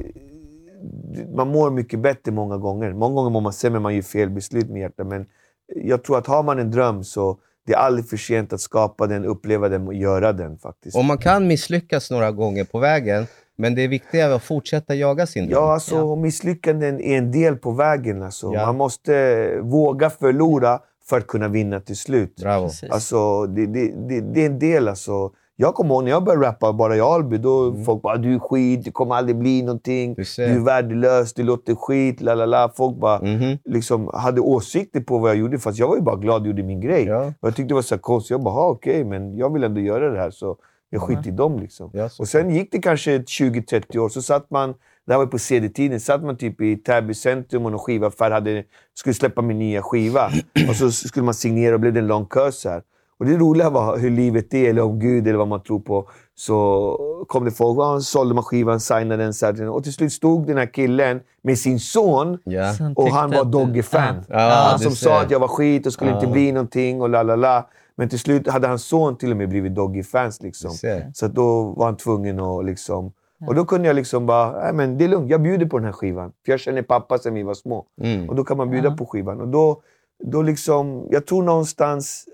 man 1.36 1.48
mår 1.48 1.70
mycket 1.70 2.00
bättre 2.00 2.32
många 2.32 2.56
gånger. 2.58 2.92
Många 2.92 3.14
gånger 3.14 3.30
mår 3.30 3.40
man 3.40 3.52
sämre, 3.52 3.80
man 3.80 3.94
gör 3.94 4.02
fel 4.02 4.30
beslut 4.30 4.70
med 4.70 4.80
hjärtat. 4.80 5.06
Men 5.06 5.26
jag 5.74 6.04
tror 6.04 6.18
att 6.18 6.26
har 6.26 6.42
man 6.42 6.58
en 6.58 6.70
dröm 6.70 7.04
så 7.04 7.38
det 7.66 7.72
är 7.72 7.76
aldrig 7.76 8.08
för 8.08 8.16
sent 8.16 8.52
att 8.52 8.60
skapa 8.60 9.06
den, 9.06 9.24
uppleva 9.24 9.68
den 9.68 9.86
och 9.86 9.94
göra 9.94 10.32
den. 10.32 10.58
faktiskt. 10.58 10.96
Och 10.96 11.04
man 11.04 11.18
kan 11.18 11.46
misslyckas 11.46 12.10
några 12.10 12.30
gånger 12.30 12.64
på 12.64 12.78
vägen, 12.78 13.26
men 13.58 13.74
det 13.74 13.86
viktiga 13.88 14.26
är 14.26 14.30
att 14.30 14.42
fortsätta 14.42 14.94
jaga 14.94 15.26
sin 15.26 15.46
dröm. 15.48 15.62
Ja, 15.62 15.72
alltså 15.72 15.94
Ja. 15.94 16.16
misslyckanden 16.16 17.00
är 17.00 17.18
en 17.18 17.32
del 17.32 17.56
på 17.56 17.70
vägen. 17.70 18.22
Alltså. 18.22 18.54
Ja. 18.54 18.66
Man 18.66 18.76
måste 18.76 19.46
våga 19.62 20.10
förlora 20.10 20.78
för 21.08 21.18
att 21.18 21.26
kunna 21.26 21.48
vinna 21.48 21.80
till 21.80 21.96
slut. 21.96 22.36
Bravo. 22.42 22.70
Alltså, 22.90 23.46
det, 23.46 23.66
det, 23.66 23.92
det, 24.08 24.20
det 24.20 24.42
är 24.42 24.46
en 24.46 24.58
del. 24.58 24.88
Alltså. 24.88 25.30
Jag 25.58 25.74
kommer 25.74 25.94
ihåg 25.94 26.04
när 26.04 26.10
jag 26.10 26.24
började 26.24 26.46
rappa 26.46 26.72
bara 26.72 26.96
i 26.96 27.00
Alby. 27.00 27.38
Då 27.38 27.68
Mm. 27.68 27.84
folk 27.84 28.02
bara 28.02 28.16
“du 28.16 28.34
är 28.34 28.38
skit, 28.38 28.84
du 28.84 28.90
kommer 28.92 29.14
aldrig 29.14 29.36
bli 29.38 29.62
någonting, 29.62 30.14
Du 30.14 30.22
du, 30.36 30.42
är 30.44 30.58
värdelös, 30.64 31.34
du 31.34 31.42
låter 31.42 31.74
skit”. 31.74 32.20
La, 32.20 32.34
la, 32.34 32.46
la. 32.46 32.72
Folk 32.76 32.96
bara 32.96 33.22
Mhm. 33.22 33.58
liksom, 33.64 34.10
hade 34.14 34.40
åsikter 34.40 35.00
på 35.00 35.18
vad 35.18 35.30
jag 35.30 35.36
gjorde, 35.36 35.58
fast 35.58 35.78
jag 35.78 35.88
var 35.88 35.96
ju 35.96 36.02
bara 36.02 36.16
glad 36.16 36.40
och 36.40 36.46
gjorde 36.46 36.62
min 36.62 36.80
grej. 36.80 37.04
Ja. 37.04 37.26
Och 37.40 37.48
jag 37.48 37.56
tyckte 37.56 37.68
det 37.68 37.74
var 37.74 37.82
så 37.82 37.98
konstigt. 37.98 38.30
Jag 38.30 38.42
bara 38.42 38.54
“ha, 38.54 38.68
okej, 38.70 39.04
men 39.04 39.36
jag 39.36 39.52
vill 39.52 39.64
ändå 39.64 39.80
göra 39.80 40.10
det 40.10 40.18
här”. 40.20 40.30
Så 40.30 40.56
jag 40.90 41.02
skiter 41.02 41.28
i 41.28 41.30
dem. 41.30 41.58
Liksom. 41.58 41.90
Ja, 41.92 42.08
och 42.18 42.28
sen 42.28 42.50
gick 42.50 42.72
det 42.72 42.78
kanske 42.78 43.18
20-30 43.18 43.98
år, 43.98 44.08
så 44.08 44.22
satt 44.22 44.50
man, 44.50 44.74
det 45.06 45.12
här 45.12 45.18
var 45.18 45.26
på 45.26 45.38
CD-tiden, 45.38 46.00
satt 46.00 46.22
man 46.24 46.36
typ 46.36 46.60
i 46.60 46.76
Täby 46.76 47.14
centrum 47.14 47.64
och 47.64 47.70
någon 47.72 47.78
skivaffär 47.78 48.30
hade, 48.30 48.64
skulle 48.94 49.14
släppa 49.14 49.42
min 49.42 49.58
nya 49.58 49.82
skiva. 49.82 50.30
och 50.68 50.76
så 50.76 50.90
skulle 50.90 51.24
man 51.24 51.34
signera 51.34 51.74
och 51.74 51.80
blev 51.80 51.92
det 51.92 52.00
en 52.00 52.06
lång 52.06 52.26
kö 52.26 52.52
så 52.52 52.68
här. 52.68 52.82
Och 53.18 53.26
det 53.26 53.36
roliga 53.36 53.70
var 53.70 53.98
hur 53.98 54.10
livet 54.10 54.54
är, 54.54 54.70
eller 54.70 54.82
om 54.82 54.98
Gud 54.98 55.26
eller 55.28 55.38
vad 55.38 55.48
man 55.48 55.62
tror 55.62 55.80
på. 55.80 56.08
Så 56.34 57.24
kom 57.28 57.44
det 57.44 57.50
folk, 57.50 57.78
och 57.78 58.02
sålde 58.02 58.34
man 58.34 58.44
skivan, 58.44 58.80
signade 58.80 59.22
den. 59.22 59.34
Så 59.34 59.46
här. 59.46 59.68
Och 59.68 59.82
till 59.84 59.92
slut 59.92 60.12
stod 60.12 60.46
den 60.46 60.56
här 60.56 60.66
killen 60.74 61.20
med 61.42 61.58
sin 61.58 61.80
son. 61.80 62.38
Sen 62.78 62.92
och 62.96 63.08
han 63.08 63.30
var 63.30 63.40
att- 63.40 63.52
Doggy-fan. 63.52 64.24
Ja, 64.28 64.38
han 64.70 64.78
som 64.78 64.92
ser. 64.92 65.06
sa 65.06 65.20
att 65.22 65.30
jag 65.30 65.40
var 65.40 65.48
skit 65.48 65.86
och 65.86 65.92
skulle 65.92 66.10
Ja. 66.10 66.16
inte 66.20 66.30
bli 66.32 66.52
någonting 66.52 67.00
och 67.02 67.08
la 67.08 67.22
la 67.22 67.36
la. 67.36 67.68
Men 67.96 68.08
till 68.08 68.18
slut 68.18 68.48
hade 68.48 68.68
hans 68.68 68.84
son 68.84 69.16
till 69.16 69.30
och 69.30 69.36
med 69.36 69.48
blivit 69.48 69.74
Doggy-fans. 69.74 70.42
Liksom. 70.42 70.70
Så 71.14 71.26
att 71.26 71.34
då 71.34 71.62
var 71.76 71.84
han 71.86 71.96
tvungen 71.96 72.40
att 72.40 72.64
liksom... 72.64 73.12
Och 73.46 73.54
då 73.54 73.64
kunde 73.64 73.86
jag 73.88 73.94
liksom 73.96 74.26
bara, 74.26 74.72
men 74.72 74.98
det 74.98 75.04
är 75.04 75.08
lugnt, 75.08 75.30
jag 75.30 75.42
bjuder 75.42 75.66
på 75.66 75.78
den 75.78 75.84
här 75.84 75.92
skivan. 75.92 76.32
För 76.44 76.52
jag 76.52 76.60
känner 76.60 76.82
pappa 76.82 77.18
sedan 77.18 77.34
vi 77.34 77.42
var 77.42 77.54
små. 77.54 77.84
Mm. 78.02 78.28
Och 78.28 78.36
då 78.36 78.44
kan 78.44 78.56
man 78.56 78.70
bjuda 78.70 78.88
Ja. 78.88 78.96
på 78.96 79.06
skivan. 79.06 79.40
Och 79.40 79.48
då, 79.48 79.82
då 80.24 80.42
liksom, 80.42 81.06
jag 81.10 81.26
tror 81.26 81.42
någonstans, 81.42 82.24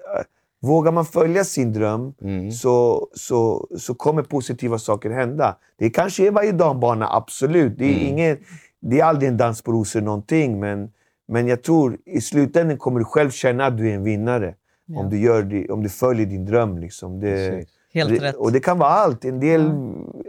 vågar 0.63 0.93
man 0.93 1.05
följa 1.05 1.45
sin 1.45 1.73
dröm 1.73 2.15
Mm. 2.23 2.53
så, 2.53 3.07
så, 3.15 3.69
så 3.79 3.95
kommer 3.95 4.23
positiva 4.23 4.79
saker 4.79 5.11
hända. 5.11 5.57
Det 5.79 5.91
kanske 5.91 6.27
är 6.27 6.31
varje 6.31 6.53
dag 6.53 6.75
en 6.75 6.81
bana, 6.81 7.09
absolut. 7.17 7.79
Det 7.79 7.85
är, 7.85 7.95
Mm. 7.97 8.07
ingen, 8.07 8.39
det 8.81 9.01
är 9.01 9.05
aldrig 9.05 9.29
en 9.29 9.37
dans 9.37 9.63
på 9.63 9.73
rosor 9.73 10.01
någonting. 10.01 10.61
Men, 10.61 10.91
men 11.29 11.47
jag 11.49 11.63
tror 11.63 11.97
i 12.07 12.21
slutändan 12.21 12.79
kommer 12.79 12.99
du 12.99 13.05
själv 13.05 13.31
känna 13.31 13.67
att 13.67 13.79
du 13.79 13.91
är 13.91 13.95
en 13.95 14.05
vinnare. 14.05 14.55
Ja. 14.87 14.99
Om, 15.01 15.11
du 15.11 15.19
gör 15.21 15.43
det, 15.43 15.69
om 15.69 15.83
du 15.83 15.89
följer 15.89 16.27
din 16.27 16.45
dröm. 16.45 16.79
Liksom. 16.79 17.21
Det, 17.21 17.51
Precis. 17.51 17.71
Helt 17.95 18.11
det, 18.21 18.25
rätt. 18.29 18.37
Och 18.37 18.53
det 18.53 18.61
kan 18.61 18.79
vara 18.79 18.91
allt. 18.91 19.25
En 19.25 19.41
del, 19.41 19.71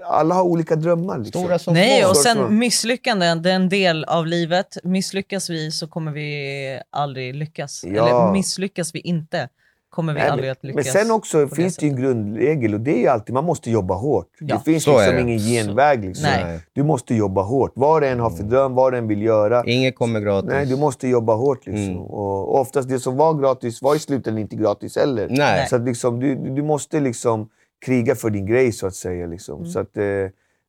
Alla 0.06 0.36
har 0.36 0.44
olika 0.44 0.76
drömmar. 0.76 1.18
Liksom. 1.18 1.42
Stora 1.42 1.60
som 1.60 1.74
Nej, 1.74 2.02
små. 2.02 2.10
och 2.10 2.18
sen 2.18 2.58
misslyckanden, 2.60 3.42
det 3.42 3.52
är 3.52 3.56
en 3.56 3.70
del 3.70 4.04
av 4.04 4.28
livet. 4.28 4.78
Misslyckas 4.84 5.50
vi 5.50 5.72
så 5.72 5.88
kommer 5.88 6.12
vi 6.12 6.80
aldrig 6.90 7.36
lyckas. 7.36 7.84
Ja. 7.88 7.90
Eller 8.08 8.32
misslyckas 8.32 8.96
vi 8.96 9.00
inte 9.00 9.50
kommer 9.94 10.14
vi 10.14 10.20
Nej, 10.20 10.30
aldrig 10.30 10.46
men, 10.48 10.52
att 10.52 10.64
men 10.64 10.76
lyckas. 10.76 10.94
sen 10.94 11.12
också 11.12 11.48
finns 11.48 11.78
det 11.78 11.86
ju 11.86 11.92
en 11.92 11.96
grundregel 12.02 12.74
och 12.74 12.80
det 12.80 12.92
är 12.92 13.00
ju 13.00 13.08
alltid 13.08 13.34
man 13.34 13.44
måste 13.44 13.72
jobba 13.72 13.94
hårt. 13.96 14.28
Ja. 14.40 14.56
Det 14.56 14.72
finns 14.72 14.84
Så 14.84 14.98
liksom 14.98 15.16
det. 15.16 15.22
ingen 15.22 15.38
genväg. 15.40 16.06
Liksom. 16.06 16.24
Nej. 16.24 16.60
Du 16.74 16.84
måste 16.84 17.16
jobba 17.16 17.42
hårt. 17.42 17.72
Vad 17.76 18.02
du 18.02 18.08
än 18.08 18.20
har 18.20 18.30
för 18.30 18.44
dröm, 18.44 18.74
vad 18.76 18.94
du 18.94 18.98
än 18.98 19.08
vill 19.08 19.22
göra. 19.22 19.64
Inget 19.66 19.96
kommer 19.96 20.20
gratis. 20.20 20.50
Nej, 20.50 20.66
du 20.66 20.76
måste 20.78 21.08
jobba 21.08 21.34
hårt. 21.36 21.66
Liksom. 21.66 21.84
Mm. 21.90 21.98
Och, 22.02 22.60
oftast 22.60 22.90
det 22.90 23.00
som 23.00 23.18
var 23.18 23.34
gratis 23.34 23.82
var 23.82 23.96
i 23.96 24.00
slutändan 24.00 24.42
inte 24.42 24.56
gratis 24.56 24.96
heller. 24.98 25.28
Nej. 25.30 25.68
Så 25.68 25.76
att 25.76 25.82
liksom, 25.86 26.20
du, 26.20 26.36
du 26.36 26.50
du 26.50 26.64
måste 26.64 27.00
liksom 27.00 27.50
kriga 27.86 28.16
för 28.16 28.30
din 28.30 28.46
grej, 28.46 28.72
så 28.72 28.88
att 28.88 28.96
säga. 28.96 29.28
Liksom. 29.28 29.56
Mm. 29.60 29.70
Så 29.70 29.80
att, 29.80 29.98
eh, 29.98 30.04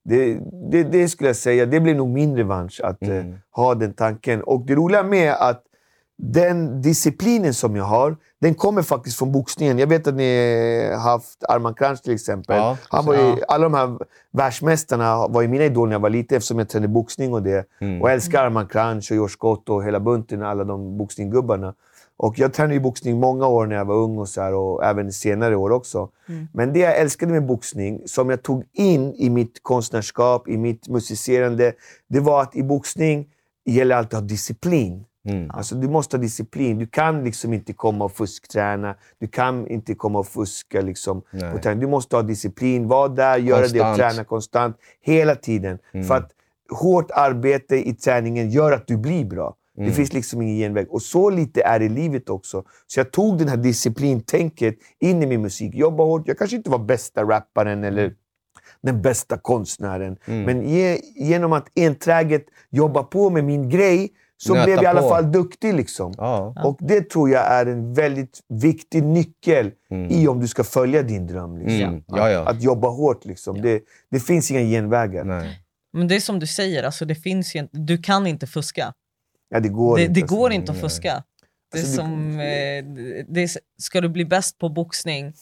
det, 0.04 0.38
det, 0.70 0.82
det 0.82 1.08
skulle 1.08 1.28
jag 1.28 1.36
säga, 1.36 1.66
det 1.66 1.80
blir 1.80 1.94
nog 1.94 2.08
min 2.08 2.36
revansch 2.36 2.80
att 2.84 3.02
eh, 3.02 3.08
Mm. 3.08 3.34
ha 3.50 3.74
den 3.74 3.92
tanken. 3.92 4.42
Och 4.42 4.66
det 4.66 4.74
roliga 4.74 5.02
med 5.02 5.32
att 5.32 5.62
den 6.16 6.82
disciplinen 6.82 7.54
som 7.54 7.76
jag 7.76 7.84
har, 7.84 8.16
den 8.40 8.54
kommer 8.54 8.82
faktiskt 8.82 9.18
från 9.18 9.32
boxningen. 9.32 9.78
Jag 9.78 9.86
vet 9.86 10.06
att 10.06 10.14
ni 10.14 10.88
har 10.92 10.98
haft 10.98 11.44
Arman 11.48 11.74
Kranz 11.74 12.02
till 12.02 12.14
exempel. 12.14 12.56
Ja, 12.56 12.76
Han 12.88 13.06
var 13.06 13.14
ju. 13.14 13.36
Alla 13.48 13.64
de 13.64 13.74
här 13.74 13.98
världsmästarna 14.32 15.28
var 15.28 15.42
ju 15.42 15.48
mina 15.48 15.64
idoler 15.64 15.88
när 15.88 15.94
jag 15.94 16.00
var 16.00 16.10
liten 16.10 16.36
eftersom 16.36 16.58
jag 16.58 16.68
tränade 16.68 16.92
boxning 16.92 17.34
och 17.34 17.42
det. 17.42 17.66
Mm. 17.80 18.02
Och 18.02 18.08
jag 18.08 18.14
älskar 18.14 18.44
Arman 18.44 18.66
Kranz 18.66 19.10
och 19.10 19.14
George 19.14 19.32
Scott 19.32 19.68
och 19.68 19.84
hela 19.84 20.00
bunten, 20.00 20.42
alla 20.42 20.64
de 20.64 20.98
boxninggubbarna. 20.98 21.74
Och 22.16 22.38
jag 22.38 22.52
tränade 22.52 22.74
ju 22.74 22.80
boxning 22.80 23.20
många 23.20 23.46
år 23.46 23.66
när 23.66 23.76
jag 23.76 23.84
var 23.84 23.94
ung 23.94 24.18
och, 24.18 24.28
så 24.28 24.40
här, 24.40 24.54
och 24.54 24.84
även 24.84 25.12
senare 25.12 25.56
år 25.56 25.70
också. 25.72 26.08
Men 26.52 26.72
det 26.72 26.78
jag 26.78 26.98
älskade 26.98 27.32
med 27.32 27.46
boxning, 27.46 28.02
som 28.06 28.30
jag 28.30 28.42
tog 28.42 28.64
in 28.72 29.14
i 29.14 29.30
mitt 29.30 29.62
konstnärskap, 29.62 30.48
i 30.48 30.56
mitt 30.56 30.88
musicerande, 30.88 31.72
det 32.08 32.20
var 32.20 32.42
att 32.42 32.56
i 32.56 32.62
boxning 32.62 33.26
gäller 33.64 33.96
alltid 33.96 34.14
att 34.14 34.22
ha 34.22 34.28
disciplin. 34.28 35.04
Mm. 35.24 35.50
Alltså, 35.50 35.74
du 35.74 35.88
måste 35.88 36.16
ha 36.16 36.22
disciplin. 36.22 36.78
Du 36.78 36.86
kan 36.86 37.24
liksom 37.24 37.52
inte 37.52 37.72
komma 37.72 38.04
och 38.04 38.12
fuskträna. 38.12 38.94
Du 39.18 39.26
kan 39.26 39.66
inte 39.66 39.94
komma 39.94 40.18
och 40.18 40.26
fuska. 40.26 40.80
Liksom, 40.80 41.22
du 41.62 41.86
måste 41.86 42.16
ha 42.16 42.22
disciplin. 42.22 42.88
Var 42.88 43.08
där, 43.08 43.38
göra 43.38 43.60
det 43.60 43.80
och 43.80 43.86
Konstant. 43.86 43.96
träna 43.96 44.24
konstant. 44.24 44.76
Hela 45.00 45.34
tiden. 45.34 45.78
Mm. 45.94 46.06
För 46.06 46.14
att 46.14 46.30
hårt 46.70 47.10
arbete 47.10 47.88
i 47.88 47.94
träningen 47.94 48.50
gör 48.50 48.72
att 48.72 48.86
du 48.86 48.96
blir 48.96 49.24
bra. 49.24 49.56
Mm. 49.76 49.88
Det 49.88 49.94
finns 49.94 50.12
liksom 50.12 50.42
ingen 50.42 50.56
genväg. 50.56 50.86
Och 50.90 51.02
så 51.02 51.30
lite 51.30 51.62
är 51.62 51.78
det 51.78 51.84
i 51.84 51.88
livet 51.88 52.28
också. 52.30 52.64
Så 52.86 53.00
jag 53.00 53.10
tog 53.10 53.38
den 53.38 53.48
här 53.48 53.56
disciplintänket 53.56 54.74
in 55.00 55.22
i 55.22 55.26
min 55.26 55.42
musik. 55.42 55.74
Jobba 55.74 56.04
hårt. 56.04 56.28
Jag 56.28 56.38
kanske 56.38 56.56
inte 56.56 56.70
var 56.70 56.78
bästa 56.78 57.22
rapparen 57.22 57.84
eller 57.84 58.14
den 58.80 59.02
bästa 59.02 59.38
konstnären. 59.38 60.16
Mm. 60.24 60.42
Men 60.42 60.68
ge, 60.68 60.98
genom 61.16 61.52
att 61.52 61.78
enträget 61.78 62.46
jobba 62.70 63.02
på 63.02 63.30
med 63.30 63.44
min 63.44 63.68
grej 63.68 64.10
så 64.36 64.54
Nöta 64.54 64.64
blev 64.64 64.76
jag 64.76 64.84
i 64.84 64.86
alla 64.86 65.00
på. 65.02 65.08
fall 65.08 65.32
duktig. 65.32 65.74
Liksom. 65.74 66.14
Ja. 66.16 66.54
Och 66.64 66.78
det 66.80 67.10
tror 67.10 67.30
jag 67.30 67.52
är 67.52 67.66
en 67.66 67.94
väldigt 67.94 68.40
viktig 68.48 69.02
nyckel 69.04 69.70
Mm. 69.90 70.10
i 70.10 70.28
om 70.28 70.40
du 70.40 70.48
ska 70.48 70.64
följa 70.64 71.02
din 71.02 71.26
dröm. 71.26 71.58
Liksom. 71.58 71.80
Mm. 71.88 72.02
Ja, 72.06 72.30
ja. 72.30 72.40
Att, 72.40 72.48
att 72.48 72.62
jobba 72.62 72.88
hårt. 72.88 73.24
Liksom. 73.24 73.62
Det, 73.62 73.80
det 74.10 74.20
finns 74.20 74.50
inga 74.50 74.60
genvägar. 74.60 75.24
Nej. 75.24 75.60
Men 75.92 76.08
det 76.08 76.16
är 76.16 76.20
som 76.20 76.38
du 76.38 76.46
säger, 76.46 76.82
alltså 76.82 77.04
det 77.04 77.14
finns 77.14 77.54
ju, 77.54 77.68
du 77.72 77.98
kan 77.98 78.26
inte 78.26 78.46
fuska. 78.46 78.92
Ja, 79.48 79.60
det 79.60 79.68
går 79.68 79.96
Det, 79.96 80.02
inte. 80.02 80.14
det 80.14 80.22
alltså. 80.22 80.36
går 80.36 80.52
inte 80.52 80.72
att 80.72 80.78
fuska. 80.80 81.22
Det 81.72 81.78
är 81.78 81.82
Alltså, 81.82 81.96
som, 81.96 82.30
eh, 82.40 82.84
det 83.28 83.42
är, 83.42 83.50
ska 83.82 84.00
du 84.00 84.08
bli 84.08 84.24
bäst 84.24 84.58
på 84.58 84.68
boxning 84.68 85.32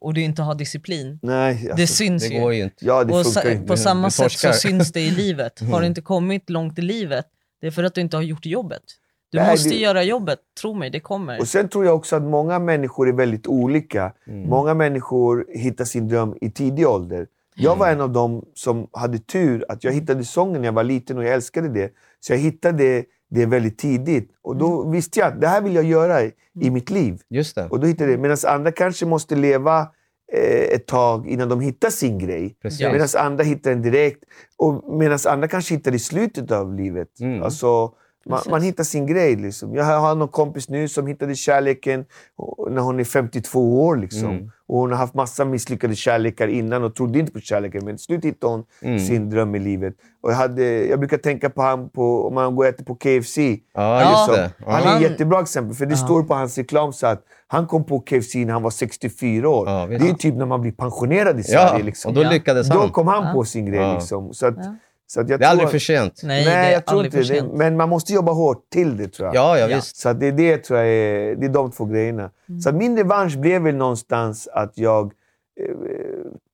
och 0.00 0.14
du 0.14 0.20
inte 0.22 0.42
har 0.42 0.54
disciplin, 0.54 1.18
Nej, 1.22 1.50
alltså, 1.60 1.76
det 1.76 1.86
syns 1.86 2.28
Det 2.28 2.34
ju. 2.34 2.40
går 2.40 2.54
ju 2.54 2.62
inte. 2.62 2.74
Ja, 2.84 3.04
det 3.04 3.12
och 3.14 3.24
funkar 3.24 3.40
sa, 3.42 3.50
inte. 3.50 3.66
på 3.66 3.76
samma 3.76 4.10
sätt 4.10 4.32
så 4.32 4.52
syns 4.52 4.92
det 4.92 5.00
i 5.00 5.10
livet. 5.10 5.60
Har 5.70 5.80
du 5.80 5.86
inte 5.86 6.00
kommit 6.02 6.50
långt 6.50 6.78
i 6.78 6.82
livet, 6.82 7.26
det 7.60 7.66
är 7.66 7.70
för 7.70 7.84
att 7.84 7.94
du 7.94 8.00
inte 8.00 8.16
har 8.16 8.22
gjort 8.22 8.46
jobbet. 8.46 8.82
Du 9.32 9.38
Nej, 9.38 9.50
måste 9.50 9.68
du- 9.68 9.74
göra 9.74 10.02
jobbet, 10.02 10.38
tro 10.60 10.74
mig, 10.74 10.90
det 10.90 11.00
kommer. 11.00 11.40
Och 11.40 11.48
sen 11.48 11.68
tror 11.68 11.84
jag 11.84 11.94
också 11.94 12.16
att 12.16 12.22
många 12.22 12.58
människor 12.58 13.08
är 13.08 13.12
väldigt 13.12 13.46
olika. 13.46 14.12
Mm. 14.26 14.48
Många 14.48 14.74
människor 14.74 15.46
hittar 15.48 15.84
sin 15.84 16.08
dröm 16.08 16.34
i 16.40 16.50
tidig 16.50 16.86
ålder. 16.88 17.26
Jag 17.54 17.76
var 17.76 17.88
en 17.88 18.00
av 18.00 18.10
dem 18.12 18.44
som 18.54 18.86
hade 18.92 19.18
tur 19.18 19.64
att 19.68 19.84
jag 19.84 19.92
hittade 19.92 20.24
sången 20.24 20.60
när 20.60 20.68
jag 20.68 20.72
var 20.72 20.84
liten 20.84 21.18
och 21.18 21.24
jag 21.24 21.34
älskade 21.34 21.68
det. 21.68 21.92
Så 22.20 22.32
jag 22.32 22.38
hittade 22.38 23.04
det 23.30 23.46
väldigt 23.46 23.78
tidigt. 23.78 24.30
Och 24.42 24.56
då 24.56 24.88
visste 24.90 25.20
jag 25.20 25.28
att 25.32 25.40
det 25.40 25.46
här 25.48 25.62
vill 25.62 25.74
jag 25.74 25.84
göra 25.84 26.22
i, 26.22 26.32
i 26.60 26.70
mitt 26.70 26.90
liv. 26.90 27.20
Just 27.28 27.54
det. 27.54 27.66
Och 27.68 27.80
då 27.80 27.86
hittade 27.86 28.10
jag 28.10 28.18
det. 28.18 28.22
Medan 28.22 28.36
andra 28.46 28.72
kanske 28.72 29.06
måste 29.06 29.36
leva 29.36 29.88
ett 30.32 30.86
tag 30.86 31.28
innan 31.28 31.48
de 31.48 31.60
hittar 31.60 31.90
sin 31.90 32.18
grej. 32.18 32.56
Medan 32.92 33.08
andra 33.18 33.44
hittar 33.44 33.70
den 33.70 33.82
direkt. 33.82 34.24
Och 34.56 34.98
medan 34.98 35.18
andra 35.28 35.48
kanske 35.48 35.74
hittar 35.74 35.90
det 35.90 35.96
i 35.96 36.00
slutet 36.00 36.50
av 36.50 36.74
livet. 36.74 37.20
Mm. 37.20 37.42
Alltså, 37.42 37.94
man, 38.26 38.40
man 38.50 38.62
hittar 38.62 38.84
sin 38.84 39.06
grej. 39.06 39.36
Liksom. 39.36 39.74
Jag 39.74 39.84
har 39.84 40.14
någon 40.14 40.28
kompis 40.28 40.68
nu 40.68 40.88
som 40.88 41.06
hittade 41.06 41.34
kärleken 41.34 42.04
när 42.70 42.82
hon 42.82 43.00
är 43.00 43.04
52 43.04 43.86
år. 43.86 43.96
Liksom. 43.96 44.30
Mm. 44.30 44.50
Och 44.70 44.78
hon 44.80 44.90
har 44.90 44.98
haft 44.98 45.14
massa 45.14 45.44
misslyckade 45.44 45.94
kärlekar 45.96 46.48
innan 46.48 46.84
och 46.84 46.94
trodde 46.94 47.18
inte 47.18 47.32
på 47.32 47.40
kärleken. 47.40 47.84
Men 47.84 47.96
till 47.96 48.04
slut 48.04 48.24
hittade 48.24 48.52
hon 48.52 48.64
Mm. 48.82 48.98
sin 48.98 49.30
dröm 49.30 49.54
i 49.54 49.58
livet. 49.58 49.94
Och 50.22 50.30
jag, 50.30 50.36
hade, 50.36 50.86
jag 50.86 50.98
brukar 50.98 51.16
tänka 51.18 51.50
på 51.50 51.62
han 51.62 51.88
på, 51.88 52.26
om 52.26 52.34
man 52.34 52.56
går 52.56 52.64
och 52.64 52.68
äter 52.68 52.84
på 52.84 52.94
KFC. 52.94 53.38
Ja, 53.38 53.56
Ja. 53.74 54.10
just 54.10 54.38
det. 54.58 54.64
Han 54.70 54.82
är 54.82 54.86
Ja. 54.86 54.96
ett 54.96 55.02
jättebra 55.02 55.40
exempel, 55.40 55.76
för 55.76 55.86
det 55.86 55.96
står 55.96 56.22
på 56.22 56.34
hans 56.34 56.58
reklam 56.58 56.92
så 56.92 57.06
att 57.06 57.22
han 57.46 57.66
kom 57.66 57.84
på 57.84 58.00
KFC 58.00 58.34
när 58.34 58.52
han 58.52 58.62
var 58.62 58.70
64 58.70 59.48
år. 59.48 59.68
Ja, 59.68 59.86
det 59.86 59.94
är 60.08 60.14
typ 60.14 60.34
när 60.34 60.46
man 60.46 60.60
blir 60.60 60.72
pensionerad 60.72 61.40
i 61.40 61.42
Ja, 61.46 61.68
Sverige. 61.68 61.84
Liksom. 61.84 62.08
och 62.08 62.14
då 62.14 62.22
Ja. 62.22 62.30
lyckades 62.30 62.68
Då 62.68 62.78
han. 62.78 62.88
kom 62.90 63.06
han 63.08 63.24
Ja. 63.26 63.32
på 63.32 63.44
sin 63.44 63.66
grej. 63.66 63.80
Ja. 63.80 63.94
Liksom. 63.94 64.34
Så 64.34 64.46
att, 64.46 64.54
Ja. 64.56 64.74
Så 65.12 65.20
att 65.20 65.28
jag 65.28 65.40
Det 65.40 65.46
är 65.46 65.50
aldrig 65.50 65.68
tror- 65.68 65.70
för 65.70 65.78
sent. 65.78 66.20
Nej, 66.24 66.44
Nej, 66.44 66.72
jag 66.72 66.86
tror 66.86 66.98
aldrig 67.00 67.22
inte 67.22 67.34
det. 67.34 67.42
Men 67.58 67.76
man 67.76 67.88
måste 67.88 68.12
jobba 68.12 68.32
hårt 68.32 68.70
till 68.70 68.96
det 68.96 69.08
tror 69.08 69.26
jag. 69.26 69.34
Ja, 69.34 69.58
ja, 69.58 69.66
visst. 69.76 69.96
Så 69.96 70.08
att 70.08 70.20
det, 70.20 70.26
är 70.26 70.32
det 70.32 70.58
tror 70.64 70.78
jag 70.78 70.88
är, 70.88 71.36
det 71.36 71.46
är 71.46 71.50
de 71.50 71.70
två 71.70 71.84
grejerna. 71.84 72.30
Mm. 72.48 72.60
Så 72.60 72.68
att 72.68 72.74
min 72.74 72.96
revansch 72.96 73.38
blev 73.38 73.62
väl 73.62 73.74
någonstans 73.76 74.48
att 74.48 74.78
jag 74.78 75.04
eh, 75.60 75.74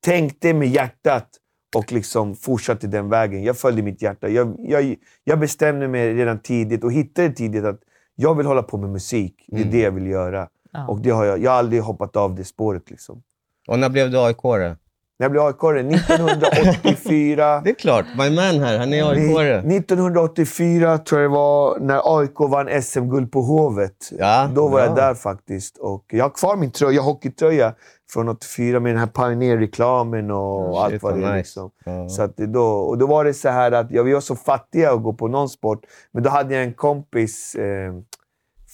tänkte 0.05 0.55
med 0.55 0.69
hjärtat 0.69 1.29
och 1.77 1.93
liksom 1.93 2.35
fortsatte 2.35 2.87
den 2.87 3.09
vägen. 3.09 3.45
Jag 3.45 3.57
följde 3.59 3.83
mitt 3.83 4.03
hjärta. 4.03 4.29
Jag, 4.29 4.57
jag, 4.59 4.97
jag 5.25 5.39
bestämde 5.41 5.89
mig 5.89 6.15
redan 6.15 6.39
tidigt 6.39 6.85
och 6.85 6.93
hittade 6.93 7.31
tidigt 7.33 7.65
att 7.65 7.81
jag 8.15 8.35
vill 8.35 8.47
hålla 8.47 8.63
på 8.63 8.79
med 8.79 8.91
musik. 8.91 9.45
Det 9.49 9.57
är 9.57 9.61
Mm. 9.61 9.71
det 9.71 9.81
jag 9.81 9.91
vill 9.91 10.07
göra. 10.07 10.49
Ja. 10.73 10.87
Och 10.87 11.01
det 11.01 11.11
har 11.11 11.25
jag, 11.25 11.39
jag 11.43 11.51
har 11.51 11.59
aldrig 11.59 11.83
hoppat 11.83 12.17
av 12.17 12.35
det 12.35 12.45
spåret. 12.45 12.91
Liksom. 12.91 13.23
Och 13.69 13.79
när 13.79 13.89
blev 13.89 14.11
du 14.11 14.17
AIK-are? 14.19 14.77
När 15.19 15.25
jag 15.25 15.31
blev 15.33 15.43
aik 15.43 15.57
1984... 15.65 17.61
Det 17.65 17.71
är 17.71 17.75
klart, 17.75 18.05
my 18.19 18.31
man 18.31 18.61
här, 18.61 18.79
han 18.79 18.93
är 18.93 19.05
AIK-are. 19.05 19.77
1984 19.77 20.99
tror 20.99 21.21
jag 21.21 21.31
det 21.31 21.35
var 21.35 21.79
när 21.81 22.19
AIK 22.21 22.41
vann 22.41 22.83
SM-guld 22.83 23.33
på 23.33 23.41
Hovet. 23.43 23.97
Ja, 24.19 24.51
Då 24.55 24.63
var 24.63 24.71
bra. 24.71 24.81
jag 24.87 24.97
där 24.97 25.15
faktiskt. 25.15 25.79
Och 25.79 26.05
jag 26.09 26.25
har 26.25 26.31
kvar 26.31 26.57
min 26.57 26.71
tröja, 26.71 27.01
hockeytröja 27.01 27.75
från 28.13 28.29
84 28.29 28.81
med 28.81 28.93
den 28.93 28.99
här 29.01 29.07
Pioneer-reklamen 29.07 30.31
och 30.31 30.61
Mm, 30.67 30.75
allt 30.75 31.03
vad 31.03 31.15
det 31.19 31.27
är. 31.27 31.29
nice. 31.29 31.37
Liksom. 31.37 31.71
Ja. 31.85 32.09
Så 32.09 32.23
att 32.23 32.37
då, 32.37 32.63
och 32.67 32.99
då 32.99 33.07
var 33.07 33.25
det 33.25 33.35
så 33.35 33.49
här 33.49 33.73
att 33.73 33.91
ja, 33.91 34.03
vi 34.03 34.13
var 34.13 34.21
så 34.21 34.37
fattiga 34.37 34.93
att 34.93 35.03
gå 35.03 35.13
på 35.13 35.29
någon 35.29 35.49
sport. 35.49 35.81
Men 36.13 36.23
då 36.23 36.31
hade 36.31 36.55
jag 36.55 36.65
en 36.65 36.75
kompis, 36.75 37.55
eh, 37.55 37.93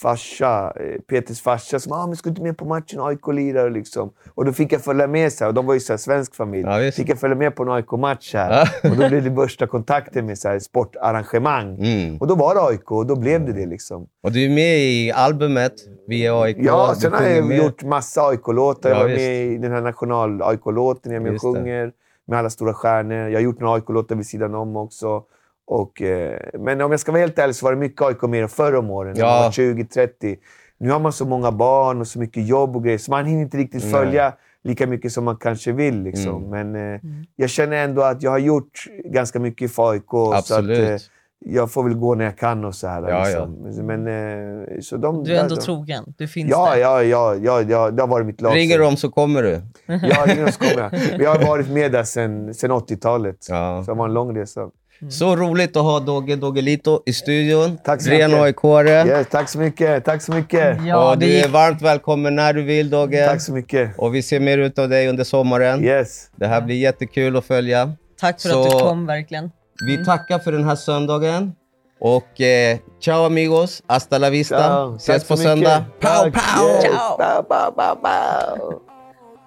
farsa, 0.03 0.73
eh, 0.81 1.01
Peters 1.09 1.41
farsa, 1.41 1.79
som 1.81 1.93
ah, 1.93 2.07
men 2.07 2.17
du 2.23 2.29
inte 2.31 2.43
med 2.43 2.57
på 2.59 2.65
matchen? 2.65 3.01
AIK 3.01 3.27
lirar 3.33 3.71
liksom. 3.71 4.13
Och 4.35 4.45
då 4.45 4.53
fick 4.53 4.73
jag 4.73 4.81
följa 4.81 5.07
med, 5.07 5.33
så 5.33 5.45
här, 5.45 5.49
och 5.49 5.55
de 5.55 5.67
var 5.67 5.75
ju 5.75 5.81
så 5.81 5.93
här, 5.93 5.99
svensk 5.99 6.35
familj. 6.35 6.67
Ja, 6.69 6.93
fick 6.93 7.09
jag 7.09 7.21
följa 7.21 7.37
med 7.37 7.57
på 7.57 7.63
en 7.63 7.69
AIK-match 7.69 8.35
här. 8.35 8.69
Och 8.91 8.97
då 8.97 9.09
blev 9.09 9.25
det 9.25 9.35
första 9.35 9.67
kontakten 9.67 10.27
med 10.27 10.39
så 10.39 10.49
här, 10.49 10.59
sportarrangemang. 10.59 11.79
Mm. 11.79 12.19
Och 12.19 12.27
då 12.27 12.35
var 12.35 12.55
det 12.55 12.61
AIK 12.61 12.91
och 12.91 13.07
då 13.07 13.17
blev 13.17 13.47
det 13.47 13.53
det. 13.53 13.67
Liksom. 13.67 14.07
Och 14.23 14.33
du 14.33 14.45
är 14.45 14.49
med 14.51 14.79
i 14.79 15.13
albumet 15.13 15.73
Vi 16.07 16.27
är 16.27 16.43
AIK. 16.43 16.57
Ja, 16.61 16.95
sen 17.01 17.13
har 17.13 17.19
sjunger 17.19 17.37
jag 17.37 17.47
med. 17.47 17.59
gjort 17.59 17.83
massa 17.83 18.23
AIK-låtar. 18.23 18.91
Ja, 18.91 18.97
jag 18.97 19.03
var 19.03 19.09
visst. 19.09 19.19
med 19.21 19.47
i 19.47 19.59
den 19.59 19.73
här 19.73 19.81
national-AIK-låten. 19.81 21.13
Jag 21.13 21.21
är 21.21 21.21
med 21.21 21.29
och 21.29 21.33
Just 21.35 21.45
det. 21.45 21.61
sjunger 21.61 21.93
med 22.27 22.39
alla 22.39 22.51
stora 22.51 22.75
stjärnor. 22.75 23.29
Jag 23.29 23.35
har 23.35 23.41
gjort 23.41 23.61
några 23.61 23.75
AIK-låtar 23.75 24.17
vid 24.17 24.27
sidan 24.27 24.55
om 24.55 24.77
också. 24.77 25.23
Och, 25.67 26.03
eh, 26.03 26.39
men 26.59 26.81
om 26.81 26.91
jag 26.91 27.01
ska 27.01 27.13
vara 27.13 27.21
helt 27.21 27.39
ärlig 27.39 27.55
så 27.57 27.65
var 27.67 27.73
det 27.73 27.79
mycket 27.79 28.03
AIK 28.03 28.23
mer 28.23 28.47
förr 28.47 28.75
om 28.75 28.91
åren. 28.91 29.15
När 29.17 29.23
man 29.25 29.31
Ja. 29.37 29.43
var 29.43 29.51
20-30. 29.51 30.37
Nu 30.79 30.91
har 30.91 31.01
man 31.01 31.13
så 31.13 31.25
många 31.25 31.53
barn 31.53 32.01
och 32.01 32.07
så 32.07 32.19
mycket 32.19 32.47
jobb 32.47 32.77
och 32.77 32.85
grejer, 32.85 32.99
så 32.99 33.11
man 33.11 33.27
hinner 33.27 33.43
inte 33.43 33.57
riktigt 33.57 33.83
Nej. 33.83 33.93
följa 33.93 34.33
lika 34.65 34.87
mycket 34.87 35.13
som 35.13 35.25
man 35.25 35.37
kanske 35.37 35.73
vill. 35.73 36.03
Liksom. 36.03 36.43
Men 36.51 36.95
eh, 36.95 37.01
jag 37.37 37.51
känner 37.51 37.77
ändå 37.85 38.03
att 38.03 38.23
jag 38.23 38.31
har 38.31 38.39
gjort 38.39 38.85
ganska 39.05 39.39
mycket 39.41 39.73
för 39.73 39.91
AIK. 39.91 40.03
Så 40.11 40.33
att, 40.33 40.39
Absolut. 40.39 40.89
eh, 40.89 40.97
jag 41.45 41.73
får 41.73 41.85
väl 41.85 41.95
gå 41.95 42.15
när 42.15 42.25
jag 42.25 42.39
kan 42.39 42.65
och 42.65 42.75
så 42.75 42.87
här. 42.89 43.09
Ja, 43.09 43.25
liksom. 43.25 43.87
Men, 43.87 44.07
eh, 44.07 44.81
så 44.81 44.97
de, 44.97 45.25
Du 45.25 45.37
är 45.37 45.41
ändå 45.43 45.55
de, 45.55 45.61
trogen. 45.61 46.15
Du 46.19 46.29
finns 46.29 46.51
Ja, 46.51 46.71
där. 46.71 46.81
ja, 46.81 47.03
ja, 47.03 47.35
ja, 47.35 47.63
ja, 47.63 47.91
det 47.91 48.03
har 48.03 48.09
varit 48.09 48.27
mitt 48.27 48.41
lag. 48.41 48.55
Ringer 48.57 48.79
de 48.79 48.97
så 48.97 49.11
kommer 49.11 49.43
du. 49.43 49.61
Ja, 49.87 50.25
ringer 50.27 50.47
de 50.47 50.53
så 50.53 50.59
kommer 50.59 50.83
jag. 50.83 50.93
Men 51.11 51.21
jag 51.21 51.35
har 51.35 51.47
varit 51.47 51.71
med 51.71 51.93
där 51.93 52.05
sedan 52.05 52.55
sen 52.55 52.71
80-talet. 52.71 53.47
Ja. 53.49 53.83
Så 53.87 53.91
det 53.93 53.99
var 53.99 54.05
en 54.09 54.15
lång 54.15 54.37
resa. 54.37 54.69
Så 55.11 55.37
roligt 55.37 55.77
att 55.77 55.83
ha 55.83 56.01
Dogge 56.01 56.37
Doggelito 56.37 57.03
i 57.07 57.13
studion. 57.13 57.79
Tack 57.85 58.03
så 58.03 58.11
Ren 58.11 58.31
mycket. 58.31 58.43
AIK-are. 58.45 59.07
Yes, 59.07 59.27
tack 59.31 59.49
så 59.49 59.59
mycket. 59.59 60.05
Tack 60.05 60.23
så 60.23 60.33
mycket. 60.33 60.79
Ja, 60.87 61.11
och 61.11 61.19
du 61.19 61.37
är 61.39 61.49
varmt 61.49 61.83
välkommen 61.83 62.35
när 62.35 62.53
du 62.53 62.63
vill 62.63 62.91
Dogge. 62.91 63.27
Tack 63.27 63.41
så 63.43 63.53
mycket. 63.53 63.99
Och 63.99 64.15
vi 64.15 64.23
ser 64.23 64.41
mer 64.41 64.59
ut 64.59 64.79
av 64.79 64.89
dig 64.89 65.09
under 65.09 65.25
sommaren. 65.25 65.85
Yes. 65.85 66.31
Det 66.37 66.47
här 66.47 66.61
blir 66.61 66.77
jättekul 66.77 67.37
att 67.37 67.45
följa. 67.45 67.93
Tack 68.21 68.41
för 68.41 68.49
Så- 68.49 68.63
att 68.65 68.71
du 68.71 68.79
kom 68.79 69.07
verkligen. 69.07 69.51
Vi 69.87 70.05
tackar 70.05 70.39
för 70.39 70.53
den 70.53 70.65
här 70.65 70.77
söndagen. 70.77 71.53
Och 72.01 72.41
eh, 72.41 72.79
ciao 73.05 73.25
amigos, 73.27 73.83
hasta 73.87 74.19
la 74.19 74.31
vista. 74.31 74.59
Ciao. 74.59 74.97
Ses 74.97 75.07
Tack 75.07 75.29
på 75.29 75.37
så 75.37 75.43
mycket. 75.57 75.69
söndag. 75.69 75.85
Pow, 76.01 76.31
pow! 76.31 76.69
Yes. 76.69 76.83
Ciao. 76.85 77.17
Pow, 77.17 77.43
pow, 77.49 77.71
pow, 77.77 77.95
pow. 78.03 78.81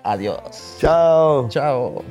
Adios. 0.03 0.77
Ciao. 0.79 1.49
Ciao. 1.49 2.03